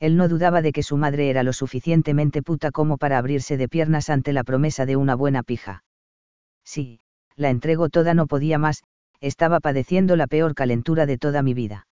[0.00, 3.68] Él no dudaba de que su madre era lo suficientemente puta como para abrirse de
[3.68, 5.84] piernas ante la promesa de una buena pija.
[6.64, 7.00] Sí,
[7.40, 8.82] la entrego toda no podía más,
[9.20, 11.86] estaba padeciendo la peor calentura de toda mi vida.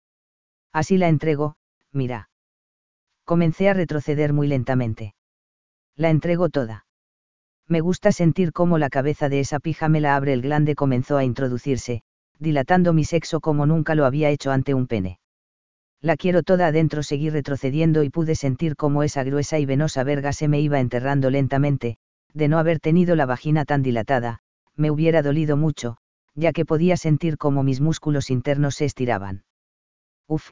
[0.74, 1.56] Así la entrego,
[1.92, 2.30] mira.
[3.26, 5.14] Comencé a retroceder muy lentamente.
[5.96, 6.88] La entrego toda.
[7.68, 11.18] Me gusta sentir cómo la cabeza de esa pija me la abre el glande comenzó
[11.18, 12.02] a introducirse,
[12.40, 15.20] dilatando mi sexo como nunca lo había hecho ante un pene.
[16.02, 20.34] La quiero toda adentro, seguí retrocediendo y pude sentir cómo esa gruesa y venosa verga
[20.34, 21.98] se me iba enterrando lentamente,
[22.34, 24.42] de no haber tenido la vagina tan dilatada,
[24.78, 25.98] me hubiera dolido mucho,
[26.36, 29.44] ya que podía sentir cómo mis músculos internos se estiraban.
[30.28, 30.52] Uf,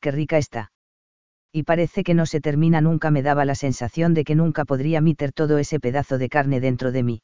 [0.00, 0.72] qué rica está.
[1.52, 5.00] Y parece que no se termina nunca me daba la sensación de que nunca podría
[5.00, 7.22] meter todo ese pedazo de carne dentro de mí.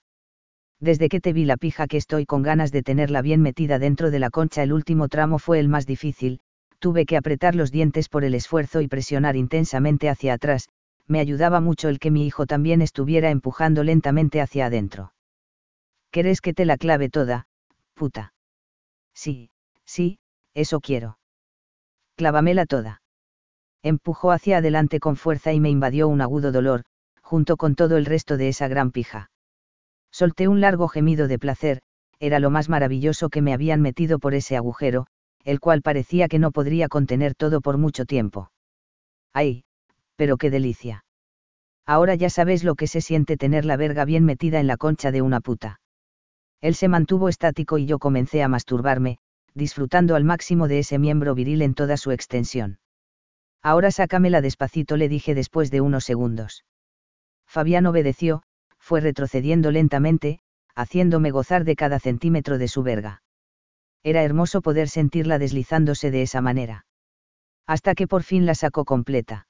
[0.81, 4.11] Desde que te vi la pija que estoy con ganas de tenerla bien metida dentro
[4.11, 6.41] de la concha el último tramo fue el más difícil,
[6.79, 10.69] tuve que apretar los dientes por el esfuerzo y presionar intensamente hacia atrás,
[11.07, 15.13] me ayudaba mucho el que mi hijo también estuviera empujando lentamente hacia adentro.
[16.17, 17.47] ¿Querés que te la clave toda,
[17.93, 18.33] puta?
[19.15, 19.51] Sí,
[19.85, 20.19] sí,
[20.55, 21.19] eso quiero.
[22.17, 23.03] Clávamela toda.
[23.83, 26.85] Empujó hacia adelante con fuerza y me invadió un agudo dolor,
[27.21, 29.31] junto con todo el resto de esa gran pija.
[30.11, 31.83] Solté un largo gemido de placer,
[32.19, 35.09] era lo más maravilloso que me habían metido por ese agujero,
[35.45, 38.51] el cual parecía que no podría contener todo por mucho tiempo.
[39.35, 39.65] ¡Ay!
[40.17, 41.05] Pero qué delicia.
[41.85, 45.11] Ahora ya sabes lo que se siente tener la verga bien metida en la concha
[45.11, 45.79] de una puta.
[46.61, 49.19] Él se mantuvo estático y yo comencé a masturbarme,
[49.55, 52.79] disfrutando al máximo de ese miembro viril en toda su extensión.
[53.63, 56.65] Ahora sácamela despacito, le dije después de unos segundos.
[57.47, 58.43] Fabián obedeció,
[58.79, 60.41] fue retrocediendo lentamente,
[60.75, 63.23] haciéndome gozar de cada centímetro de su verga.
[64.03, 66.87] Era hermoso poder sentirla deslizándose de esa manera.
[67.67, 69.49] Hasta que por fin la sacó completa.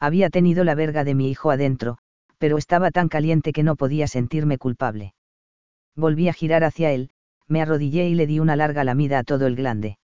[0.00, 1.98] Había tenido la verga de mi hijo adentro,
[2.38, 5.14] pero estaba tan caliente que no podía sentirme culpable
[5.98, 7.10] volví a girar hacia él,
[7.48, 9.98] me arrodillé y le di una larga lamida a todo el glande.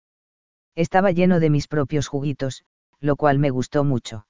[0.76, 2.66] Estaba lleno de mis propios juguitos,
[3.00, 4.26] lo cual me gustó mucho.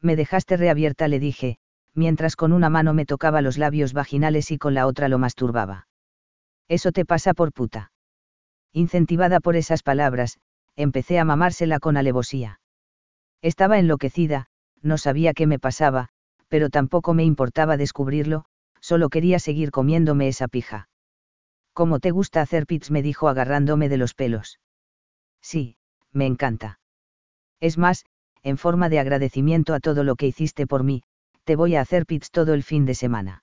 [0.00, 1.58] Me dejaste reabierta, le dije,
[1.94, 5.86] mientras con una mano me tocaba los labios vaginales y con la otra lo masturbaba.
[6.68, 7.92] Eso te pasa por puta.
[8.72, 10.38] Incentivada por esas palabras,
[10.76, 12.60] empecé a mamársela con alevosía.
[13.40, 14.48] Estaba enloquecida,
[14.82, 16.08] no sabía qué me pasaba,
[16.48, 18.44] pero tampoco me importaba descubrirlo,
[18.84, 20.90] solo quería seguir comiéndome esa pija.
[21.72, 22.90] ¿Cómo te gusta hacer pits?
[22.90, 24.60] me dijo agarrándome de los pelos.
[25.40, 25.78] Sí,
[26.12, 26.80] me encanta.
[27.60, 28.04] Es más,
[28.42, 31.02] en forma de agradecimiento a todo lo que hiciste por mí,
[31.44, 33.42] te voy a hacer pits todo el fin de semana.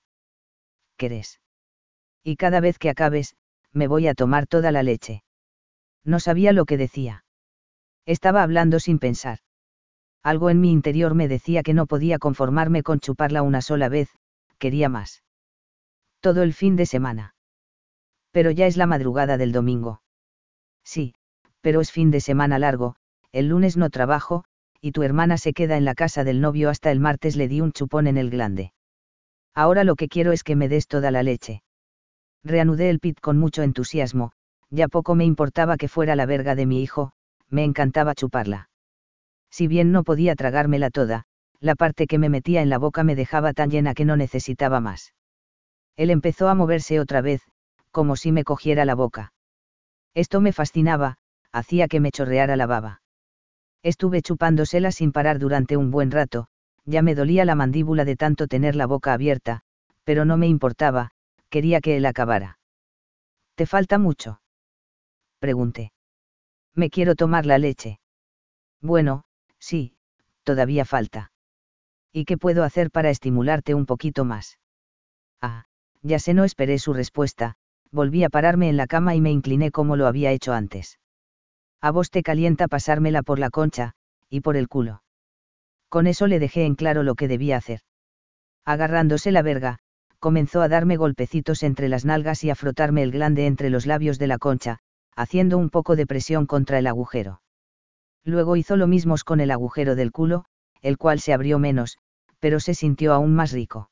[0.95, 1.41] ¿Querés?
[2.23, 3.35] Y cada vez que acabes,
[3.72, 5.23] me voy a tomar toda la leche.
[6.03, 7.26] No sabía lo que decía.
[8.05, 9.39] Estaba hablando sin pensar.
[10.22, 14.09] Algo en mi interior me decía que no podía conformarme con chuparla una sola vez,
[14.59, 15.23] quería más.
[16.22, 17.34] Todo el fin de semana.
[18.31, 20.03] Pero ya es la madrugada del domingo.
[20.84, 21.15] Sí,
[21.61, 22.95] pero es fin de semana largo,
[23.31, 24.45] el lunes no trabajo,
[24.80, 27.60] y tu hermana se queda en la casa del novio hasta el martes le di
[27.60, 28.72] un chupón en el glande.
[29.56, 31.64] Ahora lo que quiero es que me des toda la leche.
[32.43, 34.31] Reanudé el pit con mucho entusiasmo,
[34.69, 37.14] ya poco me importaba que fuera la verga de mi hijo,
[37.49, 38.69] me encantaba chuparla.
[39.49, 41.26] Si bien no podía tragármela toda,
[41.60, 44.80] la parte que me metía en la boca me dejaba tan llena que no necesitaba
[44.80, 45.14] más.
[45.95, 47.41] Él empezó a moverse otra vez,
[47.91, 49.34] como si me cogiera la boca.
[50.13, 51.18] Esto me fascinaba,
[51.51, 53.01] hacía que me chorreara la baba.
[53.84, 56.47] Estuve chupándosela sin parar durante un buen rato,
[56.85, 59.61] ya me dolía la mandíbula de tanto tener la boca abierta,
[60.03, 61.11] pero no me importaba,
[61.49, 62.59] quería que él acabara.
[63.55, 64.41] ¿Te falta mucho?
[65.39, 65.91] Pregunté.
[66.73, 67.99] Me quiero tomar la leche.
[68.81, 69.23] Bueno,
[69.59, 69.95] sí,
[70.43, 71.31] todavía falta.
[72.11, 74.59] ¿Y qué puedo hacer para estimularte un poquito más?
[75.41, 75.65] Ah,
[76.02, 77.56] ya sé, no esperé su respuesta,
[77.91, 80.99] volví a pararme en la cama y me incliné como lo había hecho antes.
[81.82, 83.94] A vos te calienta pasármela por la concha,
[84.30, 85.03] y por el culo.
[85.90, 87.82] Con eso le dejé en claro lo que debía hacer.
[88.65, 89.80] Agarrándose la verga,
[90.19, 94.19] comenzó a darme golpecitos entre las nalgas y a frotarme el glande entre los labios
[94.19, 94.80] de la concha,
[95.15, 97.41] haciendo un poco de presión contra el agujero.
[98.23, 100.45] Luego hizo lo mismo con el agujero del culo,
[100.82, 101.98] el cual se abrió menos,
[102.40, 103.90] pero se sintió aún más rico.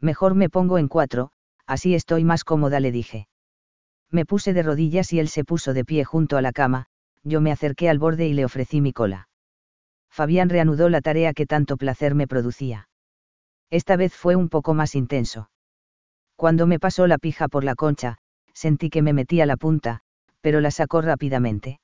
[0.00, 1.30] Mejor me pongo en cuatro,
[1.66, 3.28] así estoy más cómoda, le dije.
[4.10, 6.86] Me puse de rodillas y él se puso de pie junto a la cama,
[7.24, 9.28] yo me acerqué al borde y le ofrecí mi cola.
[10.10, 12.88] Fabián reanudó la tarea que tanto placer me producía.
[13.70, 15.50] Esta vez fue un poco más intenso.
[16.36, 18.18] Cuando me pasó la pija por la concha,
[18.54, 20.00] sentí que me metía la punta,
[20.40, 21.80] pero la sacó rápidamente.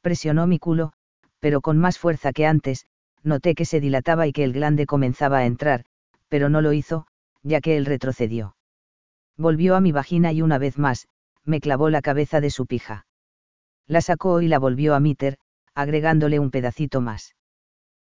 [0.00, 0.92] Presionó mi culo,
[1.40, 2.86] pero con más fuerza que antes,
[3.22, 5.84] noté que se dilataba y que el glande comenzaba a entrar,
[6.28, 7.06] pero no lo hizo,
[7.42, 8.56] ya que él retrocedió.
[9.36, 11.08] Volvió a mi vagina y una vez más,
[11.44, 13.06] me clavó la cabeza de su pija.
[13.86, 15.38] La sacó y la volvió a Mitter,
[15.74, 17.34] agregándole un pedacito más.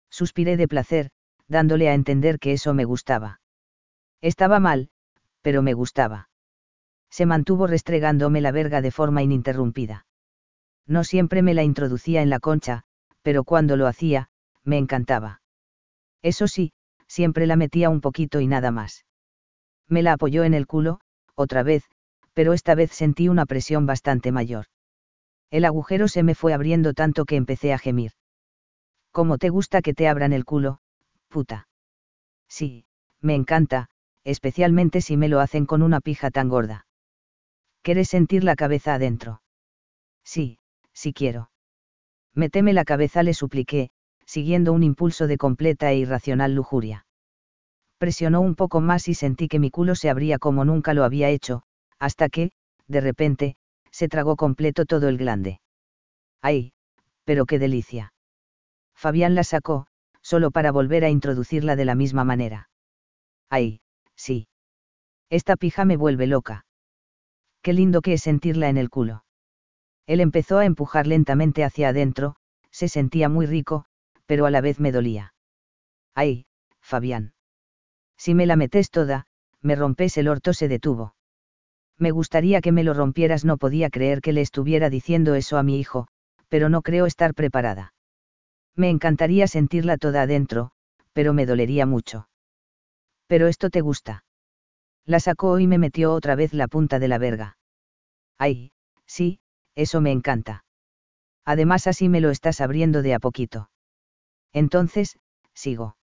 [0.10, 1.12] Suspiré de placer,
[1.48, 3.42] dándole a entender que eso me gustaba.
[4.22, 4.90] Estaba mal,
[5.42, 6.30] pero me gustaba.
[7.10, 10.06] Se mantuvo restregándome la verga de forma ininterrumpida.
[10.88, 12.84] No siempre me la introducía en la concha,
[13.22, 14.30] pero cuando lo hacía,
[14.64, 15.42] me encantaba.
[16.22, 16.74] Eso sí,
[17.08, 19.06] siempre la metía un poquito y nada más.
[19.88, 21.00] Me la apoyó en el culo,
[21.36, 21.84] otra vez,
[22.34, 24.66] pero esta vez sentí una presión bastante mayor.
[25.52, 28.12] El agujero se me fue abriendo tanto que empecé a gemir.
[29.12, 30.80] ¿Cómo te gusta que te abran el culo,
[31.30, 31.68] puta?
[32.50, 32.86] Sí,
[33.22, 33.90] me encanta,
[34.24, 36.88] especialmente si me lo hacen con una pija tan gorda.
[37.82, 39.42] ¿Quieres sentir la cabeza adentro?
[40.24, 40.60] Sí,
[40.92, 41.52] sí quiero.
[42.34, 43.92] Méteme la cabeza, le supliqué,
[44.26, 47.06] siguiendo un impulso de completa e irracional lujuria.
[47.98, 51.30] Presionó un poco más y sentí que mi culo se abría como nunca lo había
[51.30, 51.64] hecho,
[52.00, 52.52] hasta que,
[52.88, 53.56] de repente,
[53.92, 55.62] se tragó completo todo el glande.
[56.42, 56.74] ¡Ay!
[57.24, 58.14] Pero qué delicia.
[58.96, 59.88] Fabián la sacó,
[60.22, 62.70] solo para volver a introducirla de la misma manera.
[63.50, 63.80] ¡Ay!
[64.16, 64.48] Sí.
[65.30, 66.66] Esta pija me vuelve loca.
[67.62, 69.24] Qué lindo que es sentirla en el culo.
[70.08, 72.36] Él empezó a empujar lentamente hacia adentro,
[72.70, 73.86] se sentía muy rico,
[74.26, 75.34] pero a la vez me dolía.
[76.14, 76.46] ¡Ay,
[76.82, 77.35] Fabián!
[78.18, 79.28] Si me la metes toda,
[79.62, 81.16] me rompes el orto, se detuvo.
[81.98, 85.64] Me gustaría que me lo rompieras, no podía creer que le estuviera diciendo eso a
[85.64, 86.08] mi hijo,
[86.50, 87.94] pero no creo estar preparada.
[88.76, 90.72] Me encantaría sentirla toda adentro,
[91.14, 92.28] pero me dolería mucho.
[93.28, 94.26] Pero esto te gusta.
[95.06, 97.58] La sacó y me metió otra vez la punta de la verga.
[98.38, 98.72] Ay,
[99.06, 99.40] sí,
[99.76, 100.66] eso me encanta.
[101.46, 103.70] Además así me lo estás abriendo de a poquito.
[104.52, 105.18] Entonces,
[105.54, 105.96] sigo.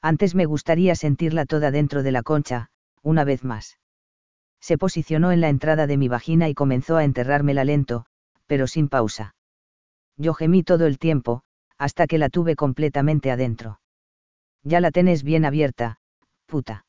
[0.00, 2.70] Antes me gustaría sentirla toda dentro de la concha,
[3.02, 3.78] una vez más.
[4.60, 8.06] Se posicionó en la entrada de mi vagina y comenzó a enterrármela lento,
[8.46, 9.34] pero sin pausa.
[10.16, 11.42] Yo gemí todo el tiempo,
[11.78, 13.80] hasta que la tuve completamente adentro.
[14.62, 15.98] Ya la tenés bien abierta,
[16.46, 16.86] puta.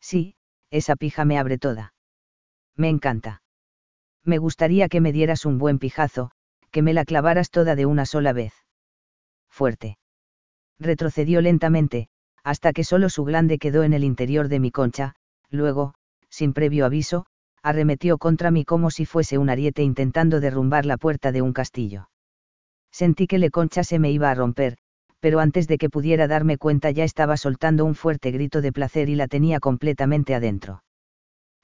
[0.00, 0.36] Sí,
[0.70, 1.94] esa pija me abre toda.
[2.76, 3.42] Me encanta.
[4.24, 6.30] Me gustaría que me dieras un buen pijazo,
[6.70, 8.54] que me la clavaras toda de una sola vez.
[9.48, 9.98] Fuerte.
[10.78, 12.08] Retrocedió lentamente,
[12.44, 15.14] hasta que solo su glande quedó en el interior de mi concha,
[15.50, 15.94] luego,
[16.28, 17.26] sin previo aviso,
[17.62, 22.08] arremetió contra mí como si fuese un ariete intentando derrumbar la puerta de un castillo.
[22.90, 24.76] Sentí que le concha se me iba a romper,
[25.20, 29.08] pero antes de que pudiera darme cuenta ya estaba soltando un fuerte grito de placer
[29.08, 30.82] y la tenía completamente adentro.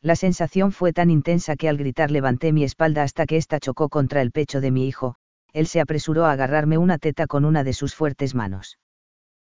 [0.01, 3.89] La sensación fue tan intensa que al gritar levanté mi espalda hasta que ésta chocó
[3.89, 5.17] contra el pecho de mi hijo,
[5.53, 8.79] él se apresuró a agarrarme una teta con una de sus fuertes manos.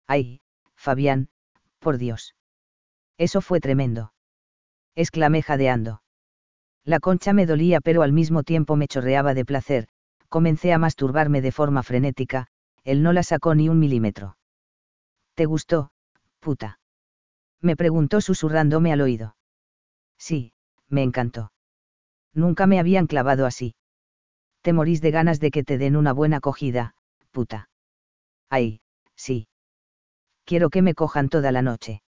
[0.05, 0.41] ¡Ay,
[0.75, 1.29] Fabián,
[1.79, 2.35] por Dios!
[3.17, 4.13] Eso fue tremendo.
[4.95, 6.01] exclamé jadeando.
[6.83, 9.87] La concha me dolía pero al mismo tiempo me chorreaba de placer,
[10.29, 12.47] comencé a masturbarme de forma frenética,
[12.83, 14.37] él no la sacó ni un milímetro.
[15.33, 15.91] ¿Te gustó,
[16.39, 16.79] puta?
[17.61, 19.35] Me preguntó susurrándome al oído.
[20.17, 20.53] Sí,
[20.87, 21.51] me encantó.
[22.33, 23.75] Nunca me habían clavado así.
[24.61, 26.95] Te morís de ganas de que te den una buena cogida,
[27.31, 27.69] puta.
[28.49, 28.81] Ay,
[29.15, 29.47] sí.
[30.45, 32.03] Quiero que me cojan toda la noche.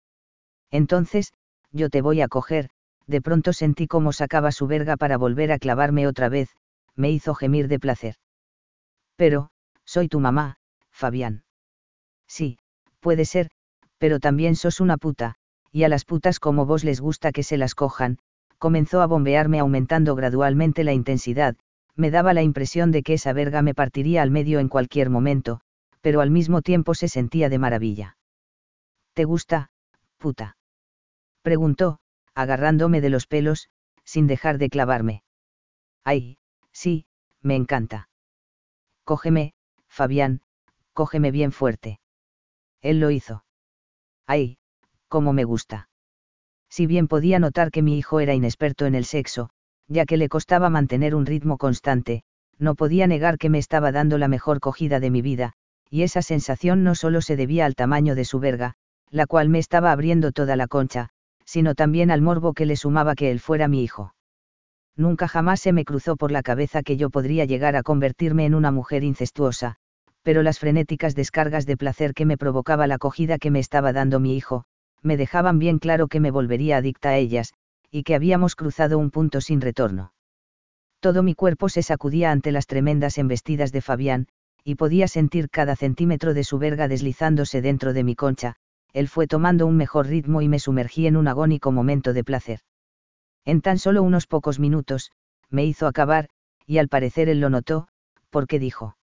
[0.70, 1.32] Entonces,
[1.70, 2.70] yo te voy a coger,
[3.06, 6.48] de pronto sentí cómo sacaba su verga para volver a clavarme otra vez,
[6.96, 8.14] me hizo gemir de placer.
[9.16, 9.50] Pero,
[9.84, 10.56] soy tu mamá,
[10.90, 11.44] Fabián.
[12.26, 12.58] Sí,
[13.00, 13.50] puede ser,
[13.98, 15.34] pero también sos una puta,
[15.70, 18.18] y a las putas como vos les gusta que se las cojan,
[18.58, 21.56] comenzó a bombearme aumentando gradualmente la intensidad,
[21.96, 25.60] me daba la impresión de que esa verga me partiría al medio en cualquier momento,
[26.00, 28.16] pero al mismo tiempo se sentía de maravilla.
[29.14, 29.70] ¿Te gusta,
[30.18, 30.56] puta?
[31.42, 31.98] preguntó,
[32.34, 33.68] agarrándome de los pelos,
[34.04, 35.22] sin dejar de clavarme.
[36.04, 36.38] Ay,
[36.72, 37.06] sí,
[37.42, 38.08] me encanta.
[39.04, 39.54] Cógeme,
[39.88, 40.40] Fabián,
[40.94, 42.00] cógeme bien fuerte.
[42.80, 43.44] Él lo hizo.
[44.26, 44.58] Ay,
[45.08, 45.88] cómo me gusta.
[46.70, 49.50] Si bien podía notar que mi hijo era inexperto en el sexo,
[49.88, 52.22] ya que le costaba mantener un ritmo constante,
[52.58, 55.52] no podía negar que me estaba dando la mejor cogida de mi vida,
[55.90, 58.76] y esa sensación no solo se debía al tamaño de su verga,
[59.12, 61.10] la cual me estaba abriendo toda la concha,
[61.44, 64.14] sino también al morbo que le sumaba que él fuera mi hijo.
[64.96, 68.54] Nunca jamás se me cruzó por la cabeza que yo podría llegar a convertirme en
[68.54, 69.76] una mujer incestuosa,
[70.22, 74.18] pero las frenéticas descargas de placer que me provocaba la acogida que me estaba dando
[74.18, 74.64] mi hijo,
[75.02, 77.52] me dejaban bien claro que me volvería adicta a ellas,
[77.90, 80.12] y que habíamos cruzado un punto sin retorno.
[81.00, 84.28] Todo mi cuerpo se sacudía ante las tremendas embestidas de Fabián,
[84.64, 88.56] y podía sentir cada centímetro de su verga deslizándose dentro de mi concha,
[88.92, 92.60] él fue tomando un mejor ritmo y me sumergí en un agónico momento de placer.
[93.44, 95.10] En tan solo unos pocos minutos,
[95.50, 96.28] me hizo acabar,
[96.66, 97.88] y al parecer él lo notó,
[98.30, 98.96] porque dijo.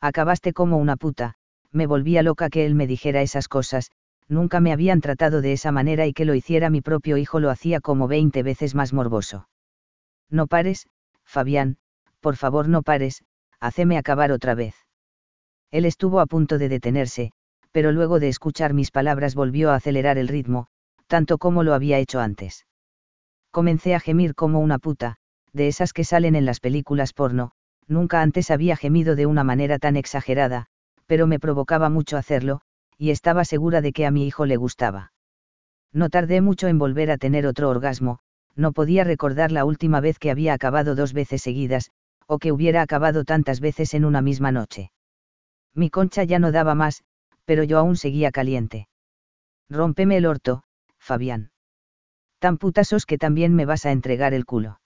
[0.00, 1.34] Acabaste como una puta,
[1.70, 3.90] me volvía loca que él me dijera esas cosas,
[4.28, 7.50] nunca me habían tratado de esa manera y que lo hiciera mi propio hijo lo
[7.50, 9.48] hacía como veinte veces más morboso.
[10.30, 10.86] No pares,
[11.24, 11.78] Fabián,
[12.20, 13.24] por favor no pares,
[13.60, 14.74] haceme acabar otra vez.
[15.70, 17.32] Él estuvo a punto de detenerse,
[17.74, 20.68] pero luego de escuchar mis palabras volvió a acelerar el ritmo,
[21.08, 22.66] tanto como lo había hecho antes.
[23.50, 25.16] Comencé a gemir como una puta,
[25.52, 27.50] de esas que salen en las películas porno,
[27.88, 30.66] nunca antes había gemido de una manera tan exagerada,
[31.06, 32.60] pero me provocaba mucho hacerlo,
[32.96, 35.12] y estaba segura de que a mi hijo le gustaba.
[35.92, 38.20] No tardé mucho en volver a tener otro orgasmo,
[38.54, 41.90] no podía recordar la última vez que había acabado dos veces seguidas,
[42.28, 44.92] o que hubiera acabado tantas veces en una misma noche.
[45.74, 47.02] Mi concha ya no daba más,
[47.44, 48.88] pero yo aún seguía caliente.
[49.68, 50.62] Rómpeme el orto,
[50.98, 51.50] Fabián.
[52.38, 54.80] Tan putasos que también me vas a entregar el culo.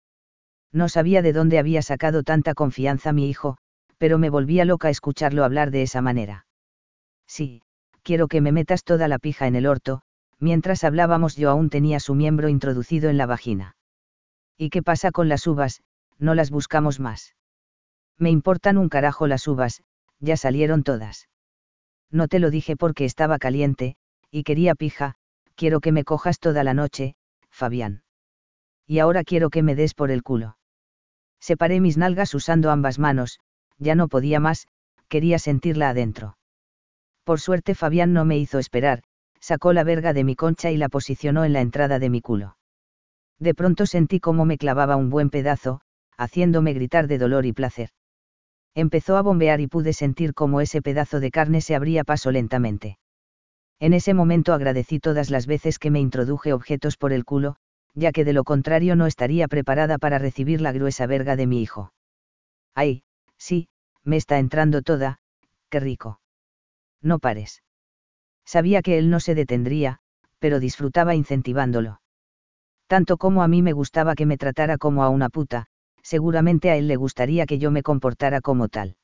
[0.72, 3.56] No sabía de dónde había sacado tanta confianza mi hijo,
[3.98, 6.46] pero me volvía loca escucharlo hablar de esa manera.
[7.26, 7.62] Sí,
[8.02, 10.02] quiero que me metas toda la pija en el orto,
[10.40, 13.76] mientras hablábamos yo aún tenía su miembro introducido en la vagina.
[14.58, 15.82] ¿Y qué pasa con las uvas?
[16.18, 17.34] No las buscamos más.
[18.18, 19.82] Me importan un carajo las uvas,
[20.20, 21.28] ya salieron todas.
[22.10, 23.96] No te lo dije porque estaba caliente,
[24.30, 25.14] y quería pija,
[25.54, 27.16] quiero que me cojas toda la noche,
[27.50, 28.02] Fabián.
[28.86, 30.56] Y ahora quiero que me des por el culo.
[31.40, 33.38] Separé mis nalgas usando ambas manos,
[33.78, 34.66] ya no podía más,
[35.08, 36.36] quería sentirla adentro.
[37.24, 39.02] Por suerte Fabián no me hizo esperar,
[39.40, 42.56] sacó la verga de mi concha y la posicionó en la entrada de mi culo.
[43.38, 45.80] De pronto sentí cómo me clavaba un buen pedazo,
[46.16, 47.90] haciéndome gritar de dolor y placer.
[48.74, 52.98] Empezó a bombear y pude sentir cómo ese pedazo de carne se abría paso lentamente.
[53.78, 57.56] En ese momento agradecí todas las veces que me introduje objetos por el culo,
[57.94, 61.62] ya que de lo contrario no estaría preparada para recibir la gruesa verga de mi
[61.62, 61.92] hijo.
[62.74, 63.04] Ay,
[63.36, 63.68] sí,
[64.02, 65.20] me está entrando toda,
[65.68, 66.20] qué rico
[67.04, 67.62] no pares.
[68.44, 70.00] Sabía que él no se detendría,
[70.38, 72.00] pero disfrutaba incentivándolo.
[72.86, 75.66] Tanto como a mí me gustaba que me tratara como a una puta,
[76.04, 78.96] seguramente a él le gustaría que yo me comportara como tal.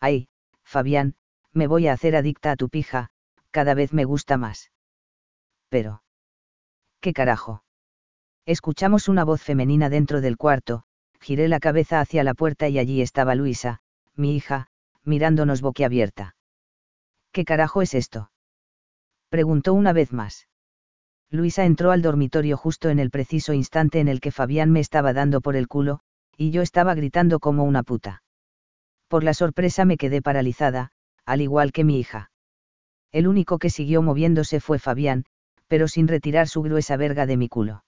[0.00, 0.28] Ay,
[0.64, 1.14] Fabián,
[1.52, 3.10] me voy a hacer adicta a tu pija,
[3.50, 4.72] cada vez me gusta más.
[5.68, 6.02] Pero.
[7.00, 7.62] ¿Qué carajo?
[8.46, 10.84] Escuchamos una voz femenina dentro del cuarto,
[11.20, 13.80] giré la cabeza hacia la puerta y allí estaba Luisa,
[14.16, 14.68] mi hija,
[15.04, 16.36] mirándonos boquiabierta.
[17.32, 18.30] ¿Qué carajo es esto?
[19.28, 20.48] Preguntó una vez más.
[21.30, 25.12] Luisa entró al dormitorio justo en el preciso instante en el que Fabián me estaba
[25.12, 26.00] dando por el culo,
[26.36, 28.22] y yo estaba gritando como una puta.
[29.08, 30.90] Por la sorpresa me quedé paralizada,
[31.24, 32.30] al igual que mi hija.
[33.12, 35.24] El único que siguió moviéndose fue Fabián,
[35.68, 37.84] pero sin retirar su gruesa verga de mi culo.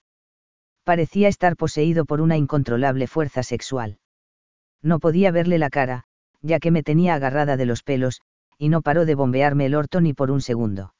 [0.83, 3.99] Parecía estar poseído por una incontrolable fuerza sexual.
[4.81, 6.05] No podía verle la cara,
[6.41, 8.21] ya que me tenía agarrada de los pelos,
[8.57, 10.93] y no paró de bombearme el orto ni por un segundo.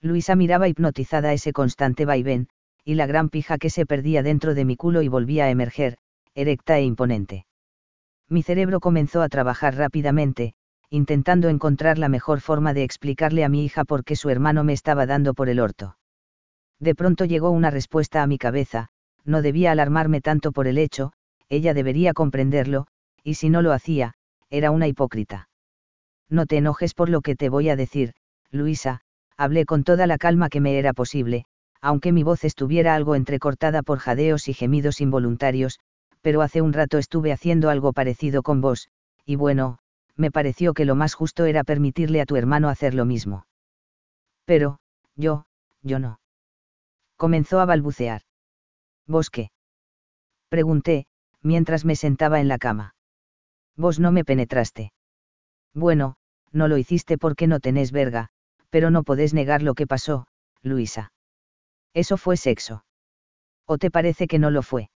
[0.00, 2.48] Luisa miraba hipnotizada ese constante vaivén,
[2.84, 5.98] y la gran pija que se perdía dentro de mi culo y volvía a emerger,
[6.34, 7.46] erecta e imponente.
[8.28, 10.54] Mi cerebro comenzó a trabajar rápidamente,
[10.88, 14.72] intentando encontrar la mejor forma de explicarle a mi hija por qué su hermano me
[14.72, 15.96] estaba dando por el orto.
[16.78, 18.88] De pronto llegó una respuesta a mi cabeza,
[19.24, 21.12] no debía alarmarme tanto por el hecho,
[21.48, 22.86] ella debería comprenderlo,
[23.22, 24.14] y si no lo hacía,
[24.50, 25.48] era una hipócrita.
[26.28, 28.14] No te enojes por lo que te voy a decir,
[28.50, 29.00] Luisa,
[29.36, 31.44] hablé con toda la calma que me era posible,
[31.80, 35.78] aunque mi voz estuviera algo entrecortada por jadeos y gemidos involuntarios,
[36.22, 38.88] pero hace un rato estuve haciendo algo parecido con vos,
[39.26, 39.78] y bueno,
[40.16, 43.46] me pareció que lo más justo era permitirle a tu hermano hacer lo mismo.
[44.44, 44.78] Pero,
[45.16, 45.44] yo,
[45.82, 46.20] yo no.
[47.16, 48.22] Comenzó a balbucear.
[49.06, 49.50] ¿Vos qué?
[50.48, 51.06] Pregunté,
[51.42, 52.94] mientras me sentaba en la cama.
[53.76, 54.92] Vos no me penetraste.
[55.74, 56.16] Bueno,
[56.52, 58.28] no lo hiciste porque no tenés verga,
[58.70, 60.26] pero no podés negar lo que pasó,
[60.62, 61.12] Luisa.
[61.94, 62.84] Eso fue sexo.
[63.66, 64.90] ¿O te parece que no lo fue?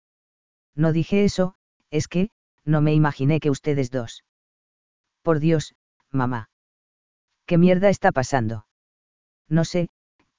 [0.76, 1.54] No dije eso,
[1.90, 2.30] es que,
[2.64, 4.24] no me imaginé que ustedes dos.
[5.22, 5.74] Por Dios,
[6.10, 6.50] mamá.
[7.46, 8.66] ¿Qué mierda está pasando?
[9.48, 9.88] No sé,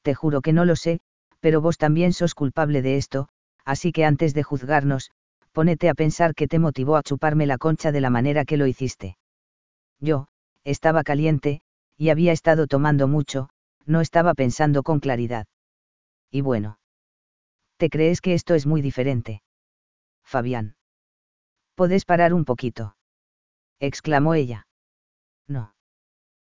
[0.03, 0.99] te juro que no lo sé,
[1.39, 3.30] pero vos también sos culpable de esto,
[3.65, 5.11] así que antes de juzgarnos,
[5.51, 8.68] ponete a pensar qué te motivó a chuparme la concha de la manera que lo
[8.68, 9.18] hiciste.
[9.99, 10.27] Yo,
[10.64, 11.61] estaba caliente,
[11.97, 13.49] y había estado tomando mucho,
[13.85, 15.47] no estaba pensando con claridad.
[16.30, 16.80] Y bueno.
[17.77, 19.41] ¿Te crees que esto es muy diferente?
[20.27, 20.75] Fabián.
[21.75, 22.95] ¿Podés parar un poquito?
[23.79, 24.67] exclamó ella.
[25.47, 25.73] No.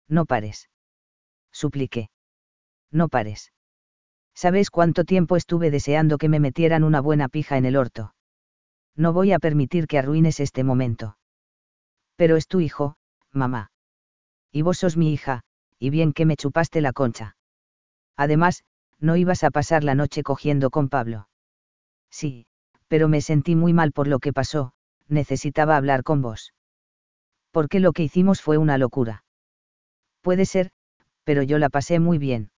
[0.08, 0.68] No pares.
[1.52, 2.10] Supliqué.
[2.90, 3.52] No pares.
[4.34, 8.14] ¿Sabes cuánto tiempo estuve deseando que me metieran una buena pija en el orto?
[8.94, 11.16] No voy a permitir que arruines este momento.
[12.16, 12.96] Pero es tu hijo,
[13.32, 13.70] mamá
[14.52, 15.42] y vos sos mi hija,
[15.78, 17.36] y bien que me chupaste la concha.
[18.16, 18.64] Además,
[18.98, 21.28] no ibas a pasar la noche cogiendo con Pablo.
[22.10, 22.46] Sí,
[22.88, 24.72] pero me sentí muy mal por lo que pasó,
[25.08, 26.52] necesitaba hablar con vos.
[27.50, 29.24] Porque lo que hicimos fue una locura.
[30.20, 30.70] Puede ser,
[31.24, 32.50] pero yo la pasé muy bien.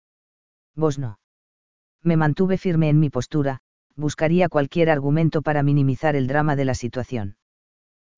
[0.76, 1.20] Vos no.
[2.04, 3.60] Me mantuve firme en mi postura,
[3.96, 7.36] buscaría cualquier argumento para minimizar el drama de la situación.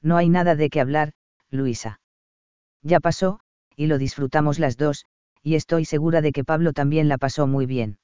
[0.02, 1.14] No hay nada de qué hablar,
[1.50, 2.00] Luisa.
[2.84, 3.40] Ya pasó,
[3.76, 5.06] y lo disfrutamos las dos,
[5.44, 7.98] y estoy segura de que Pablo también la pasó muy bien.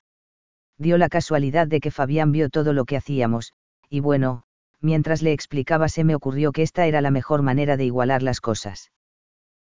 [0.77, 3.53] Dio la casualidad de que Fabián vio todo lo que hacíamos,
[3.89, 4.43] y bueno,
[4.81, 8.41] mientras le explicaba se me ocurrió que esta era la mejor manera de igualar las
[8.41, 8.91] cosas.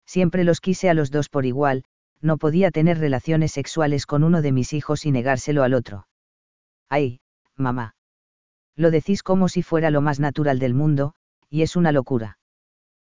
[0.05, 1.83] Siempre los quise a los dos por igual,
[2.21, 6.07] no podía tener relaciones sexuales con uno de mis hijos y negárselo al otro.
[6.89, 7.21] Ay,
[7.55, 7.95] mamá.
[8.75, 11.13] Lo decís como si fuera lo más natural del mundo,
[11.49, 12.37] y es una locura.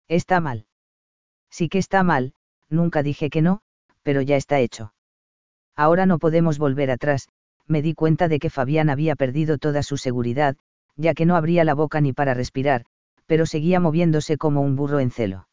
[0.08, 0.66] Está mal.
[1.50, 2.34] Sí que está mal,
[2.70, 3.62] nunca dije que no,
[4.04, 4.94] pero ya está hecho.
[5.76, 7.30] Ahora no podemos volver atrás,
[7.68, 10.58] me di cuenta de que Fabián había perdido toda su seguridad,
[10.98, 12.86] ya que no abría la boca ni para respirar,
[13.26, 15.48] pero seguía moviéndose como un burro en celo.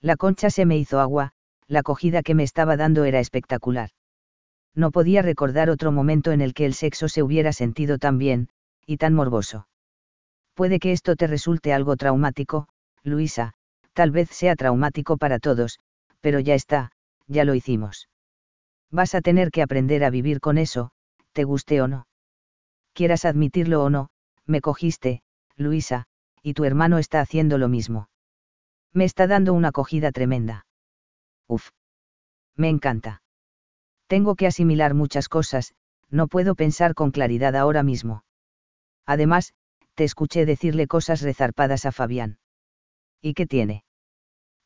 [0.00, 1.32] La concha se me hizo agua,
[1.66, 3.90] la acogida que me estaba dando era espectacular.
[4.74, 8.48] No podía recordar otro momento en el que el sexo se hubiera sentido tan bien,
[8.86, 9.66] y tan morboso.
[10.54, 12.68] Puede que esto te resulte algo traumático,
[13.02, 13.54] Luisa,
[13.92, 15.78] tal vez sea traumático para todos,
[16.20, 16.92] pero ya está,
[17.26, 18.08] ya lo hicimos.
[18.90, 20.90] Vas a tener que aprender a vivir con eso,
[21.32, 22.06] te guste o no.
[22.92, 24.08] Quieras admitirlo o no,
[24.48, 25.22] me cogiste,
[25.56, 26.06] Luisa,
[26.42, 28.08] y tu hermano está haciendo lo mismo.
[28.92, 30.66] Me está dando una acogida tremenda.
[31.46, 31.70] Uf.
[32.56, 33.22] Me encanta.
[34.08, 35.74] Tengo que asimilar muchas cosas,
[36.10, 38.24] no puedo pensar con claridad ahora mismo.
[39.06, 39.52] Además,
[39.94, 42.38] te escuché decirle cosas rezarpadas a Fabián.
[43.20, 43.84] ¿Y qué tiene?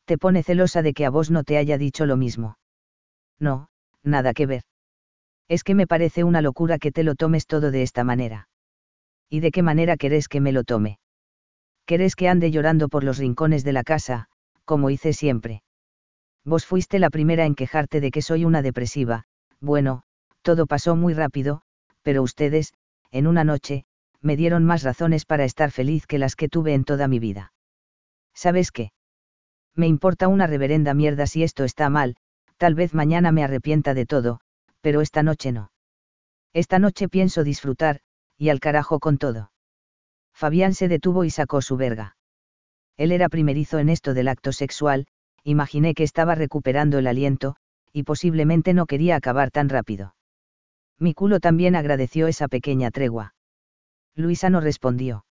[0.05, 2.57] te pone celosa de que a vos no te haya dicho lo mismo.
[3.39, 3.69] No,
[4.03, 4.63] nada que ver.
[5.47, 8.47] Es que me parece una locura que te lo tomes todo de esta manera.
[9.33, 10.99] ¿Y de qué manera querés que me lo tome?
[11.87, 14.27] ¿Querés que ande llorando por los rincones de la casa,
[14.63, 15.63] como hice siempre?
[16.45, 19.23] Vos fuiste la primera en quejarte de que soy una depresiva,
[19.59, 20.03] bueno,
[20.43, 21.63] todo pasó muy rápido,
[22.03, 22.75] pero ustedes,
[23.09, 23.85] en una noche,
[24.21, 27.53] me dieron más razones para estar feliz que las que tuve en toda mi vida.
[28.35, 28.91] ¿Sabes qué?
[29.73, 32.17] Me importa una reverenda mierda si esto está mal,
[32.57, 34.41] tal vez mañana me arrepienta de todo,
[34.81, 35.71] pero esta noche no.
[36.53, 38.01] Esta noche pienso disfrutar,
[38.37, 39.51] y al carajo con todo.
[40.33, 42.17] Fabián se detuvo y sacó su verga.
[42.97, 45.07] Él era primerizo en esto del acto sexual,
[45.43, 47.55] imaginé que estaba recuperando el aliento,
[47.91, 50.15] y posiblemente no quería acabar tan rápido.
[50.99, 53.35] Mi culo también agradeció esa pequeña tregua.
[54.15, 55.25] Luisa no respondió.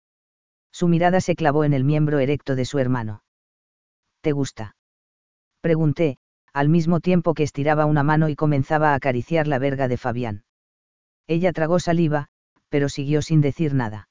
[0.73, 3.23] Su mirada se clavó en el miembro erecto de su hermano.
[4.20, 4.77] ¿Te gusta?
[5.61, 6.19] Pregunté,
[6.53, 10.45] al mismo tiempo que estiraba una mano y comenzaba a acariciar la verga de Fabián.
[11.27, 12.29] Ella tragó saliva,
[12.69, 14.09] pero siguió sin decir nada.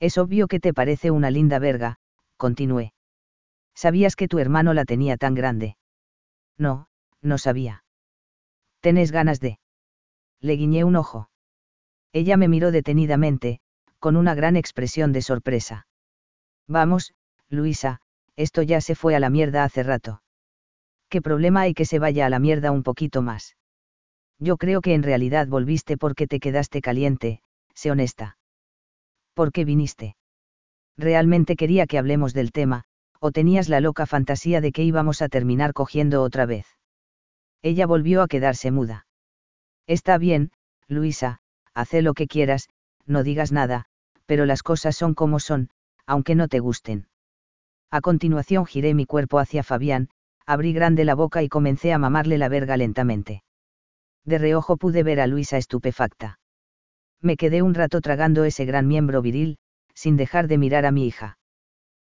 [0.00, 1.96] Es obvio que te parece una linda verga,
[2.36, 2.92] continué.
[3.74, 5.76] ¿Sabías que tu hermano la tenía tan grande?
[6.56, 6.88] No,
[7.22, 7.84] no sabía.
[8.80, 9.58] ¿Tenés ganas de?
[10.40, 11.30] Le guiñé un ojo.
[12.12, 13.60] Ella me miró detenidamente,
[13.98, 15.86] con una gran expresión de sorpresa.
[16.66, 17.14] Vamos,
[17.48, 18.00] Luisa,
[18.36, 20.22] esto ya se fue a la mierda hace rato.
[21.08, 23.56] ¿Qué problema hay que se vaya a la mierda un poquito más?
[24.38, 27.40] Yo creo que en realidad volviste porque te quedaste caliente,
[27.78, 28.36] sé honesta.
[29.34, 30.16] ¿Por qué viniste?
[30.96, 32.82] Realmente quería que hablemos del tema,
[33.20, 36.66] o tenías la loca fantasía de que íbamos a terminar cogiendo otra vez.
[37.62, 39.06] Ella volvió a quedarse muda.
[39.86, 40.50] Está bien,
[40.88, 41.38] Luisa,
[41.72, 42.68] haz lo que quieras,
[43.06, 43.84] no digas nada,
[44.26, 45.70] pero las cosas son como son,
[46.04, 47.06] aunque no te gusten.
[47.92, 50.08] A continuación giré mi cuerpo hacia Fabián,
[50.46, 53.44] abrí grande la boca y comencé a mamarle la verga lentamente.
[54.24, 56.40] De reojo pude ver a Luisa estupefacta
[57.20, 59.58] me quedé un rato tragando ese gran miembro viril,
[59.94, 61.38] sin dejar de mirar a mi hija.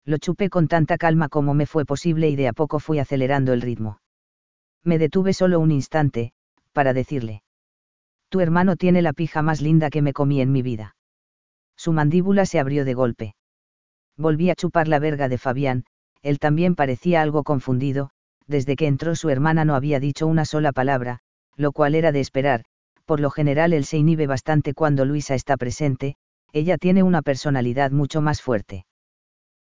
[0.05, 3.53] Lo chupé con tanta calma como me fue posible y de a poco fui acelerando
[3.53, 4.01] el ritmo.
[4.83, 6.33] Me detuve solo un instante,
[6.73, 7.43] para decirle.
[8.29, 10.97] Tu hermano tiene la pija más linda que me comí en mi vida.
[11.77, 13.35] Su mandíbula se abrió de golpe.
[14.17, 15.85] Volví a chupar la verga de Fabián,
[16.23, 18.11] él también parecía algo confundido,
[18.47, 21.21] desde que entró su hermana no había dicho una sola palabra,
[21.57, 22.65] lo cual era de esperar,
[23.05, 26.17] por lo general él se inhibe bastante cuando Luisa está presente,
[26.53, 28.87] ella tiene una personalidad mucho más fuerte.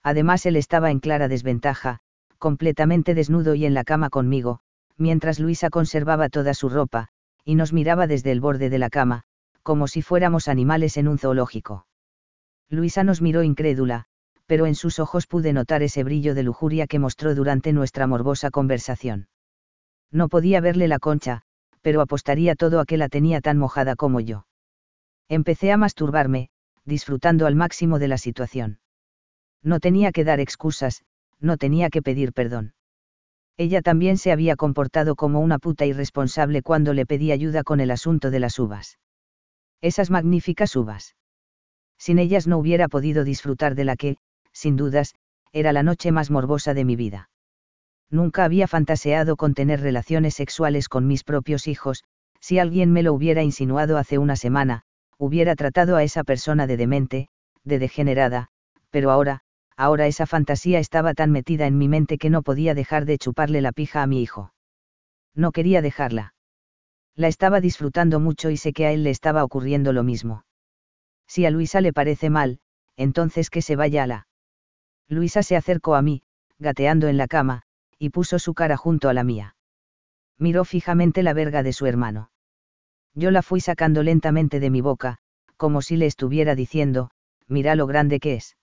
[0.02, 2.00] Además él estaba en clara desventaja,
[2.38, 4.60] completamente desnudo y en la cama conmigo,
[4.96, 7.08] mientras Luisa conservaba toda su ropa,
[7.44, 9.22] y nos miraba desde el borde de la cama,
[9.62, 11.86] como si fuéramos animales en un zoológico.
[12.68, 14.06] Luisa nos miró incrédula,
[14.46, 18.50] pero en sus ojos pude notar ese brillo de lujuria que mostró durante nuestra morbosa
[18.50, 19.28] conversación.
[20.10, 21.42] No podía verle la concha,
[21.82, 24.46] pero apostaría todo a que la tenía tan mojada como yo.
[25.28, 26.50] Empecé a masturbarme,
[26.84, 28.80] disfrutando al máximo de la situación.
[29.62, 31.02] No tenía que dar excusas,
[31.38, 32.74] no tenía que pedir perdón.
[33.56, 37.90] Ella también se había comportado como una puta irresponsable cuando le pedí ayuda con el
[37.90, 38.98] asunto de las uvas.
[39.80, 41.14] Esas magníficas uvas.
[41.98, 44.16] Sin ellas no hubiera podido disfrutar de la que,
[44.52, 45.14] sin dudas,
[45.52, 47.29] era la noche más morbosa de mi vida
[48.10, 52.04] nunca había fantaseado con tener relaciones sexuales con mis propios hijos,
[52.40, 54.82] si alguien me lo hubiera insinuado hace una semana,
[55.18, 57.28] hubiera tratado a esa persona de demente,
[57.64, 58.48] de degenerada,
[58.90, 59.40] pero ahora,
[59.76, 63.60] ahora esa fantasía estaba tan metida en mi mente que no podía dejar de chuparle
[63.60, 64.52] la pija a mi hijo.
[65.34, 66.34] No quería dejarla.
[67.14, 70.44] La estaba disfrutando mucho y sé que a él le estaba ocurriendo lo mismo.
[71.26, 72.60] Si a Luisa le parece mal,
[72.96, 74.26] entonces que se vaya a la.
[75.08, 76.22] Luisa se acercó a mí,
[76.58, 77.62] gateando en la cama,
[78.00, 79.56] y puso su cara junto a la mía.
[80.38, 82.30] Miró fijamente la verga de su hermano.
[83.14, 85.18] Yo la fui sacando lentamente de mi boca,
[85.58, 87.10] como si le estuviera diciendo,
[87.46, 88.56] mira lo grande que es.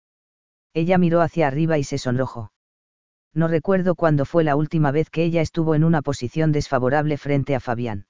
[0.72, 2.52] Ella miró hacia arriba y se sonrojó.
[3.34, 7.56] No recuerdo cuándo fue la última vez que ella estuvo en una posición desfavorable frente
[7.56, 8.06] a Fabián.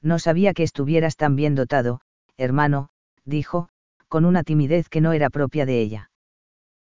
[0.00, 2.00] No sabía que estuvieras tan bien dotado,
[2.36, 2.90] hermano,
[3.24, 3.68] dijo,
[4.06, 6.10] con una timidez que no era propia de ella.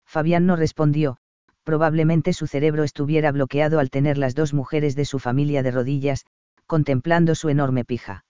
[0.06, 1.18] Fabián no respondió,
[1.64, 6.26] probablemente su cerebro estuviera bloqueado al tener las dos mujeres de su familia de rodillas,
[6.66, 8.24] contemplando su enorme pija.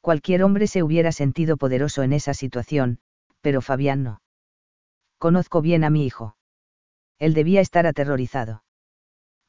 [0.00, 2.98] Cualquier hombre se hubiera sentido poderoso en esa situación,
[3.40, 4.22] pero Fabián no.
[5.18, 6.36] Conozco bien a mi hijo.
[7.18, 8.64] Él debía estar aterrorizado.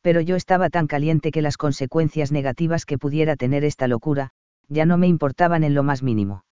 [0.01, 4.29] Pero yo estaba tan caliente que las consecuencias negativas que pudiera tener esta locura,
[4.67, 6.45] ya no me importaban en lo más mínimo.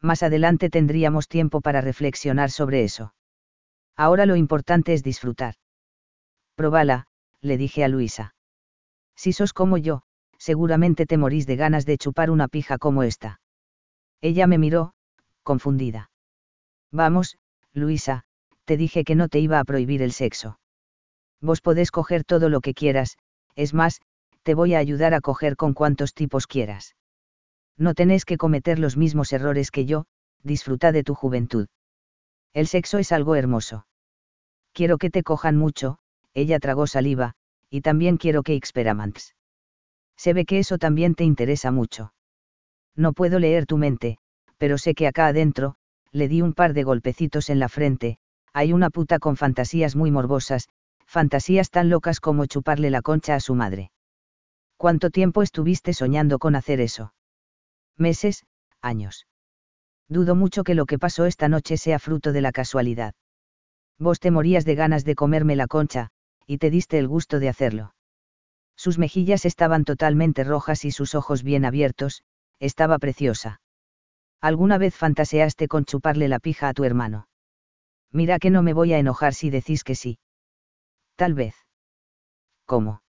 [0.00, 3.14] Más adelante tendríamos tiempo para reflexionar sobre eso.
[3.96, 5.54] Ahora lo importante es disfrutar.
[6.56, 7.06] Probala,
[7.42, 8.34] le dije a Luisa.
[9.14, 10.02] Si sos como yo,
[10.38, 13.40] seguramente te morís de ganas de chupar una pija como esta.
[14.20, 14.94] Ella me miró,
[15.42, 16.10] confundida.
[16.90, 17.36] Vamos,
[17.72, 18.24] Luisa,
[18.64, 20.58] te dije que no te iba a prohibir el sexo.
[21.40, 23.18] Vos podés coger todo lo que quieras,
[23.54, 24.00] es más,
[24.42, 26.96] te voy a ayudar a coger con cuantos tipos quieras.
[27.76, 30.06] No tenés que cometer los mismos errores que yo,
[30.42, 31.68] disfruta de tu juventud.
[32.54, 33.86] El sexo es algo hermoso.
[34.72, 35.98] Quiero que te cojan mucho,
[36.36, 37.32] ella tragó saliva,
[37.70, 39.34] y también quiero que experimentes.
[40.18, 42.12] Se ve que eso también te interesa mucho.
[42.94, 44.18] No puedo leer tu mente,
[44.58, 45.76] pero sé que acá adentro,
[46.12, 48.18] le di un par de golpecitos en la frente,
[48.52, 50.68] hay una puta con fantasías muy morbosas,
[51.06, 53.90] fantasías tan locas como chuparle la concha a su madre.
[54.76, 57.14] ¿Cuánto tiempo estuviste soñando con hacer eso?
[57.96, 58.44] Meses,
[58.82, 59.26] años.
[60.06, 63.14] Dudo mucho que lo que pasó esta noche sea fruto de la casualidad.
[63.98, 66.10] Vos te morías de ganas de comerme la concha,
[66.46, 67.94] y te diste el gusto de hacerlo.
[68.76, 72.22] Sus mejillas estaban totalmente rojas y sus ojos bien abiertos,
[72.60, 73.60] estaba preciosa.
[74.40, 77.28] ¿Alguna vez fantaseaste con chuparle la pija a tu hermano?
[78.12, 80.18] Mira que no me voy a enojar si decís que sí.
[81.16, 81.54] Tal vez.
[82.66, 83.02] ¿Cómo?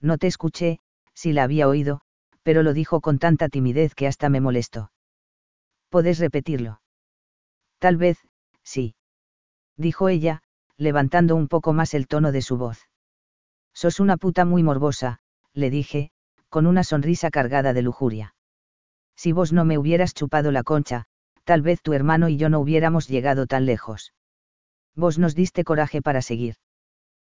[0.00, 0.80] No te escuché,
[1.14, 2.02] si la había oído,
[2.42, 4.92] pero lo dijo con tanta timidez que hasta me molestó.
[5.88, 6.80] ¿Podés repetirlo?
[7.78, 8.18] Tal vez,
[8.62, 8.94] sí.
[9.76, 10.42] Dijo ella,
[10.82, 12.88] levantando un poco más el tono de su voz.
[13.72, 15.20] Sos una puta muy morbosa,
[15.54, 16.10] le dije,
[16.48, 18.34] con una sonrisa cargada de lujuria.
[19.16, 21.04] Si vos no me hubieras chupado la concha,
[21.44, 24.12] tal vez tu hermano y yo no hubiéramos llegado tan lejos.
[24.94, 26.56] Vos nos diste coraje para seguir.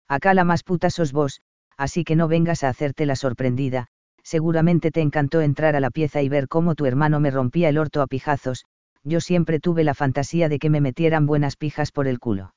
[0.08, 1.42] Acá la más puta sos vos,
[1.76, 3.88] así que no vengas a hacerte la sorprendida,
[4.22, 7.78] seguramente te encantó entrar a la pieza y ver cómo tu hermano me rompía el
[7.78, 8.64] orto a pijazos,
[9.02, 12.54] yo siempre tuve la fantasía de que me metieran buenas pijas por el culo.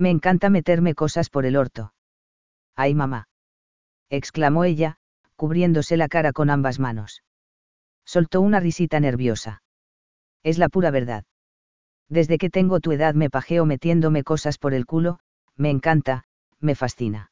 [0.00, 1.92] Me encanta meterme cosas por el orto.
[2.74, 3.28] ¡Ay mamá!
[4.08, 4.96] exclamó ella,
[5.36, 7.22] cubriéndose la cara con ambas manos.
[8.06, 9.62] Soltó una risita nerviosa.
[10.42, 11.24] Es la pura verdad.
[12.08, 15.20] Desde que tengo tu edad me pajeo metiéndome cosas por el culo,
[15.54, 16.24] me encanta,
[16.60, 17.30] me fascina.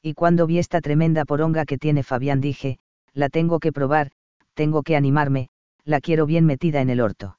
[0.00, 2.78] Y cuando vi esta tremenda poronga que tiene Fabián dije,
[3.14, 4.12] la tengo que probar,
[4.54, 5.48] tengo que animarme,
[5.84, 7.38] la quiero bien metida en el orto.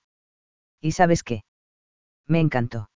[0.82, 1.46] ¿Y sabes qué?
[2.28, 2.90] Me encantó.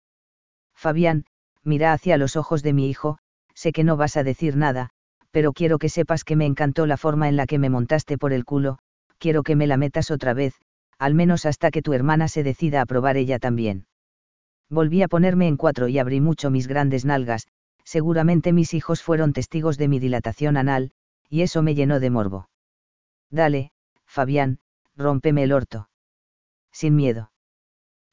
[0.74, 1.26] Fabián,
[1.64, 3.18] mira hacia los ojos de mi hijo,
[3.54, 4.90] sé que no vas a decir nada,
[5.32, 8.34] pero quiero que sepas que me encantó la forma en la que me montaste por
[8.34, 8.80] el culo,
[9.18, 10.54] quiero que me la metas otra vez,
[11.00, 13.88] al menos hasta que tu hermana se decida a probar ella también.
[14.70, 17.48] Volví a ponerme en cuatro y abrí mucho mis grandes nalgas,
[17.84, 20.92] seguramente mis hijos fueron testigos de mi dilatación anal,
[21.30, 22.50] y eso me llenó de morbo.
[23.30, 23.72] Dale,
[24.06, 24.60] Fabián,
[24.96, 25.90] rómpeme el orto.
[26.72, 27.32] Sin miedo.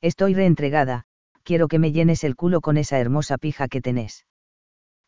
[0.01, 1.05] Estoy reentregada,
[1.51, 4.24] quiero que me llenes el culo con esa hermosa pija que tenés.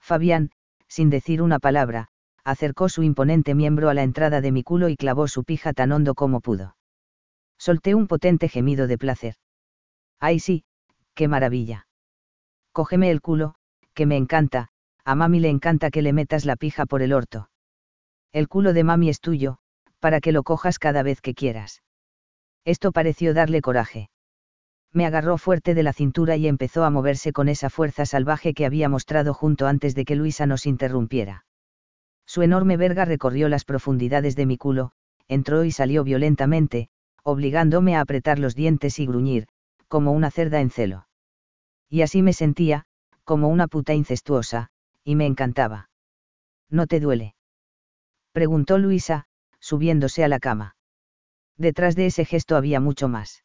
[0.01, 0.51] Fabián,
[0.89, 2.09] sin decir una palabra,
[2.43, 5.93] acercó su imponente miembro a la entrada de mi culo y clavó su pija tan
[5.93, 6.75] hondo como pudo.
[7.59, 9.37] Solté un potente gemido de placer.
[10.19, 10.65] ¡Ay sí,
[11.15, 11.87] qué maravilla!
[12.73, 13.55] Cógeme el culo,
[13.95, 14.71] que me encanta,
[15.05, 17.51] a mami le encanta que le metas la pija por el orto.
[18.33, 19.59] El culo de mami es tuyo,
[20.01, 21.85] para que lo cojas cada vez que quieras.
[22.65, 24.11] Esto pareció darle coraje.
[24.93, 28.67] Me agarró fuerte de la cintura y empezó a moverse con esa fuerza salvaje que
[28.67, 31.47] había mostrado junto antes de que Luisa nos interrumpiera.
[32.27, 34.93] Su enorme verga recorrió las profundidades de mi culo,
[35.29, 36.89] entró y salió violentamente,
[37.23, 39.47] obligándome a apretar los dientes y gruñir,
[39.89, 41.09] como una cerda en celo.
[41.89, 42.85] Y así me sentía,
[43.25, 44.71] como una puta incestuosa,
[45.05, 45.91] y me encantaba.
[46.69, 47.35] ¿No te duele?
[48.33, 49.27] preguntó Luisa,
[49.59, 50.77] subiéndose a la cama.
[51.57, 53.45] Detrás de ese gesto había mucho más.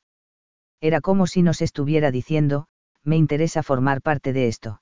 [0.82, 2.68] Era como si nos estuviera diciendo,
[3.04, 4.82] me interesa formar parte de esto.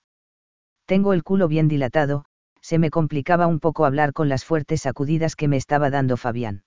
[0.85, 2.25] Tengo el culo bien dilatado,
[2.61, 6.63] se me complicaba un poco hablar con las fuertes sacudidas que me estaba dando Fabián.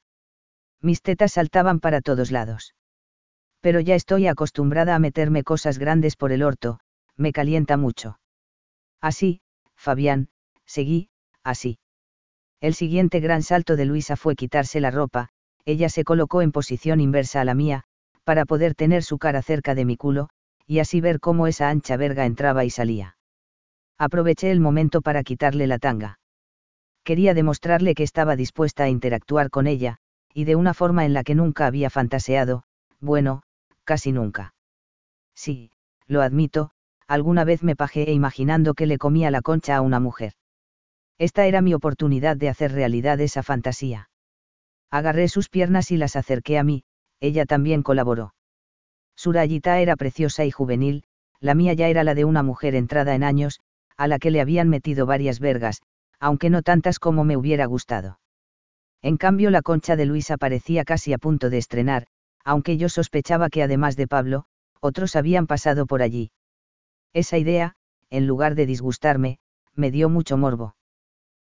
[0.81, 2.75] Mis tetas saltaban para todos lados.
[3.61, 6.79] Pero ya estoy acostumbrada a meterme cosas grandes por el orto,
[7.17, 8.21] me calienta mucho.
[9.01, 9.41] Así,
[9.75, 10.29] Fabián,
[10.65, 11.11] seguí,
[11.43, 11.79] así.
[12.61, 15.31] El siguiente gran salto de Luisa fue quitarse la ropa,
[15.65, 17.85] ella se colocó en posición inversa a la mía,
[18.29, 20.29] para poder tener su cara cerca de mi culo,
[20.67, 23.17] y así ver cómo esa ancha verga entraba y salía.
[23.97, 26.19] Aproveché el momento para quitarle la tanga.
[27.05, 29.97] Quería demostrarle que estaba dispuesta a interactuar con ella,
[30.35, 32.65] y de una forma en la que nunca había fantaseado,
[33.01, 33.45] bueno,
[33.85, 34.53] casi nunca.
[35.35, 35.71] Sí,
[36.07, 36.73] lo admito,
[37.07, 40.35] alguna vez me pajeé imaginando que le comía la concha a una mujer.
[41.17, 44.11] Esta era mi oportunidad de hacer realidad esa fantasía.
[44.91, 46.85] Agarré sus piernas y las acerqué a mí,
[47.21, 48.35] ella también colaboró.
[49.17, 51.05] Surayita era preciosa y juvenil,
[51.41, 53.61] la mía ya era la de una mujer entrada en años,
[53.97, 55.83] a la que le habían metido varias vergas,
[56.21, 58.21] aunque no tantas como me hubiera gustado.
[59.03, 62.07] En cambio la concha de Luisa parecía casi a punto de estrenar,
[62.45, 64.45] aunque yo sospechaba que además de Pablo,
[64.81, 66.31] otros habían pasado por allí.
[67.13, 67.75] Esa idea,
[68.11, 69.39] en lugar de disgustarme,
[69.75, 70.77] me dio mucho morbo.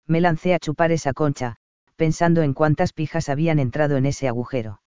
[0.08, 1.58] Me lancé a chupar esa concha,
[1.96, 4.82] pensando en cuántas pijas habían entrado en ese agujero.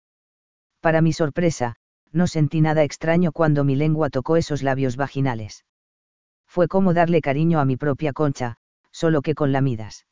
[0.80, 1.76] Para mi sorpresa,
[2.12, 5.64] no sentí nada extraño cuando mi lengua tocó esos labios vaginales.
[6.46, 8.56] Fue como darle cariño a mi propia concha,
[8.90, 10.06] solo que con lamidas.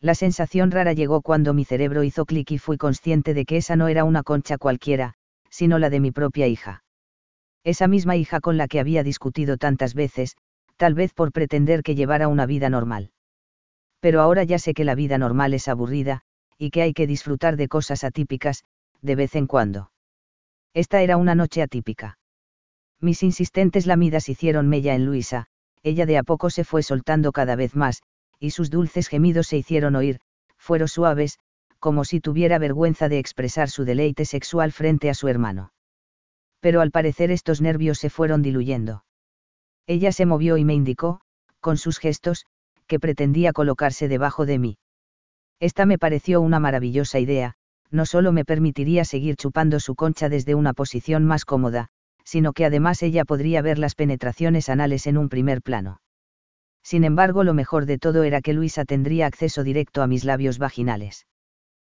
[0.00, 3.76] La sensación rara llegó cuando mi cerebro hizo clic y fui consciente de que esa
[3.76, 5.14] no era una concha cualquiera,
[5.50, 6.84] sino la de mi propia hija.
[7.64, 10.36] Esa misma hija con la que había discutido tantas veces,
[10.78, 13.10] tal vez por pretender que llevara una vida normal.
[14.00, 16.22] Pero ahora ya sé que la vida normal es aburrida,
[16.56, 18.64] y que hay que disfrutar de cosas atípicas,
[19.02, 19.90] de vez en cuando.
[20.74, 22.18] Esta era una noche atípica.
[23.00, 25.46] Mis insistentes lamidas hicieron mella en Luisa,
[25.82, 28.02] ella de a poco se fue soltando cada vez más,
[28.38, 30.20] y sus dulces gemidos se hicieron oír,
[30.58, 31.38] fueron suaves,
[31.78, 35.72] como si tuviera vergüenza de expresar su deleite sexual frente a su hermano.
[36.60, 39.04] Pero al parecer estos nervios se fueron diluyendo.
[39.86, 41.22] Ella se movió y me indicó,
[41.60, 42.44] con sus gestos,
[42.86, 44.78] que pretendía colocarse debajo de mí.
[45.58, 47.56] Esta me pareció una maravillosa idea,
[47.90, 51.88] no solo me permitiría seguir chupando su concha desde una posición más cómoda,
[52.24, 56.00] sino que además ella podría ver las penetraciones anales en un primer plano.
[56.82, 60.58] Sin embargo, lo mejor de todo era que Luisa tendría acceso directo a mis labios
[60.58, 61.26] vaginales.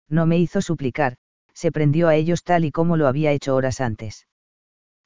[0.09, 1.17] No me hizo suplicar,
[1.53, 4.27] se prendió a ellos tal y como lo había hecho horas antes.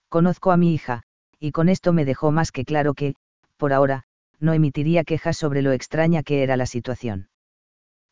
[0.09, 1.03] Conozco a mi hija,
[1.41, 3.15] y con esto me dejó más que claro que,
[3.57, 4.05] por ahora,
[4.39, 7.29] no emitiría quejas sobre lo extraña que era la situación.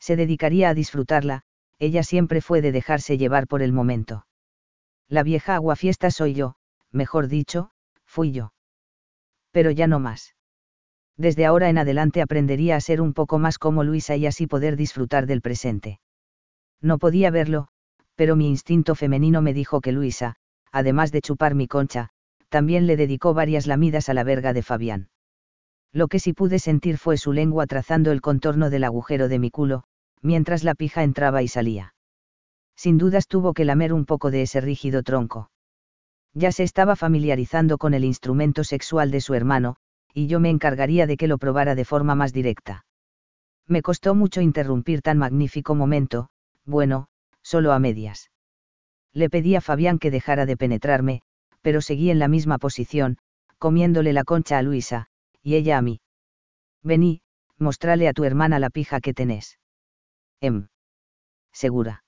[0.01, 1.43] Se dedicaría a disfrutarla,
[1.82, 4.24] ella siempre fue de dejarse llevar por el momento.
[5.09, 6.54] La vieja aguafiesta soy yo,
[6.92, 7.72] mejor dicho,
[8.04, 8.52] fui yo.
[9.50, 10.36] Pero ya no más.
[11.16, 14.76] Desde ahora en adelante aprendería a ser un poco más como Luisa y así poder
[14.76, 15.98] disfrutar del presente.
[16.80, 17.66] No podía verlo,
[18.14, 20.36] pero mi instinto femenino me dijo que Luisa,
[20.70, 22.10] además de chupar mi concha,
[22.48, 25.09] también le dedicó varias lamidas a la verga de Fabián.
[25.92, 29.50] Lo que sí pude sentir fue su lengua trazando el contorno del agujero de mi
[29.50, 29.82] culo,
[30.23, 31.94] mientras la pija entraba y salía.
[32.77, 35.51] Sin dudas tuvo que lamer un poco de ese rígido tronco.
[36.35, 39.77] Ya se estaba familiarizando con el instrumento sexual de su hermano,
[40.15, 42.86] y yo me encargaría de que lo probara de forma más directa.
[43.66, 46.28] Me costó mucho interrumpir tan magnífico momento,
[46.65, 47.09] bueno,
[47.43, 48.31] solo a medias.
[49.12, 51.23] Le pedí a Fabián que dejara de penetrarme,
[51.61, 53.19] pero seguí en la misma posición,
[53.59, 55.07] comiéndole la concha a Luisa,
[55.43, 56.01] y ella a mí.
[56.82, 57.20] Vení,
[57.59, 59.59] mostrale a tu hermana la pija que tenés.
[60.43, 60.66] Em.
[61.52, 62.02] ¿Segura?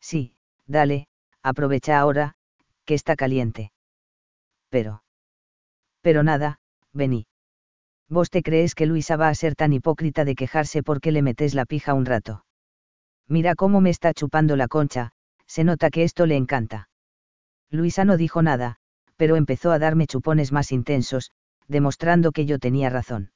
[0.00, 0.36] Sí,
[0.66, 1.08] dale,
[1.42, 2.36] aprovecha ahora,
[2.84, 3.72] que está caliente.
[4.70, 5.02] Pero.
[6.00, 6.60] Pero nada,
[6.92, 7.26] vení.
[8.08, 11.54] ¿Vos te crees que Luisa va a ser tan hipócrita de quejarse porque le metes
[11.54, 12.44] la pija un rato?
[13.26, 15.10] Mira cómo me está chupando la concha,
[15.46, 16.88] se nota que esto le encanta.
[17.70, 18.76] Luisa no dijo nada,
[19.16, 21.32] pero empezó a darme chupones más intensos,
[21.66, 23.32] demostrando que yo tenía razón.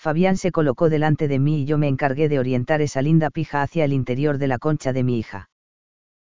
[0.00, 3.60] Fabián se colocó delante de mí y yo me encargué de orientar esa linda pija
[3.60, 5.50] hacia el interior de la concha de mi hija.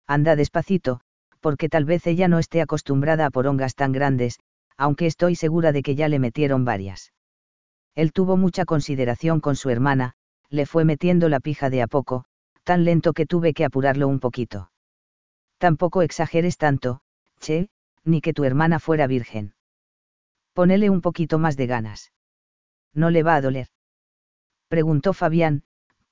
[0.08, 1.02] Anda despacito,
[1.42, 4.40] porque tal vez ella no esté acostumbrada a porongas tan grandes,
[4.78, 7.14] aunque estoy segura de que ya le metieron varias.
[7.94, 10.14] Él tuvo mucha consideración con su hermana,
[10.50, 12.26] le fue metiendo la pija de a poco,
[12.64, 14.72] tan lento que tuve que apurarlo un poquito.
[15.60, 17.02] Tampoco exageres tanto,
[17.40, 17.70] che,
[18.04, 19.54] ni que tu hermana fuera virgen.
[20.54, 22.12] Ponele un poquito más de ganas.
[22.98, 23.68] ¿No le va a doler?
[24.70, 25.62] Preguntó Fabián,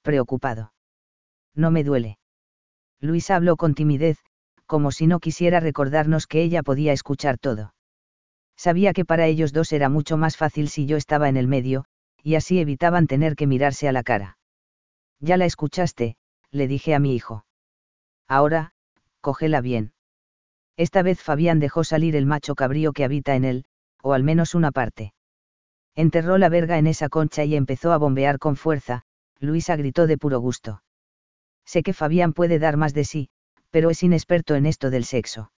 [0.03, 0.72] preocupado.
[1.56, 2.20] No me duele.
[3.02, 4.20] Luisa habló con timidez,
[4.68, 7.74] como si no quisiera recordarnos que ella podía escuchar todo.
[8.56, 11.86] Sabía que para ellos dos era mucho más fácil si yo estaba en el medio,
[12.22, 14.38] y así evitaban tener que mirarse a la cara.
[15.20, 16.18] Ya la escuchaste,
[16.52, 17.48] le dije a mi hijo.
[18.28, 18.74] Ahora,
[19.22, 19.94] cógela bien.
[20.78, 23.66] Esta vez Fabián dejó salir el macho cabrío que habita en él,
[24.03, 25.14] o al menos una parte.
[25.95, 29.03] Enterró la verga en esa concha y empezó a bombear con fuerza,
[29.39, 30.81] Luisa gritó de puro gusto.
[31.65, 33.30] Sé que Fabián puede dar más de sí,
[33.72, 35.51] pero es inexperto en esto del sexo.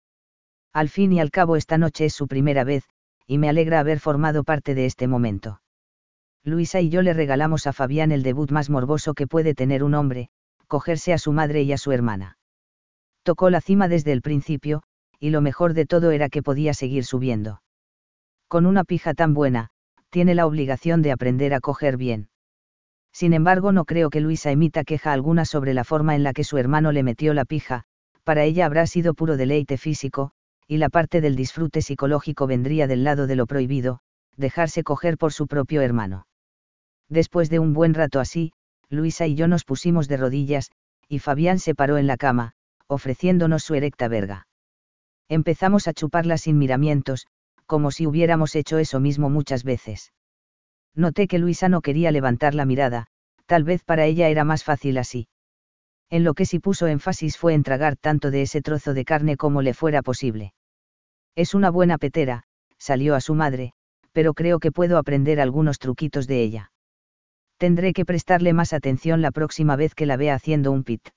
[0.74, 2.84] Al fin y al cabo esta noche es su primera vez,
[3.26, 5.62] y me alegra haber formado parte de este momento.
[6.44, 9.96] Luisa y yo le regalamos a Fabián el debut más morboso que puede tener un
[9.96, 10.30] hombre,
[10.68, 12.38] cogerse a su madre y a su hermana.
[13.24, 14.84] Tocó la cima desde el principio,
[15.20, 17.62] y lo mejor de todo era que podía seguir subiendo.
[18.48, 19.72] Con una pija tan buena,
[20.16, 22.30] tiene la obligación de aprender a coger bien.
[23.12, 26.46] Sin embargo, no creo que Luisa emita queja alguna sobre la forma en la que
[26.46, 27.84] su hermano le metió la pija,
[28.24, 30.32] para ella habrá sido puro deleite físico,
[30.70, 34.00] y la parte del disfrute psicológico vendría del lado de lo prohibido,
[34.38, 36.28] dejarse coger por su propio hermano.
[37.10, 38.54] Después de un buen rato así,
[38.90, 40.72] Luisa y yo nos pusimos de rodillas,
[41.10, 42.54] y Fabián se paró en la cama,
[42.88, 44.48] ofreciéndonos su erecta verga.
[45.28, 47.28] Empezamos a chuparla sin miramientos,
[47.66, 50.14] como si hubiéramos hecho eso mismo muchas veces.
[50.96, 53.08] Noté que Luisa no quería levantar la mirada,
[53.46, 55.28] tal vez para ella era más fácil así.
[56.10, 59.38] En lo que sí puso énfasis fue en tragar tanto de ese trozo de carne
[59.38, 60.54] como le fuera posible.
[61.36, 62.44] Es una buena petera,
[62.78, 63.74] salió a su madre,
[64.12, 66.72] pero creo que puedo aprender algunos truquitos de ella.
[67.58, 71.10] Tendré que prestarle más atención la próxima vez que la vea haciendo un pit.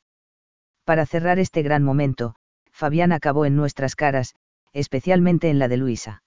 [0.84, 2.34] Para cerrar este gran momento,
[2.72, 4.34] Fabián acabó en nuestras caras,
[4.72, 6.22] especialmente en la de Luisa.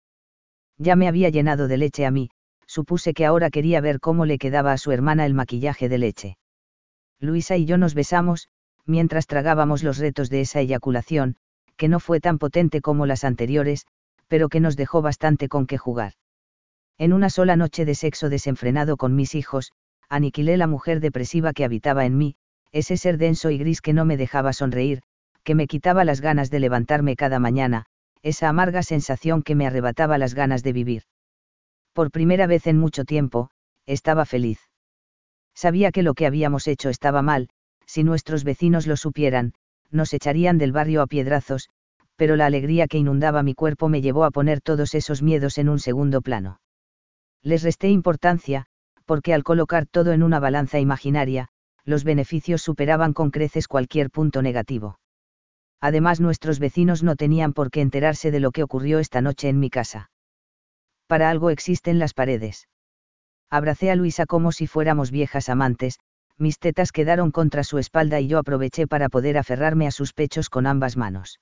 [0.78, 2.30] Ya me había llenado de leche a mí,
[2.66, 6.38] supuse que ahora quería ver cómo le quedaba a su hermana el maquillaje de leche.
[7.20, 8.50] Luisa y yo nos besamos,
[8.86, 11.36] mientras tragábamos los retos de esa eyaculación,
[11.78, 13.86] que no fue tan potente como las anteriores,
[14.28, 16.14] pero que nos dejó bastante con qué jugar.
[16.98, 19.72] En una sola noche de sexo desenfrenado con mis hijos,
[20.08, 22.36] aniquilé la mujer depresiva que habitaba en mí,
[22.72, 25.02] ese ser denso y gris que no me dejaba sonreír,
[25.44, 27.86] que me quitaba las ganas de levantarme cada mañana,
[28.24, 31.04] esa amarga sensación que me arrebataba las ganas de vivir.
[31.94, 33.50] Por primera vez en mucho tiempo,
[33.86, 34.60] estaba feliz.
[35.54, 37.50] Sabía que lo que habíamos hecho estaba mal,
[37.86, 39.54] si nuestros vecinos lo supieran,
[39.90, 41.70] nos echarían del barrio a piedrazos,
[42.16, 45.68] pero la alegría que inundaba mi cuerpo me llevó a poner todos esos miedos en
[45.68, 46.62] un segundo plano.
[47.42, 48.68] Les resté importancia,
[49.06, 51.50] porque al colocar todo en una balanza imaginaria,
[51.84, 55.01] los beneficios superaban con creces cualquier punto negativo.
[55.82, 59.60] Además nuestros vecinos no tenían por qué enterarse de lo que ocurrió esta noche en
[59.60, 60.12] mi casa.
[61.08, 62.68] Para algo existen las paredes.
[63.50, 66.00] Abracé a Luisa como si fuéramos viejas amantes,
[66.38, 70.50] mis tetas quedaron contra su espalda y yo aproveché para poder aferrarme a sus pechos
[70.50, 71.40] con ambas manos.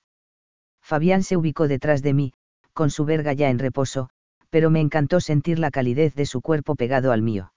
[0.82, 2.32] Fabián se ubicó detrás de mí,
[2.72, 4.08] con su verga ya en reposo,
[4.48, 7.52] pero me encantó sentir la calidez de su cuerpo pegado al mío.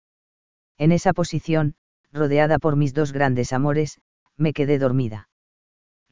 [0.78, 1.76] En esa posición,
[2.12, 4.00] rodeada por mis dos grandes amores,
[4.38, 5.30] me quedé dormida.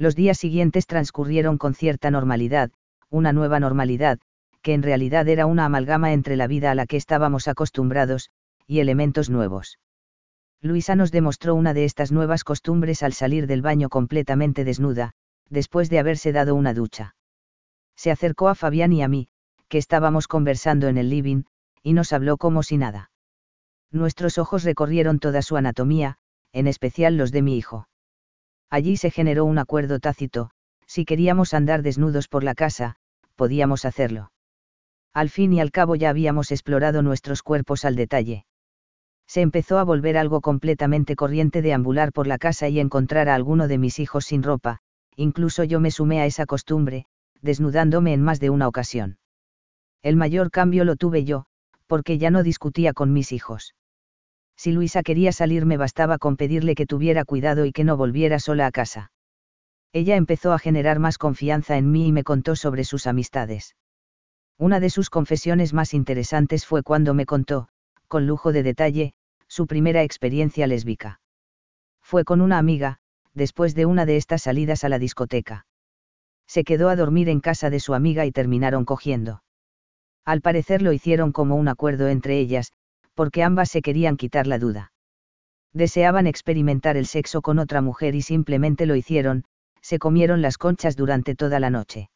[0.02, 2.72] Los días siguientes transcurrieron con cierta normalidad,
[3.12, 4.18] una nueva normalidad,
[4.64, 8.32] que en realidad era una amalgama entre la vida a la que estábamos acostumbrados,
[8.66, 9.78] y elementos nuevos.
[10.60, 15.12] Luisa nos demostró una de estas nuevas costumbres al salir del baño completamente desnuda,
[15.52, 17.14] después de haberse dado una ducha.
[17.96, 19.28] Se acercó a Fabián y a mí,
[19.68, 21.44] que estábamos conversando en el living,
[21.84, 23.12] y nos habló como si nada.
[23.92, 26.18] Nuestros ojos recorrieron toda su anatomía,
[26.54, 27.88] en especial los de mi hijo.
[28.72, 30.50] Allí se generó un acuerdo tácito,
[30.88, 32.96] si queríamos andar desnudos por la casa,
[33.36, 34.32] podíamos hacerlo.
[35.14, 38.46] Al fin y al cabo ya habíamos explorado nuestros cuerpos al detalle.
[39.28, 43.36] Se empezó a volver algo completamente corriente de ambular por la casa y encontrar a
[43.36, 44.80] alguno de mis hijos sin ropa,
[45.18, 47.06] incluso yo me sumé a esa costumbre,
[47.42, 49.18] desnudándome en más de una ocasión.
[50.02, 51.46] El mayor cambio lo tuve yo,
[51.88, 53.76] porque ya no discutía con mis hijos.
[54.62, 58.38] Si Luisa quería salir me bastaba con pedirle que tuviera cuidado y que no volviera
[58.38, 59.12] sola a casa.
[59.92, 63.76] Ella empezó a generar más confianza en mí y me contó sobre sus amistades.
[64.60, 67.70] Una de sus confesiones más interesantes fue cuando me contó,
[68.08, 69.16] con lujo de detalle,
[69.48, 71.22] su primera experiencia lésbica.
[72.00, 73.00] Fue con una amiga,
[73.34, 75.66] después de una de estas salidas a la discoteca.
[76.46, 79.42] Se quedó a dormir en casa de su amiga y terminaron cogiendo.
[80.24, 82.74] Al parecer lo hicieron como un acuerdo entre ellas,
[83.14, 84.92] porque ambas se querían quitar la duda.
[85.74, 89.46] Deseaban experimentar el sexo con otra mujer y simplemente lo hicieron,
[89.82, 92.10] se comieron las conchas durante toda la noche.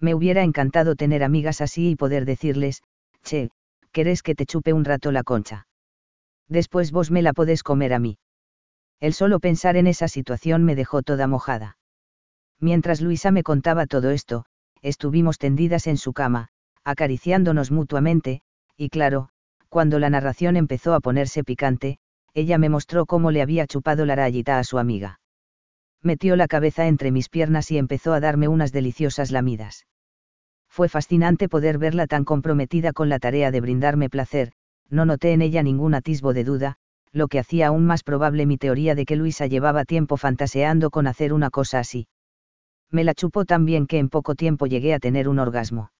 [0.00, 2.82] Me hubiera encantado tener amigas así y poder decirles,
[3.24, 3.50] che,
[3.92, 5.66] ¿querés que te chupe un rato la concha?
[6.48, 8.18] Después vos me la podés comer a mí.
[9.00, 11.78] El solo pensar en esa situación me dejó toda mojada.
[12.60, 14.44] Mientras Luisa me contaba todo esto,
[14.82, 16.48] estuvimos tendidas en su cama,
[16.84, 18.42] acariciándonos mutuamente,
[18.76, 19.28] y claro,
[19.68, 21.98] cuando la narración empezó a ponerse picante,
[22.34, 25.20] ella me mostró cómo le había chupado la rayita a su amiga.
[26.02, 29.86] Metió la cabeza entre mis piernas y empezó a darme unas deliciosas lamidas.
[30.68, 34.52] Fue fascinante poder verla tan comprometida con la tarea de brindarme placer,
[34.88, 36.76] no noté en ella ningún atisbo de duda,
[37.12, 41.06] lo que hacía aún más probable mi teoría de que Luisa llevaba tiempo fantaseando con
[41.06, 42.06] hacer una cosa así.
[42.90, 45.90] Me la chupó tan bien que en poco tiempo llegué a tener un orgasmo.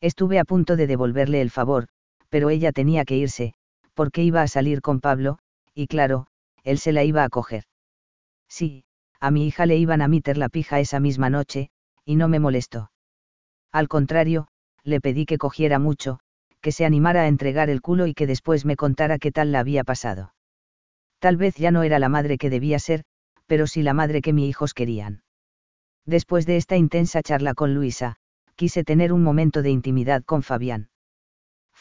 [0.00, 1.88] Estuve a punto de devolverle el favor,
[2.34, 3.54] pero ella tenía que irse,
[3.94, 5.38] porque iba a salir con Pablo,
[5.72, 6.26] y claro,
[6.64, 7.62] él se la iba a coger.
[8.48, 8.82] Sí,
[9.20, 11.70] a mi hija le iban a meter la pija esa misma noche,
[12.04, 12.90] y no me molestó.
[13.70, 14.48] Al contrario,
[14.82, 16.18] le pedí que cogiera mucho,
[16.60, 19.60] que se animara a entregar el culo y que después me contara qué tal la
[19.60, 20.34] había pasado.
[21.20, 23.04] Tal vez ya no era la madre que debía ser,
[23.46, 25.22] pero sí la madre que mis hijos querían.
[26.04, 28.16] Después de esta intensa charla con Luisa,
[28.56, 30.88] quise tener un momento de intimidad con Fabián.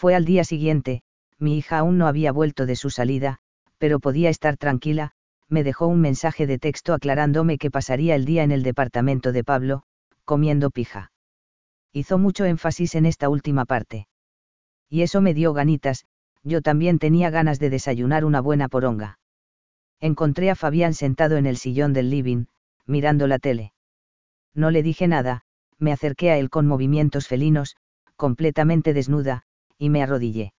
[0.04, 1.02] Fue al día siguiente,
[1.40, 3.38] mi hija aún no había vuelto de su salida,
[3.78, 5.14] pero podía estar tranquila,
[5.48, 9.46] me dejó un mensaje de texto aclarándome que pasaría el día en el departamento de
[9.46, 9.84] Pablo,
[10.26, 11.14] comiendo pija.
[11.94, 14.10] Hizo mucho énfasis en esta última parte.
[14.90, 16.04] Y eso me dio ganitas,
[16.44, 19.20] yo también tenía ganas de desayunar una buena poronga.
[20.02, 22.48] Encontré a Fabián sentado en el sillón del living,
[22.86, 23.72] mirando la tele.
[24.54, 25.46] No le dije nada,
[25.80, 27.78] me acerqué a él con movimientos felinos,
[28.18, 29.46] completamente desnuda,
[29.78, 30.54] y me arrodillé.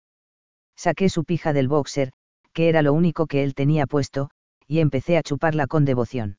[0.77, 2.13] Saqué su pija del boxer,
[2.53, 4.31] que era lo único que él tenía puesto,
[4.67, 6.39] y empecé a chuparla con devoción.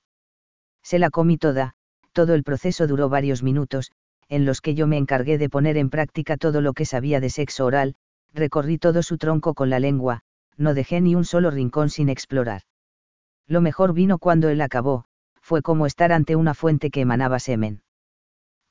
[0.83, 1.73] Se la comí toda,
[2.11, 3.91] todo el proceso duró varios minutos,
[4.29, 7.29] en los que yo me encargué de poner en práctica todo lo que sabía de
[7.29, 7.95] sexo oral,
[8.33, 10.21] recorrí todo su tronco con la lengua,
[10.57, 12.61] no dejé ni un solo rincón sin explorar.
[13.47, 15.05] Lo mejor vino cuando él acabó,
[15.41, 17.81] fue como estar ante una fuente que emanaba semen.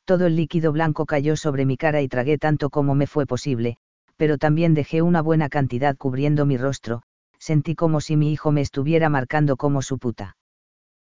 [0.04, 3.76] Todo el líquido blanco cayó sobre mi cara y tragué tanto como me fue posible,
[4.16, 7.02] pero también dejé una buena cantidad cubriendo mi rostro,
[7.38, 10.36] sentí como si mi hijo me estuviera marcando como su puta.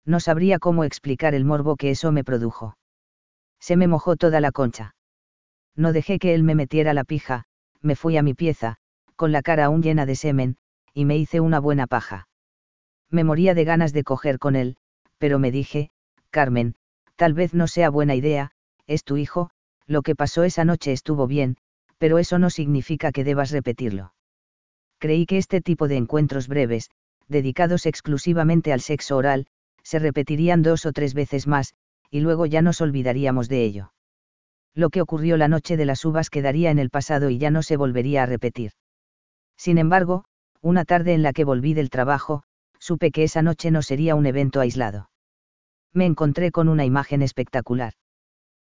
[0.04, 2.76] No sabría cómo explicar el morbo que eso me produjo.
[3.60, 4.94] Se me mojó toda la concha.
[5.76, 7.44] No dejé que él me metiera la pija,
[7.80, 8.76] me fui a mi pieza,
[9.16, 10.56] con la cara aún llena de semen,
[10.94, 12.28] y me hice una buena paja.
[13.10, 14.76] Me moría de ganas de coger con él,
[15.18, 15.90] pero me dije,
[16.30, 16.74] Carmen,
[17.16, 18.52] tal vez no sea buena idea,
[18.86, 19.50] es tu hijo,
[19.86, 21.56] lo que pasó esa noche estuvo bien,
[22.02, 24.12] pero eso no significa que debas repetirlo
[25.02, 26.88] creí que este tipo de encuentros breves,
[27.26, 29.48] dedicados exclusivamente al sexo oral,
[29.82, 31.74] se repetirían dos o tres veces más,
[32.08, 33.92] y luego ya nos olvidaríamos de ello.
[34.76, 37.64] Lo que ocurrió la noche de las uvas quedaría en el pasado y ya no
[37.64, 38.70] se volvería a repetir.
[39.56, 40.24] Sin embargo,
[40.60, 42.44] una tarde en la que volví del trabajo,
[42.78, 45.10] supe que esa noche no sería un evento aislado.
[45.92, 47.94] Me encontré con una imagen espectacular.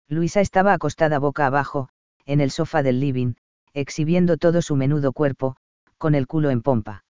[0.09, 1.90] Luisa estaba acostada boca abajo,
[2.27, 3.35] en el sofá del living,
[3.74, 5.57] exhibiendo todo su menudo cuerpo,
[5.99, 7.05] con el culo en pompa.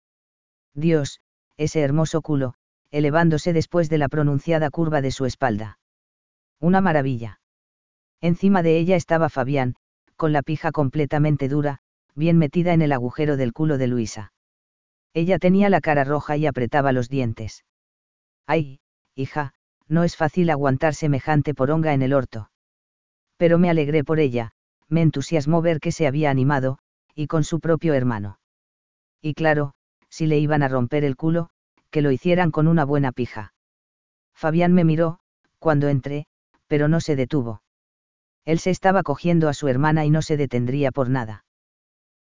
[0.75, 1.21] Dios,
[1.57, 2.55] ese hermoso culo,
[2.91, 5.79] elevándose después de la pronunciada curva de su espalda.
[6.61, 7.41] Una maravilla.
[8.21, 9.75] Encima de ella estaba Fabián,
[10.17, 11.81] con la pija completamente dura,
[12.15, 14.33] bien metida en el agujero del culo de Luisa.
[15.15, 17.65] Ella tenía la cara roja y apretaba los dientes.
[18.47, 18.81] Ay,
[19.15, 19.55] hija,
[19.89, 22.51] no es fácil aguantar semejante poronga en el orto.
[23.37, 24.53] Pero me alegré por ella,
[24.93, 26.79] me entusiasmó ver que se había animado,
[27.15, 28.39] y con su propio hermano
[29.23, 29.73] y claro,
[30.11, 31.49] si le iban a romper el culo,
[31.91, 33.55] que lo hicieran con una buena pija.
[34.35, 35.21] Fabián me miró,
[35.59, 36.27] cuando entré,
[36.67, 37.63] pero no se detuvo.
[38.45, 41.45] Él se estaba cogiendo a su hermana y no se detendría por nada.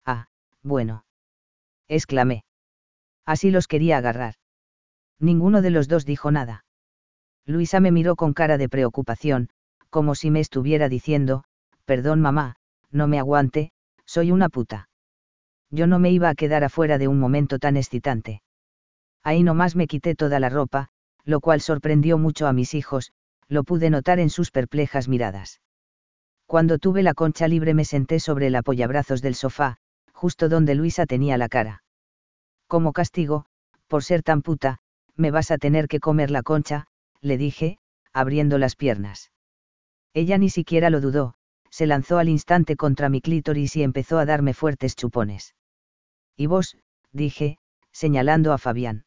[0.05, 0.27] Ah,
[0.61, 1.03] bueno.
[1.87, 2.43] exclamé.
[3.25, 4.35] Así los quería agarrar.
[5.19, 6.65] Ninguno de los dos dijo nada.
[7.45, 9.49] Luisa me miró con cara de preocupación,
[9.89, 11.43] como si me estuviera diciendo,
[11.85, 12.57] perdón mamá,
[12.91, 13.71] no me aguante,
[14.05, 14.89] soy una puta
[15.71, 18.41] yo no me iba a quedar afuera de un momento tan excitante.
[19.23, 20.89] Ahí nomás me quité toda la ropa,
[21.23, 23.13] lo cual sorprendió mucho a mis hijos,
[23.47, 25.61] lo pude notar en sus perplejas miradas.
[26.45, 29.77] Cuando tuve la concha libre me senté sobre el apoyabrazos del sofá,
[30.11, 31.83] justo donde Luisa tenía la cara.
[32.67, 33.45] Como castigo,
[33.87, 34.79] por ser tan puta,
[35.15, 36.87] me vas a tener que comer la concha,
[37.21, 37.77] le dije,
[38.11, 39.31] abriendo las piernas.
[40.13, 41.35] Ella ni siquiera lo dudó,
[41.71, 45.55] se lanzó al instante contra mi clítoris y empezó a darme fuertes chupones.
[46.37, 46.77] Y vos,
[47.11, 47.57] dije,
[47.91, 49.05] señalando a Fabián.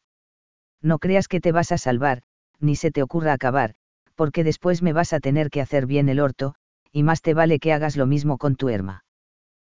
[0.81, 2.23] No creas que te vas a salvar,
[2.59, 3.75] ni se te ocurra acabar,
[4.15, 6.55] porque después me vas a tener que hacer bien el orto,
[6.91, 9.05] y más te vale que hagas lo mismo con tu herma.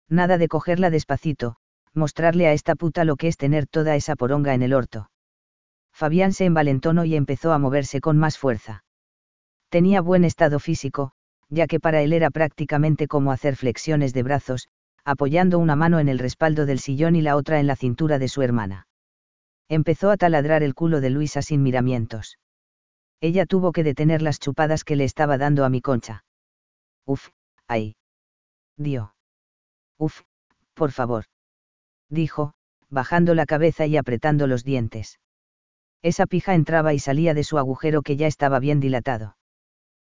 [0.08, 1.58] Nada de cogerla despacito,
[1.94, 5.10] mostrarle a esta puta lo que es tener toda esa poronga en el orto.
[5.94, 8.84] Fabián se envalentonó y empezó a moverse con más fuerza.
[9.70, 11.12] Tenía buen estado físico,
[11.50, 14.70] ya que para él era prácticamente como hacer flexiones de brazos,
[15.04, 18.28] apoyando una mano en el respaldo del sillón y la otra en la cintura de
[18.28, 18.88] su hermana.
[19.68, 22.38] Empezó a taladrar el culo de Luisa sin miramientos.
[23.22, 26.24] Ella tuvo que detener las chupadas que le estaba dando a mi concha.
[27.06, 27.30] Uf,
[27.68, 27.96] ay.
[28.78, 29.14] Dio.
[29.98, 30.22] Uf,
[30.74, 31.26] por favor.
[32.10, 32.54] Dijo,
[32.90, 35.20] bajando la cabeza y apretando los dientes.
[36.02, 39.36] Esa pija entraba y salía de su agujero que ya estaba bien dilatado.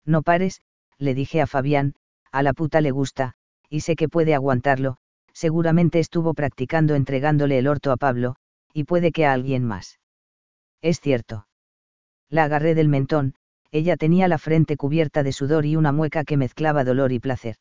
[0.05, 0.61] No pares,
[0.99, 1.95] le dije a Fabián,
[2.33, 3.35] a la puta le gusta,
[3.69, 4.97] y sé que puede aguantarlo,
[5.33, 8.37] seguramente estuvo practicando entregándole el orto a Pablo,
[8.73, 10.01] y puede que a alguien más.
[10.83, 11.47] Es cierto.
[12.29, 13.35] La agarré del mentón,
[13.71, 17.57] ella tenía la frente cubierta de sudor y una mueca que mezclaba dolor y placer.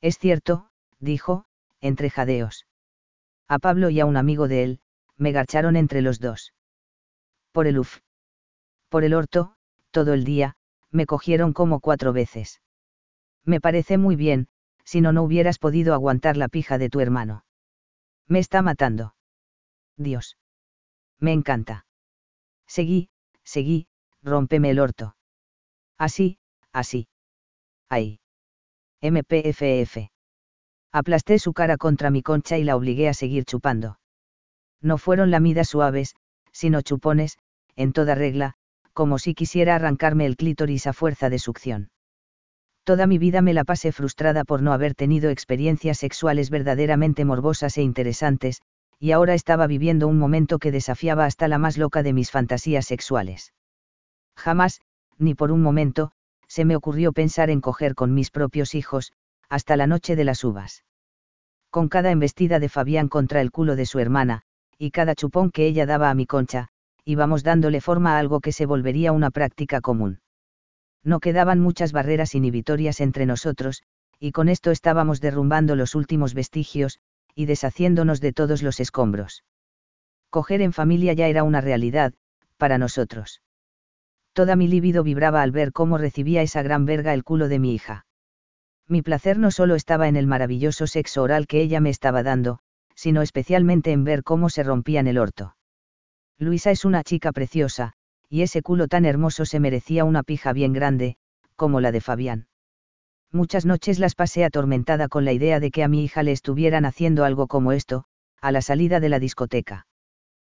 [0.00, 0.68] Es cierto,
[0.98, 1.44] dijo,
[1.80, 2.66] entre jadeos.
[3.48, 4.80] A Pablo y a un amigo de él,
[5.16, 6.52] me garcharon entre los dos.
[7.52, 8.00] Por el uf.
[8.88, 9.54] Por el orto,
[9.90, 10.55] todo el día,
[10.90, 12.60] me cogieron como cuatro veces.
[13.44, 14.48] Me parece muy bien,
[14.84, 17.44] si no no hubieras podido aguantar la pija de tu hermano.
[18.26, 19.14] Me está matando.
[19.96, 20.36] Dios.
[21.18, 21.86] Me encanta.
[22.66, 23.08] Seguí,
[23.46, 23.86] Seguí,
[24.22, 25.16] rómpeme el orto.
[25.96, 26.38] Así,
[26.72, 27.08] así.
[27.88, 28.18] Ahí.
[29.00, 30.10] MPFF.
[30.92, 34.00] Aplasté su cara contra mi concha y la obligué a seguir chupando.
[34.80, 36.16] No fueron lamidas suaves,
[36.50, 37.38] sino chupones,
[37.76, 38.56] en toda regla,
[38.96, 41.90] como si quisiera arrancarme el clítoris a fuerza de succión.
[42.82, 47.76] Toda mi vida me la pasé frustrada por no haber tenido experiencias sexuales verdaderamente morbosas
[47.76, 48.62] e interesantes,
[48.98, 52.86] y ahora estaba viviendo un momento que desafiaba hasta la más loca de mis fantasías
[52.86, 53.52] sexuales.
[54.34, 54.80] Jamás,
[55.18, 56.12] ni por un momento,
[56.48, 59.12] se me ocurrió pensar en coger con mis propios hijos,
[59.50, 60.84] hasta la noche de las uvas.
[61.68, 64.40] Con cada embestida de Fabián contra el culo de su hermana,
[64.78, 66.70] y cada chupón que ella daba a mi concha,
[67.06, 70.20] íbamos dándole forma a algo que se volvería una práctica común.
[71.04, 73.84] No quedaban muchas barreras inhibitorias entre nosotros,
[74.18, 76.98] y con esto estábamos derrumbando los últimos vestigios,
[77.34, 79.44] y deshaciéndonos de todos los escombros.
[80.30, 82.12] Coger en familia ya era una realidad,
[82.56, 83.40] para nosotros.
[84.32, 87.72] Toda mi líbido vibraba al ver cómo recibía esa gran verga el culo de mi
[87.72, 88.04] hija.
[88.88, 92.58] Mi placer no solo estaba en el maravilloso sexo oral que ella me estaba dando,
[92.94, 95.55] sino especialmente en ver cómo se rompían el orto.
[96.38, 97.94] Luisa es una chica preciosa,
[98.28, 101.16] y ese culo tan hermoso se merecía una pija bien grande,
[101.54, 102.48] como la de Fabián.
[103.32, 106.84] Muchas noches las pasé atormentada con la idea de que a mi hija le estuvieran
[106.84, 108.04] haciendo algo como esto,
[108.40, 109.86] a la salida de la discoteca.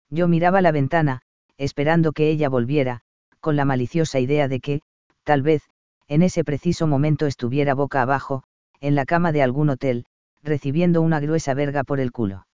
[0.10, 1.22] Yo miraba la ventana,
[1.58, 3.02] esperando que ella volviera,
[3.40, 4.82] con la maliciosa idea de que,
[5.24, 5.64] tal vez,
[6.08, 8.44] en ese preciso momento estuviera boca abajo,
[8.80, 10.06] en la cama de algún hotel,
[10.42, 12.48] recibiendo una gruesa verga por el culo.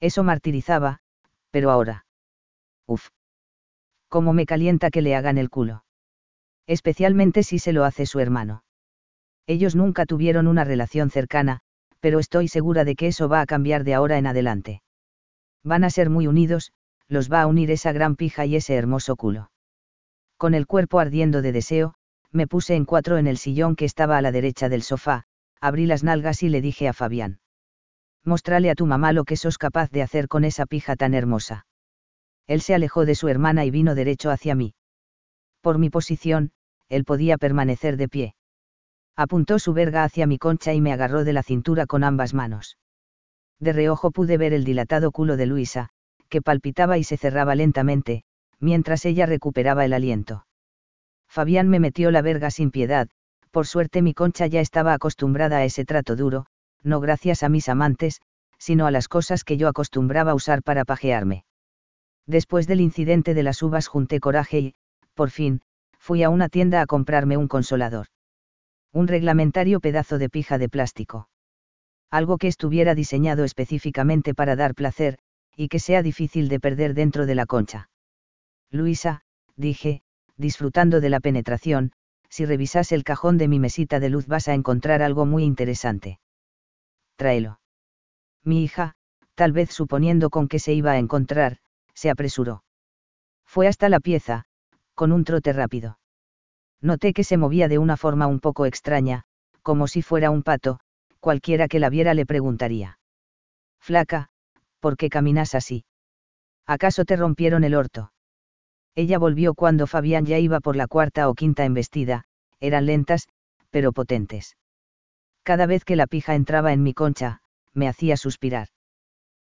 [0.00, 1.00] Eso martirizaba,
[1.50, 2.06] pero ahora.
[2.88, 3.10] Uf.
[4.08, 5.84] Cómo me calienta que le hagan el culo.
[6.66, 8.64] Especialmente si se lo hace su hermano.
[9.46, 11.60] Ellos nunca tuvieron una relación cercana,
[12.00, 14.82] pero estoy segura de que eso va a cambiar de ahora en adelante.
[15.62, 16.72] Van a ser muy unidos,
[17.08, 19.50] los va a unir esa gran pija y ese hermoso culo.
[20.38, 21.94] Con el cuerpo ardiendo de deseo,
[22.30, 25.24] me puse en cuatro en el sillón que estaba a la derecha del sofá,
[25.60, 27.40] abrí las nalgas y le dije a Fabián.
[28.24, 31.66] Mostrale a tu mamá lo que sos capaz de hacer con esa pija tan hermosa
[32.48, 34.74] él se alejó de su hermana y vino derecho hacia mí.
[35.60, 36.50] Por mi posición,
[36.88, 38.34] él podía permanecer de pie.
[39.14, 42.78] Apuntó su verga hacia mi concha y me agarró de la cintura con ambas manos.
[43.60, 45.90] De reojo pude ver el dilatado culo de Luisa,
[46.28, 48.24] que palpitaba y se cerraba lentamente,
[48.60, 50.46] mientras ella recuperaba el aliento.
[51.28, 53.08] Fabián me metió la verga sin piedad,
[53.50, 56.46] por suerte mi concha ya estaba acostumbrada a ese trato duro,
[56.82, 58.20] no gracias a mis amantes,
[58.58, 61.44] sino a las cosas que yo acostumbraba usar para pajearme.
[62.28, 64.74] Después del incidente de las uvas junté coraje y,
[65.14, 65.62] por fin,
[65.98, 68.08] fui a una tienda a comprarme un consolador.
[68.92, 71.30] Un reglamentario pedazo de pija de plástico.
[72.10, 75.18] Algo que estuviera diseñado específicamente para dar placer,
[75.56, 77.88] y que sea difícil de perder dentro de la concha.
[78.70, 79.22] Luisa,
[79.56, 80.02] dije,
[80.36, 81.92] disfrutando de la penetración,
[82.28, 86.20] si revisas el cajón de mi mesita de luz vas a encontrar algo muy interesante.
[87.16, 87.58] Tráelo.
[88.44, 88.96] Mi hija,
[89.34, 91.58] tal vez suponiendo con qué se iba a encontrar,
[91.98, 92.62] se apresuró.
[93.44, 94.44] Fue hasta la pieza,
[94.94, 95.98] con un trote rápido.
[96.80, 99.24] Noté que se movía de una forma un poco extraña,
[99.62, 100.78] como si fuera un pato,
[101.18, 103.00] cualquiera que la viera le preguntaría.
[103.80, 104.28] Flaca,
[104.78, 105.84] ¿por qué caminas así?
[106.66, 108.12] ¿Acaso te rompieron el orto?
[108.94, 112.26] Ella volvió cuando Fabián ya iba por la cuarta o quinta embestida,
[112.60, 113.26] eran lentas,
[113.70, 114.56] pero potentes.
[115.42, 117.40] Cada vez que la pija entraba en mi concha,
[117.74, 118.68] me hacía suspirar.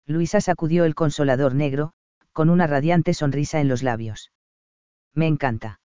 [0.05, 1.93] Luisa sacudió el consolador negro,
[2.31, 4.31] con una radiante sonrisa en los labios.
[5.13, 5.79] Me encanta.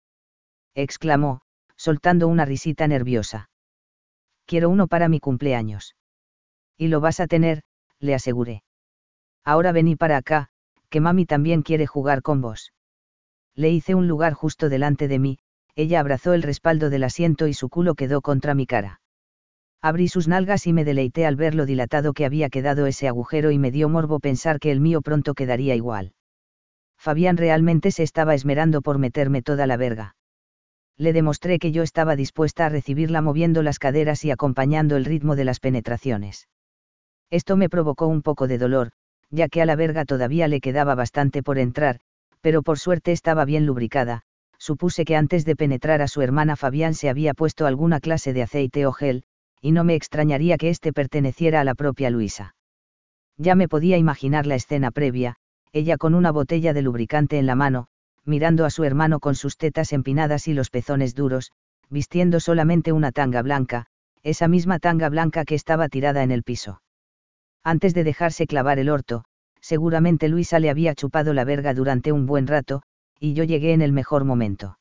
[0.74, 1.40] exclamó,
[1.76, 3.48] soltando una risita nerviosa.
[4.46, 5.96] Quiero uno para mi cumpleaños.
[6.76, 7.62] Y lo vas a tener,
[7.98, 8.62] le aseguré.
[9.44, 10.48] Ahora vení para acá,
[10.90, 12.72] que mami también quiere jugar con vos.
[13.54, 15.38] Le hice un lugar justo delante de mí,
[15.76, 19.00] ella abrazó el respaldo del asiento y su culo quedó contra mi cara.
[19.80, 23.50] Abrí sus nalgas y me deleité al ver lo dilatado que había quedado ese agujero
[23.50, 26.12] y me dio morbo pensar que el mío pronto quedaría igual.
[27.04, 30.16] Fabián realmente se estaba esmerando por meterme toda la verga.
[30.96, 35.36] Le demostré que yo estaba dispuesta a recibirla moviendo las caderas y acompañando el ritmo
[35.36, 36.48] de las penetraciones.
[37.28, 38.92] Esto me provocó un poco de dolor,
[39.28, 42.00] ya que a la verga todavía le quedaba bastante por entrar,
[42.40, 44.22] pero por suerte estaba bien lubricada,
[44.56, 48.44] supuse que antes de penetrar a su hermana Fabián se había puesto alguna clase de
[48.44, 49.24] aceite o gel,
[49.60, 52.54] y no me extrañaría que éste perteneciera a la propia Luisa.
[53.36, 55.36] Ya me podía imaginar la escena previa,
[55.74, 57.88] ella con una botella de lubricante en la mano,
[58.24, 61.50] mirando a su hermano con sus tetas empinadas y los pezones duros,
[61.90, 63.86] vistiendo solamente una tanga blanca,
[64.22, 66.80] esa misma tanga blanca que estaba tirada en el piso.
[67.64, 69.24] Antes de dejarse clavar el orto,
[69.60, 72.82] seguramente Luisa le había chupado la verga durante un buen rato,
[73.18, 74.78] y yo llegué en el mejor momento.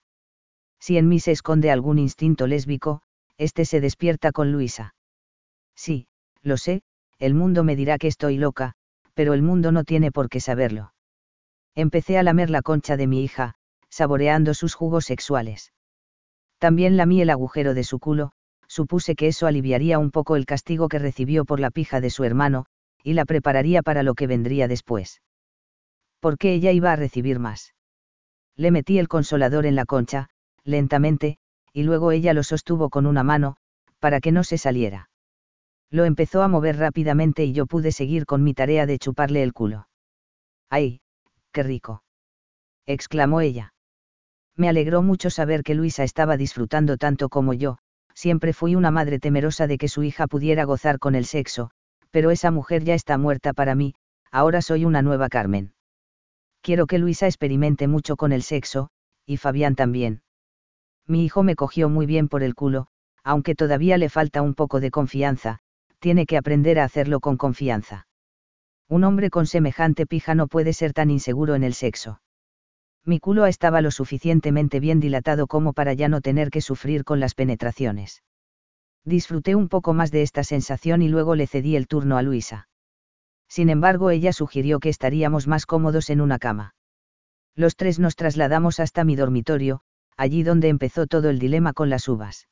[0.79, 3.01] Si en mí se esconde algún instinto lésbico,
[3.39, 4.93] este se despierta con Luisa.
[5.75, 6.05] Sí,
[6.43, 6.83] lo sé,
[7.17, 8.75] el mundo me dirá que estoy loca,
[9.13, 10.93] pero el mundo no tiene por qué saberlo.
[11.75, 13.55] Empecé a lamer la concha de mi hija,
[13.89, 15.73] saboreando sus jugos sexuales.
[16.57, 18.31] También lamí el agujero de su culo,
[18.67, 22.23] supuse que eso aliviaría un poco el castigo que recibió por la pija de su
[22.23, 22.65] hermano,
[23.03, 25.21] y la prepararía para lo que vendría después.
[26.19, 27.73] ¿Por qué ella iba a recibir más?
[28.55, 30.29] Le metí el consolador en la concha,
[30.63, 31.37] lentamente,
[31.73, 33.57] y luego ella lo sostuvo con una mano,
[33.99, 35.09] para que no se saliera.
[35.93, 39.53] Lo empezó a mover rápidamente y yo pude seguir con mi tarea de chuparle el
[39.53, 39.87] culo.
[40.67, 41.01] ¡Ay,
[41.51, 42.01] qué rico!
[42.87, 43.75] exclamó ella.
[44.55, 47.77] Me alegró mucho saber que Luisa estaba disfrutando tanto como yo,
[48.15, 51.69] siempre fui una madre temerosa de que su hija pudiera gozar con el sexo,
[52.09, 53.93] pero esa mujer ya está muerta para mí,
[54.31, 55.75] ahora soy una nueva Carmen.
[56.61, 58.89] Quiero que Luisa experimente mucho con el sexo,
[59.27, 60.23] y Fabián también.
[61.05, 62.87] Mi hijo me cogió muy bien por el culo,
[63.23, 65.59] aunque todavía le falta un poco de confianza,
[66.03, 68.07] tiene que aprender a hacerlo con confianza.
[68.89, 72.19] Un hombre con semejante pija no puede ser tan inseguro en el sexo.
[73.05, 77.21] Mi culo estaba lo suficientemente bien dilatado como para ya no tener que sufrir con
[77.21, 78.21] las penetraciones.
[79.05, 82.67] Disfruté un poco más de esta sensación y luego le cedí el turno a Luisa.
[83.47, 86.75] Sin embargo, ella sugirió que estaríamos más cómodos en una cama.
[87.55, 89.83] Los tres nos trasladamos hasta mi dormitorio,
[90.17, 92.49] allí donde empezó todo el dilema con las uvas.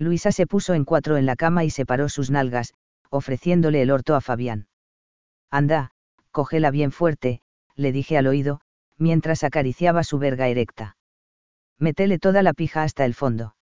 [0.00, 2.72] Luisa se puso en cuatro en la cama y separó sus nalgas,
[3.10, 4.66] ofreciéndole el orto a Fabián.
[5.50, 5.90] Anda,
[6.30, 7.42] cógela bien fuerte,
[7.76, 8.62] le dije al oído,
[8.96, 10.96] mientras acariciaba su verga erecta.
[11.78, 13.56] Métele toda la pija hasta el fondo.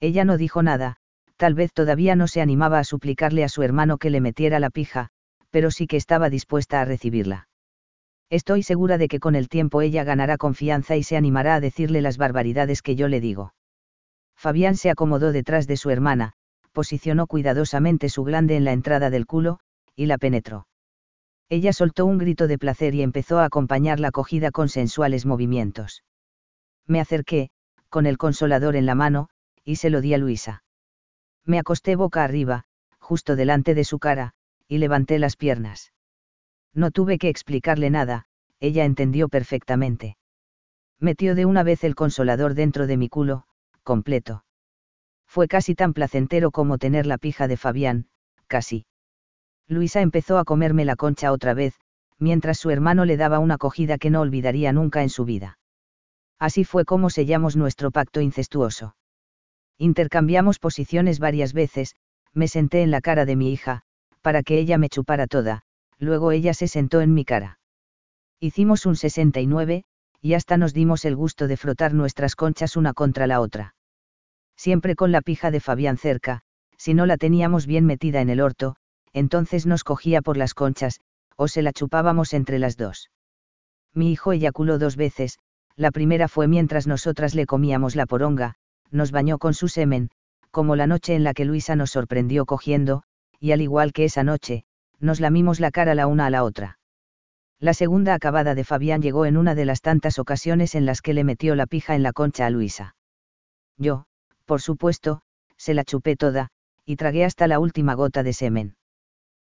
[0.00, 0.96] Ella no dijo nada,
[1.36, 4.70] tal vez todavía no se animaba a suplicarle a su hermano que le metiera la
[4.70, 5.10] pija,
[5.50, 7.46] pero sí que estaba dispuesta a recibirla.
[8.30, 12.02] Estoy segura de que con el tiempo ella ganará confianza y se animará a decirle
[12.02, 13.54] las barbaridades que yo le digo.
[14.42, 16.32] Fabián se acomodó detrás de su hermana,
[16.72, 19.60] posicionó cuidadosamente su glande en la entrada del culo,
[19.94, 20.66] y la penetró.
[21.48, 26.02] Ella soltó un grito de placer y empezó a acompañar la cogida con sensuales movimientos.
[26.88, 27.50] Me acerqué,
[27.88, 29.28] con el consolador en la mano,
[29.62, 30.64] y se lo di a Luisa.
[31.44, 32.64] Me acosté boca arriba,
[32.98, 34.32] justo delante de su cara,
[34.66, 35.92] y levanté las piernas.
[36.74, 38.26] No tuve que explicarle nada,
[38.58, 40.16] ella entendió perfectamente.
[40.98, 43.46] Metió de una vez el consolador dentro de mi culo,
[43.82, 44.44] completo.
[45.26, 48.06] Fue casi tan placentero como tener la pija de Fabián,
[48.46, 48.84] casi.
[49.66, 51.74] Luisa empezó a comerme la concha otra vez,
[52.18, 55.58] mientras su hermano le daba una acogida que no olvidaría nunca en su vida.
[56.38, 58.96] Así fue como sellamos nuestro pacto incestuoso.
[59.78, 61.96] Intercambiamos posiciones varias veces,
[62.32, 63.82] me senté en la cara de mi hija,
[64.20, 65.62] para que ella me chupara toda,
[65.98, 67.58] luego ella se sentó en mi cara.
[68.40, 69.84] Hicimos un 69,
[70.22, 73.74] y hasta nos dimos el gusto de frotar nuestras conchas una contra la otra.
[74.56, 76.42] Siempre con la pija de Fabián cerca,
[76.78, 78.76] si no la teníamos bien metida en el orto,
[79.12, 81.00] entonces nos cogía por las conchas,
[81.36, 83.10] o se la chupábamos entre las dos.
[83.92, 85.38] Mi hijo eyaculó dos veces,
[85.76, 88.54] la primera fue mientras nosotras le comíamos la poronga,
[88.90, 90.10] nos bañó con su semen,
[90.50, 93.02] como la noche en la que Luisa nos sorprendió cogiendo,
[93.40, 94.64] y al igual que esa noche,
[95.00, 96.78] nos lamimos la cara la una a la otra.
[97.62, 101.14] La segunda acabada de Fabián llegó en una de las tantas ocasiones en las que
[101.14, 102.96] le metió la pija en la concha a Luisa.
[103.78, 104.06] Yo,
[104.46, 105.22] por supuesto,
[105.56, 106.48] se la chupé toda,
[106.84, 108.74] y tragué hasta la última gota de semen.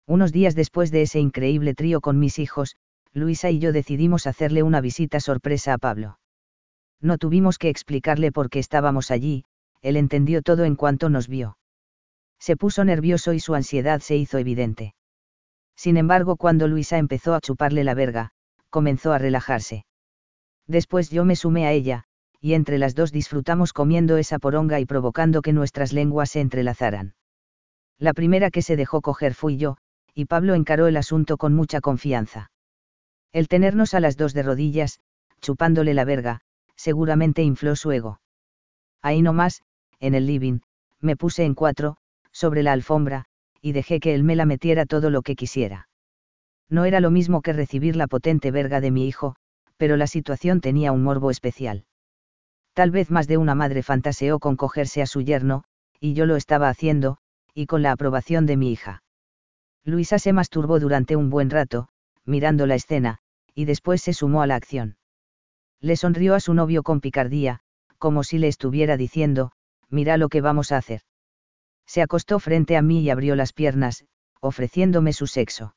[0.07, 2.77] Unos días después de ese increíble trío con mis hijos,
[3.13, 6.17] Luisa y yo decidimos hacerle una visita sorpresa a Pablo.
[6.99, 9.45] No tuvimos que explicarle por qué estábamos allí,
[9.83, 11.59] él entendió todo en cuanto nos vio.
[12.39, 14.95] Se puso nervioso y su ansiedad se hizo evidente.
[15.79, 18.31] Sin embargo, cuando Luisa empezó a chuparle la verga,
[18.69, 19.85] comenzó a relajarse.
[20.67, 22.03] Después yo me sumé a ella,
[22.41, 27.13] y entre las dos disfrutamos comiendo esa poronga y provocando que nuestras lenguas se entrelazaran.
[27.97, 29.77] La primera que se dejó coger fui yo,
[30.13, 32.51] y Pablo encaró el asunto con mucha confianza.
[33.31, 34.99] El tenernos a las dos de rodillas,
[35.39, 36.41] chupándole la verga,
[36.75, 38.19] seguramente infló su ego.
[39.01, 39.63] Ahí nomás,
[40.01, 40.59] en el living,
[40.99, 41.95] me puse en cuatro,
[42.33, 43.28] sobre la alfombra,
[43.61, 45.89] y dejé que él me la metiera todo lo que quisiera.
[46.69, 49.35] No era lo mismo que recibir la potente verga de mi hijo,
[49.77, 51.85] pero la situación tenía un morbo especial.
[52.73, 55.63] Tal vez más de una madre fantaseó con cogerse a su yerno,
[55.99, 57.17] y yo lo estaba haciendo,
[57.53, 59.03] y con la aprobación de mi hija.
[59.83, 61.89] Luisa se masturbó durante un buen rato,
[62.25, 63.17] mirando la escena,
[63.55, 64.97] y después se sumó a la acción.
[65.81, 67.61] Le sonrió a su novio con picardía,
[67.97, 69.51] como si le estuviera diciendo,
[69.89, 71.01] mira lo que vamos a hacer
[71.89, 74.05] se acostó frente a mí y abrió las piernas,
[74.41, 75.73] ofreciéndome su sexo.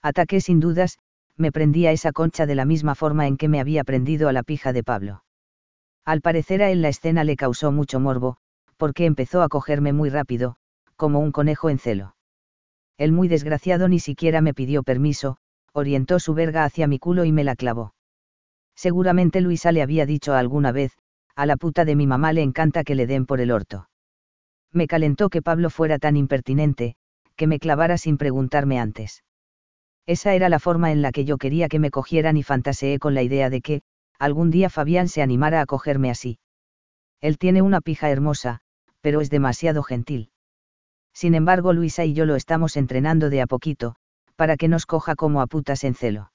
[0.00, 1.00] Ataqué sin dudas,
[1.36, 4.32] me prendí a esa concha de la misma forma en que me había prendido a
[4.32, 5.24] la pija de Pablo.
[6.04, 8.36] Al parecer a él la escena le causó mucho morbo,
[8.76, 10.54] porque empezó a cogerme muy rápido,
[10.94, 12.14] como un conejo en celo.
[12.96, 15.38] El muy desgraciado ni siquiera me pidió permiso,
[15.72, 17.92] orientó su verga hacia mi culo y me la clavó.
[18.76, 20.92] Seguramente Luisa le había dicho alguna vez,
[21.34, 23.88] a la puta de mi mamá le encanta que le den por el orto.
[24.74, 26.96] Me calentó que Pablo fuera tan impertinente,
[27.36, 29.22] que me clavara sin preguntarme antes.
[30.04, 33.14] Esa era la forma en la que yo quería que me cogieran y fantaseé con
[33.14, 33.82] la idea de que,
[34.18, 36.38] algún día Fabián se animara a cogerme así.
[37.20, 38.60] Él tiene una pija hermosa,
[39.00, 40.30] pero es demasiado gentil.
[41.12, 43.94] Sin embargo, Luisa y yo lo estamos entrenando de a poquito,
[44.34, 46.32] para que nos coja como a putas en celo.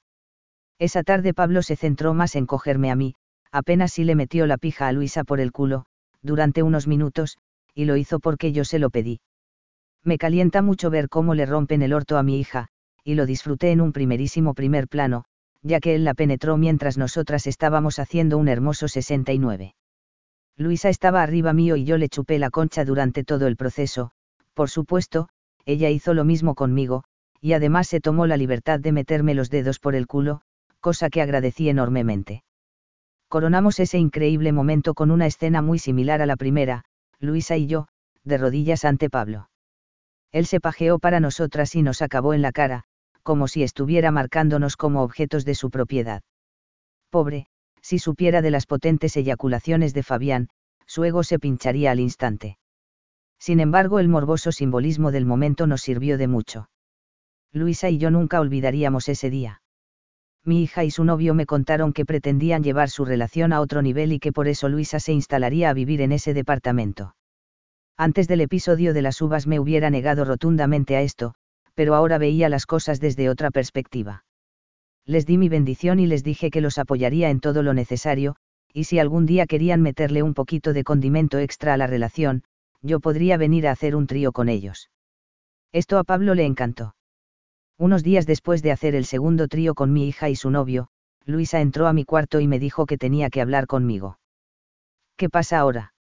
[0.79, 3.15] Esa tarde Pablo se centró más en cogerme a mí,
[3.51, 5.85] apenas si le metió la pija a Luisa por el culo,
[6.21, 7.37] durante unos minutos,
[7.73, 9.21] y lo hizo porque yo se lo pedí.
[10.03, 12.67] Me calienta mucho ver cómo le rompen el orto a mi hija,
[13.03, 15.25] y lo disfruté en un primerísimo primer plano,
[15.61, 19.75] ya que él la penetró mientras nosotras estábamos haciendo un hermoso 69.
[20.57, 24.11] Luisa estaba arriba mío y yo le chupé la concha durante todo el proceso,
[24.53, 25.29] por supuesto,
[25.65, 27.03] ella hizo lo mismo conmigo,
[27.41, 30.41] y además se tomó la libertad de meterme los dedos por el culo,
[30.79, 32.43] cosa que agradecí enormemente.
[33.29, 36.83] Coronamos ese increíble momento con una escena muy similar a la primera,
[37.19, 37.87] Luisa y yo,
[38.23, 39.49] de rodillas ante Pablo.
[40.31, 42.83] Él se pajeó para nosotras y nos acabó en la cara,
[43.23, 46.21] como si estuviera marcándonos como objetos de su propiedad.
[47.09, 47.47] Pobre,
[47.81, 50.49] si supiera de las potentes eyaculaciones de Fabián,
[50.85, 52.57] su ego se pincharía al instante.
[53.39, 56.69] Sin embargo, el morboso simbolismo del momento nos sirvió de mucho.
[57.51, 59.61] Luisa y yo nunca olvidaríamos ese día.
[60.45, 64.13] Mi hija y su novio me contaron que pretendían llevar su relación a otro nivel
[64.13, 67.15] y que por eso Luisa se instalaría a vivir en ese departamento.
[67.97, 71.33] Antes del episodio de las uvas me hubiera negado rotundamente a esto,
[71.73, 74.23] pero ahora veía las cosas desde otra perspectiva.
[75.05, 78.35] Les di mi bendición y les dije que los apoyaría en todo lo necesario,
[78.73, 82.43] y si algún día querían meterle un poquito de condimento extra a la relación,
[82.81, 84.89] yo podría venir a hacer un trío con ellos.
[85.71, 86.95] Esto a Pablo le encantó.
[87.79, 90.89] Unos días después de hacer el segundo trío con mi hija y su novio,
[91.23, 94.19] Luisa entró a mi cuarto y me dijo que tenía que hablar conmigo.
[95.15, 95.93] ¿Qué pasa ahora?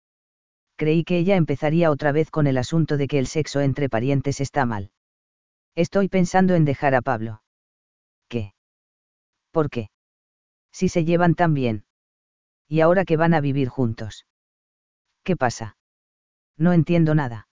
[0.76, 4.42] Creí que ella empezaría otra vez con el asunto de que el sexo entre parientes
[4.42, 4.90] está mal.
[5.76, 7.44] Estoy pensando en dejar a Pablo.
[8.28, 8.56] ¿Qué?
[9.52, 9.92] ¿Por qué?
[10.72, 11.86] Si se llevan tan bien.
[12.68, 14.26] Y ahora que van a vivir juntos.
[15.24, 15.78] ¿Qué pasa?
[16.58, 17.48] No entiendo nada.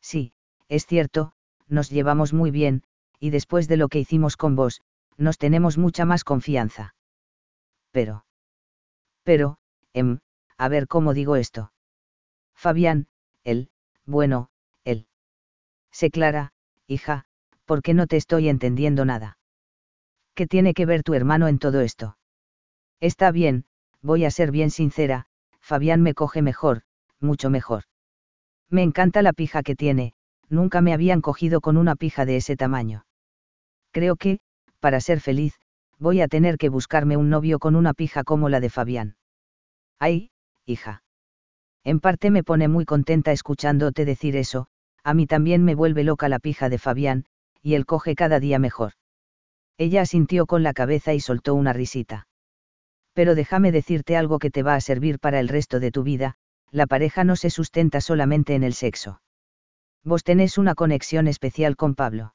[0.00, 0.34] Sí,
[0.68, 1.32] es cierto,
[1.66, 2.84] nos llevamos muy bien,
[3.20, 4.80] y después de lo que hicimos con vos,
[5.16, 6.94] nos tenemos mucha más confianza.
[7.92, 8.24] Pero.
[9.22, 9.58] Pero,
[9.92, 10.18] em,
[10.56, 11.72] a ver cómo digo esto.
[12.54, 13.06] Fabián,
[13.44, 13.70] él,
[14.06, 14.50] bueno,
[14.84, 15.06] él.
[15.92, 16.52] Sé clara,
[16.86, 17.26] hija,
[17.66, 19.38] porque no te estoy entendiendo nada.
[20.34, 22.16] ¿Qué tiene que ver tu hermano en todo esto?
[23.00, 23.66] Está bien,
[24.00, 25.26] voy a ser bien sincera,
[25.60, 26.82] Fabián me coge mejor,
[27.20, 27.84] mucho mejor.
[28.70, 30.14] Me encanta la pija que tiene,
[30.48, 33.04] nunca me habían cogido con una pija de ese tamaño.
[33.92, 34.38] Creo que,
[34.78, 35.54] para ser feliz,
[35.98, 39.16] voy a tener que buscarme un novio con una pija como la de Fabián.
[39.98, 40.30] Ay,
[40.64, 41.02] hija.
[41.84, 44.66] En parte me pone muy contenta escuchándote decir eso,
[45.02, 47.24] a mí también me vuelve loca la pija de Fabián,
[47.62, 48.92] y él coge cada día mejor.
[49.78, 52.28] Ella asintió con la cabeza y soltó una risita.
[53.14, 56.36] Pero déjame decirte algo que te va a servir para el resto de tu vida,
[56.70, 59.20] la pareja no se sustenta solamente en el sexo.
[60.04, 62.34] Vos tenés una conexión especial con Pablo.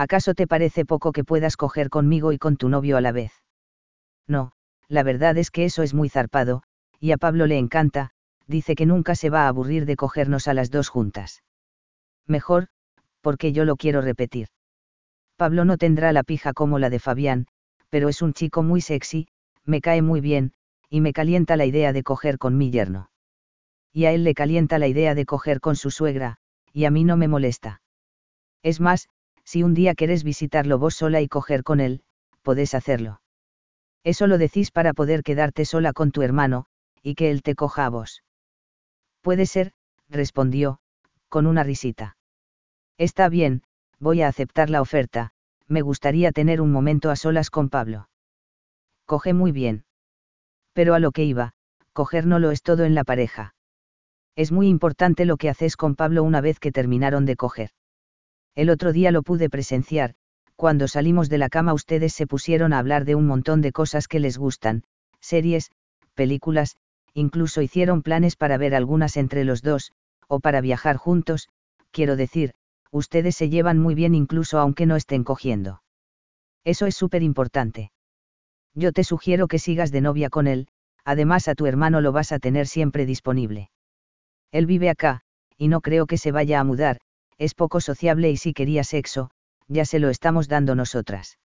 [0.00, 3.32] ¿Acaso te parece poco que puedas coger conmigo y con tu novio a la vez?
[4.26, 4.52] No,
[4.88, 6.62] la verdad es que eso es muy zarpado,
[7.00, 8.12] y a Pablo le encanta,
[8.46, 11.42] dice que nunca se va a aburrir de cogernos a las dos juntas.
[12.26, 12.68] Mejor,
[13.20, 14.48] porque yo lo quiero repetir.
[15.36, 17.46] Pablo no tendrá la pija como la de Fabián,
[17.90, 19.28] pero es un chico muy sexy,
[19.66, 20.54] me cae muy bien,
[20.88, 23.10] y me calienta la idea de coger con mi yerno.
[23.92, 26.38] Y a él le calienta la idea de coger con su suegra,
[26.72, 27.82] y a mí no me molesta.
[28.62, 29.10] Es más,
[29.50, 32.02] si un día querés visitarlo vos sola y coger con él,
[32.42, 33.20] podés hacerlo.
[34.04, 36.66] Eso lo decís para poder quedarte sola con tu hermano,
[37.02, 38.22] y que él te coja a vos.
[39.22, 39.72] Puede ser,
[40.08, 40.78] respondió,
[41.28, 42.16] con una risita.
[42.96, 43.64] Está bien,
[43.98, 45.32] voy a aceptar la oferta,
[45.66, 48.08] me gustaría tener un momento a solas con Pablo.
[49.04, 49.84] Coge muy bien.
[50.74, 51.54] Pero a lo que iba,
[51.92, 53.56] coger no lo es todo en la pareja.
[54.36, 57.70] Es muy importante lo que haces con Pablo una vez que terminaron de coger.
[58.54, 60.14] El otro día lo pude presenciar,
[60.56, 64.08] cuando salimos de la cama ustedes se pusieron a hablar de un montón de cosas
[64.08, 64.82] que les gustan,
[65.20, 65.70] series,
[66.14, 66.76] películas,
[67.14, 69.92] incluso hicieron planes para ver algunas entre los dos,
[70.28, 71.48] o para viajar juntos,
[71.90, 72.52] quiero decir,
[72.90, 75.82] ustedes se llevan muy bien incluso aunque no estén cogiendo.
[76.64, 77.90] Eso es súper importante.
[78.74, 80.68] Yo te sugiero que sigas de novia con él,
[81.04, 83.70] además a tu hermano lo vas a tener siempre disponible.
[84.52, 85.22] Él vive acá,
[85.56, 86.98] y no creo que se vaya a mudar,
[87.40, 89.30] es poco sociable y si quería sexo,
[89.66, 91.38] ya se lo estamos dando nosotras.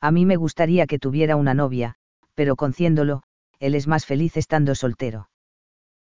[0.00, 1.96] A mí me gustaría que tuviera una novia,
[2.34, 3.22] pero conociéndolo,
[3.58, 5.28] él es más feliz estando soltero.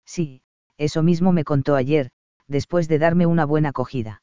[0.04, 0.42] Sí,
[0.78, 2.10] eso mismo me contó ayer,
[2.48, 4.20] después de darme una buena acogida.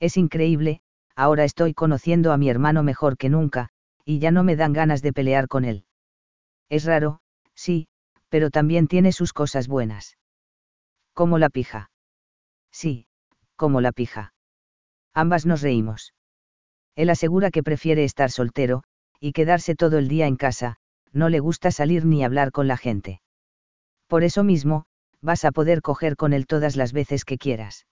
[0.00, 0.80] Es increíble,
[1.14, 3.68] ahora estoy conociendo a mi hermano mejor que nunca,
[4.04, 5.84] y ya no me dan ganas de pelear con él.
[6.68, 7.20] Es raro,
[7.54, 7.86] sí,
[8.28, 10.18] pero también tiene sus cosas buenas.
[11.14, 11.92] Como la pija.
[12.72, 13.06] Sí,
[13.60, 14.32] como la pija.
[15.12, 16.14] Ambas nos reímos.
[16.96, 18.84] Él asegura que prefiere estar soltero,
[19.20, 20.76] y quedarse todo el día en casa,
[21.12, 23.20] no le gusta salir ni hablar con la gente.
[24.06, 24.86] Por eso mismo,
[25.20, 27.86] vas a poder coger con él todas las veces que quieras.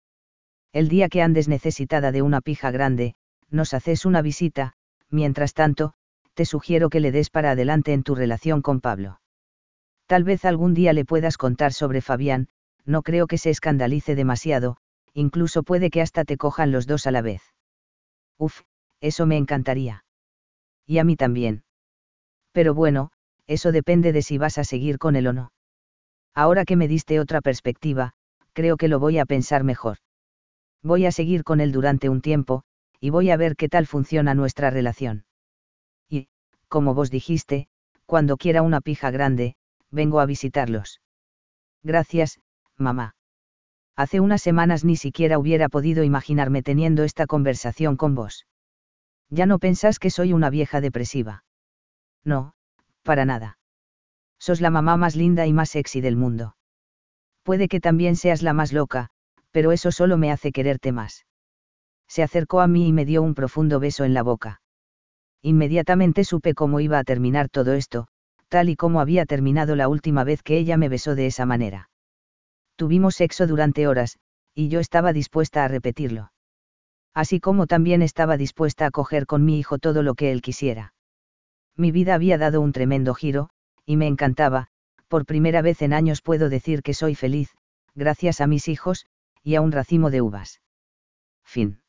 [0.74, 3.14] El día que andes necesitada de una pija grande,
[3.48, 4.74] nos haces una visita,
[5.08, 5.94] mientras tanto,
[6.34, 9.18] te sugiero que le des para adelante en tu relación con Pablo.
[10.04, 12.48] Tal vez algún día le puedas contar sobre Fabián,
[12.84, 14.76] no creo que se escandalice demasiado,
[15.14, 17.42] incluso puede que hasta te cojan los dos a la vez.
[18.38, 18.62] Uf,
[19.00, 20.04] eso me encantaría.
[20.86, 21.64] Y a mí también.
[22.52, 23.10] Pero bueno,
[23.46, 25.52] eso depende de si vas a seguir con él o no.
[26.34, 28.12] Ahora que me diste otra perspectiva,
[28.52, 29.98] creo que lo voy a pensar mejor.
[30.82, 32.64] Voy a seguir con él durante un tiempo,
[33.00, 35.24] y voy a ver qué tal funciona nuestra relación.
[36.08, 36.28] Y,
[36.68, 37.68] como vos dijiste,
[38.06, 39.56] cuando quiera una pija grande,
[39.90, 41.00] vengo a visitarlos.
[41.82, 42.40] Gracias,
[42.76, 43.14] mamá.
[43.96, 48.46] Hace unas semanas ni siquiera hubiera podido imaginarme teniendo esta conversación con vos.
[49.30, 51.44] Ya no pensás que soy una vieja depresiva.
[52.24, 52.54] No,
[53.02, 53.58] para nada.
[54.38, 56.56] Sos la mamá más linda y más sexy del mundo.
[57.44, 59.10] Puede que también seas la más loca,
[59.50, 61.24] pero eso solo me hace quererte más.
[62.08, 64.60] Se acercó a mí y me dio un profundo beso en la boca.
[65.40, 68.08] Inmediatamente supe cómo iba a terminar todo esto,
[68.48, 71.90] tal y como había terminado la última vez que ella me besó de esa manera.
[72.76, 74.18] Tuvimos sexo durante horas,
[74.54, 76.32] y yo estaba dispuesta a repetirlo.
[77.14, 80.94] Así como también estaba dispuesta a coger con mi hijo todo lo que él quisiera.
[81.76, 83.50] Mi vida había dado un tremendo giro,
[83.86, 84.68] y me encantaba,
[85.08, 87.50] por primera vez en años puedo decir que soy feliz,
[87.94, 89.06] gracias a mis hijos,
[89.42, 90.60] y a un racimo de uvas.
[91.44, 91.83] Fin.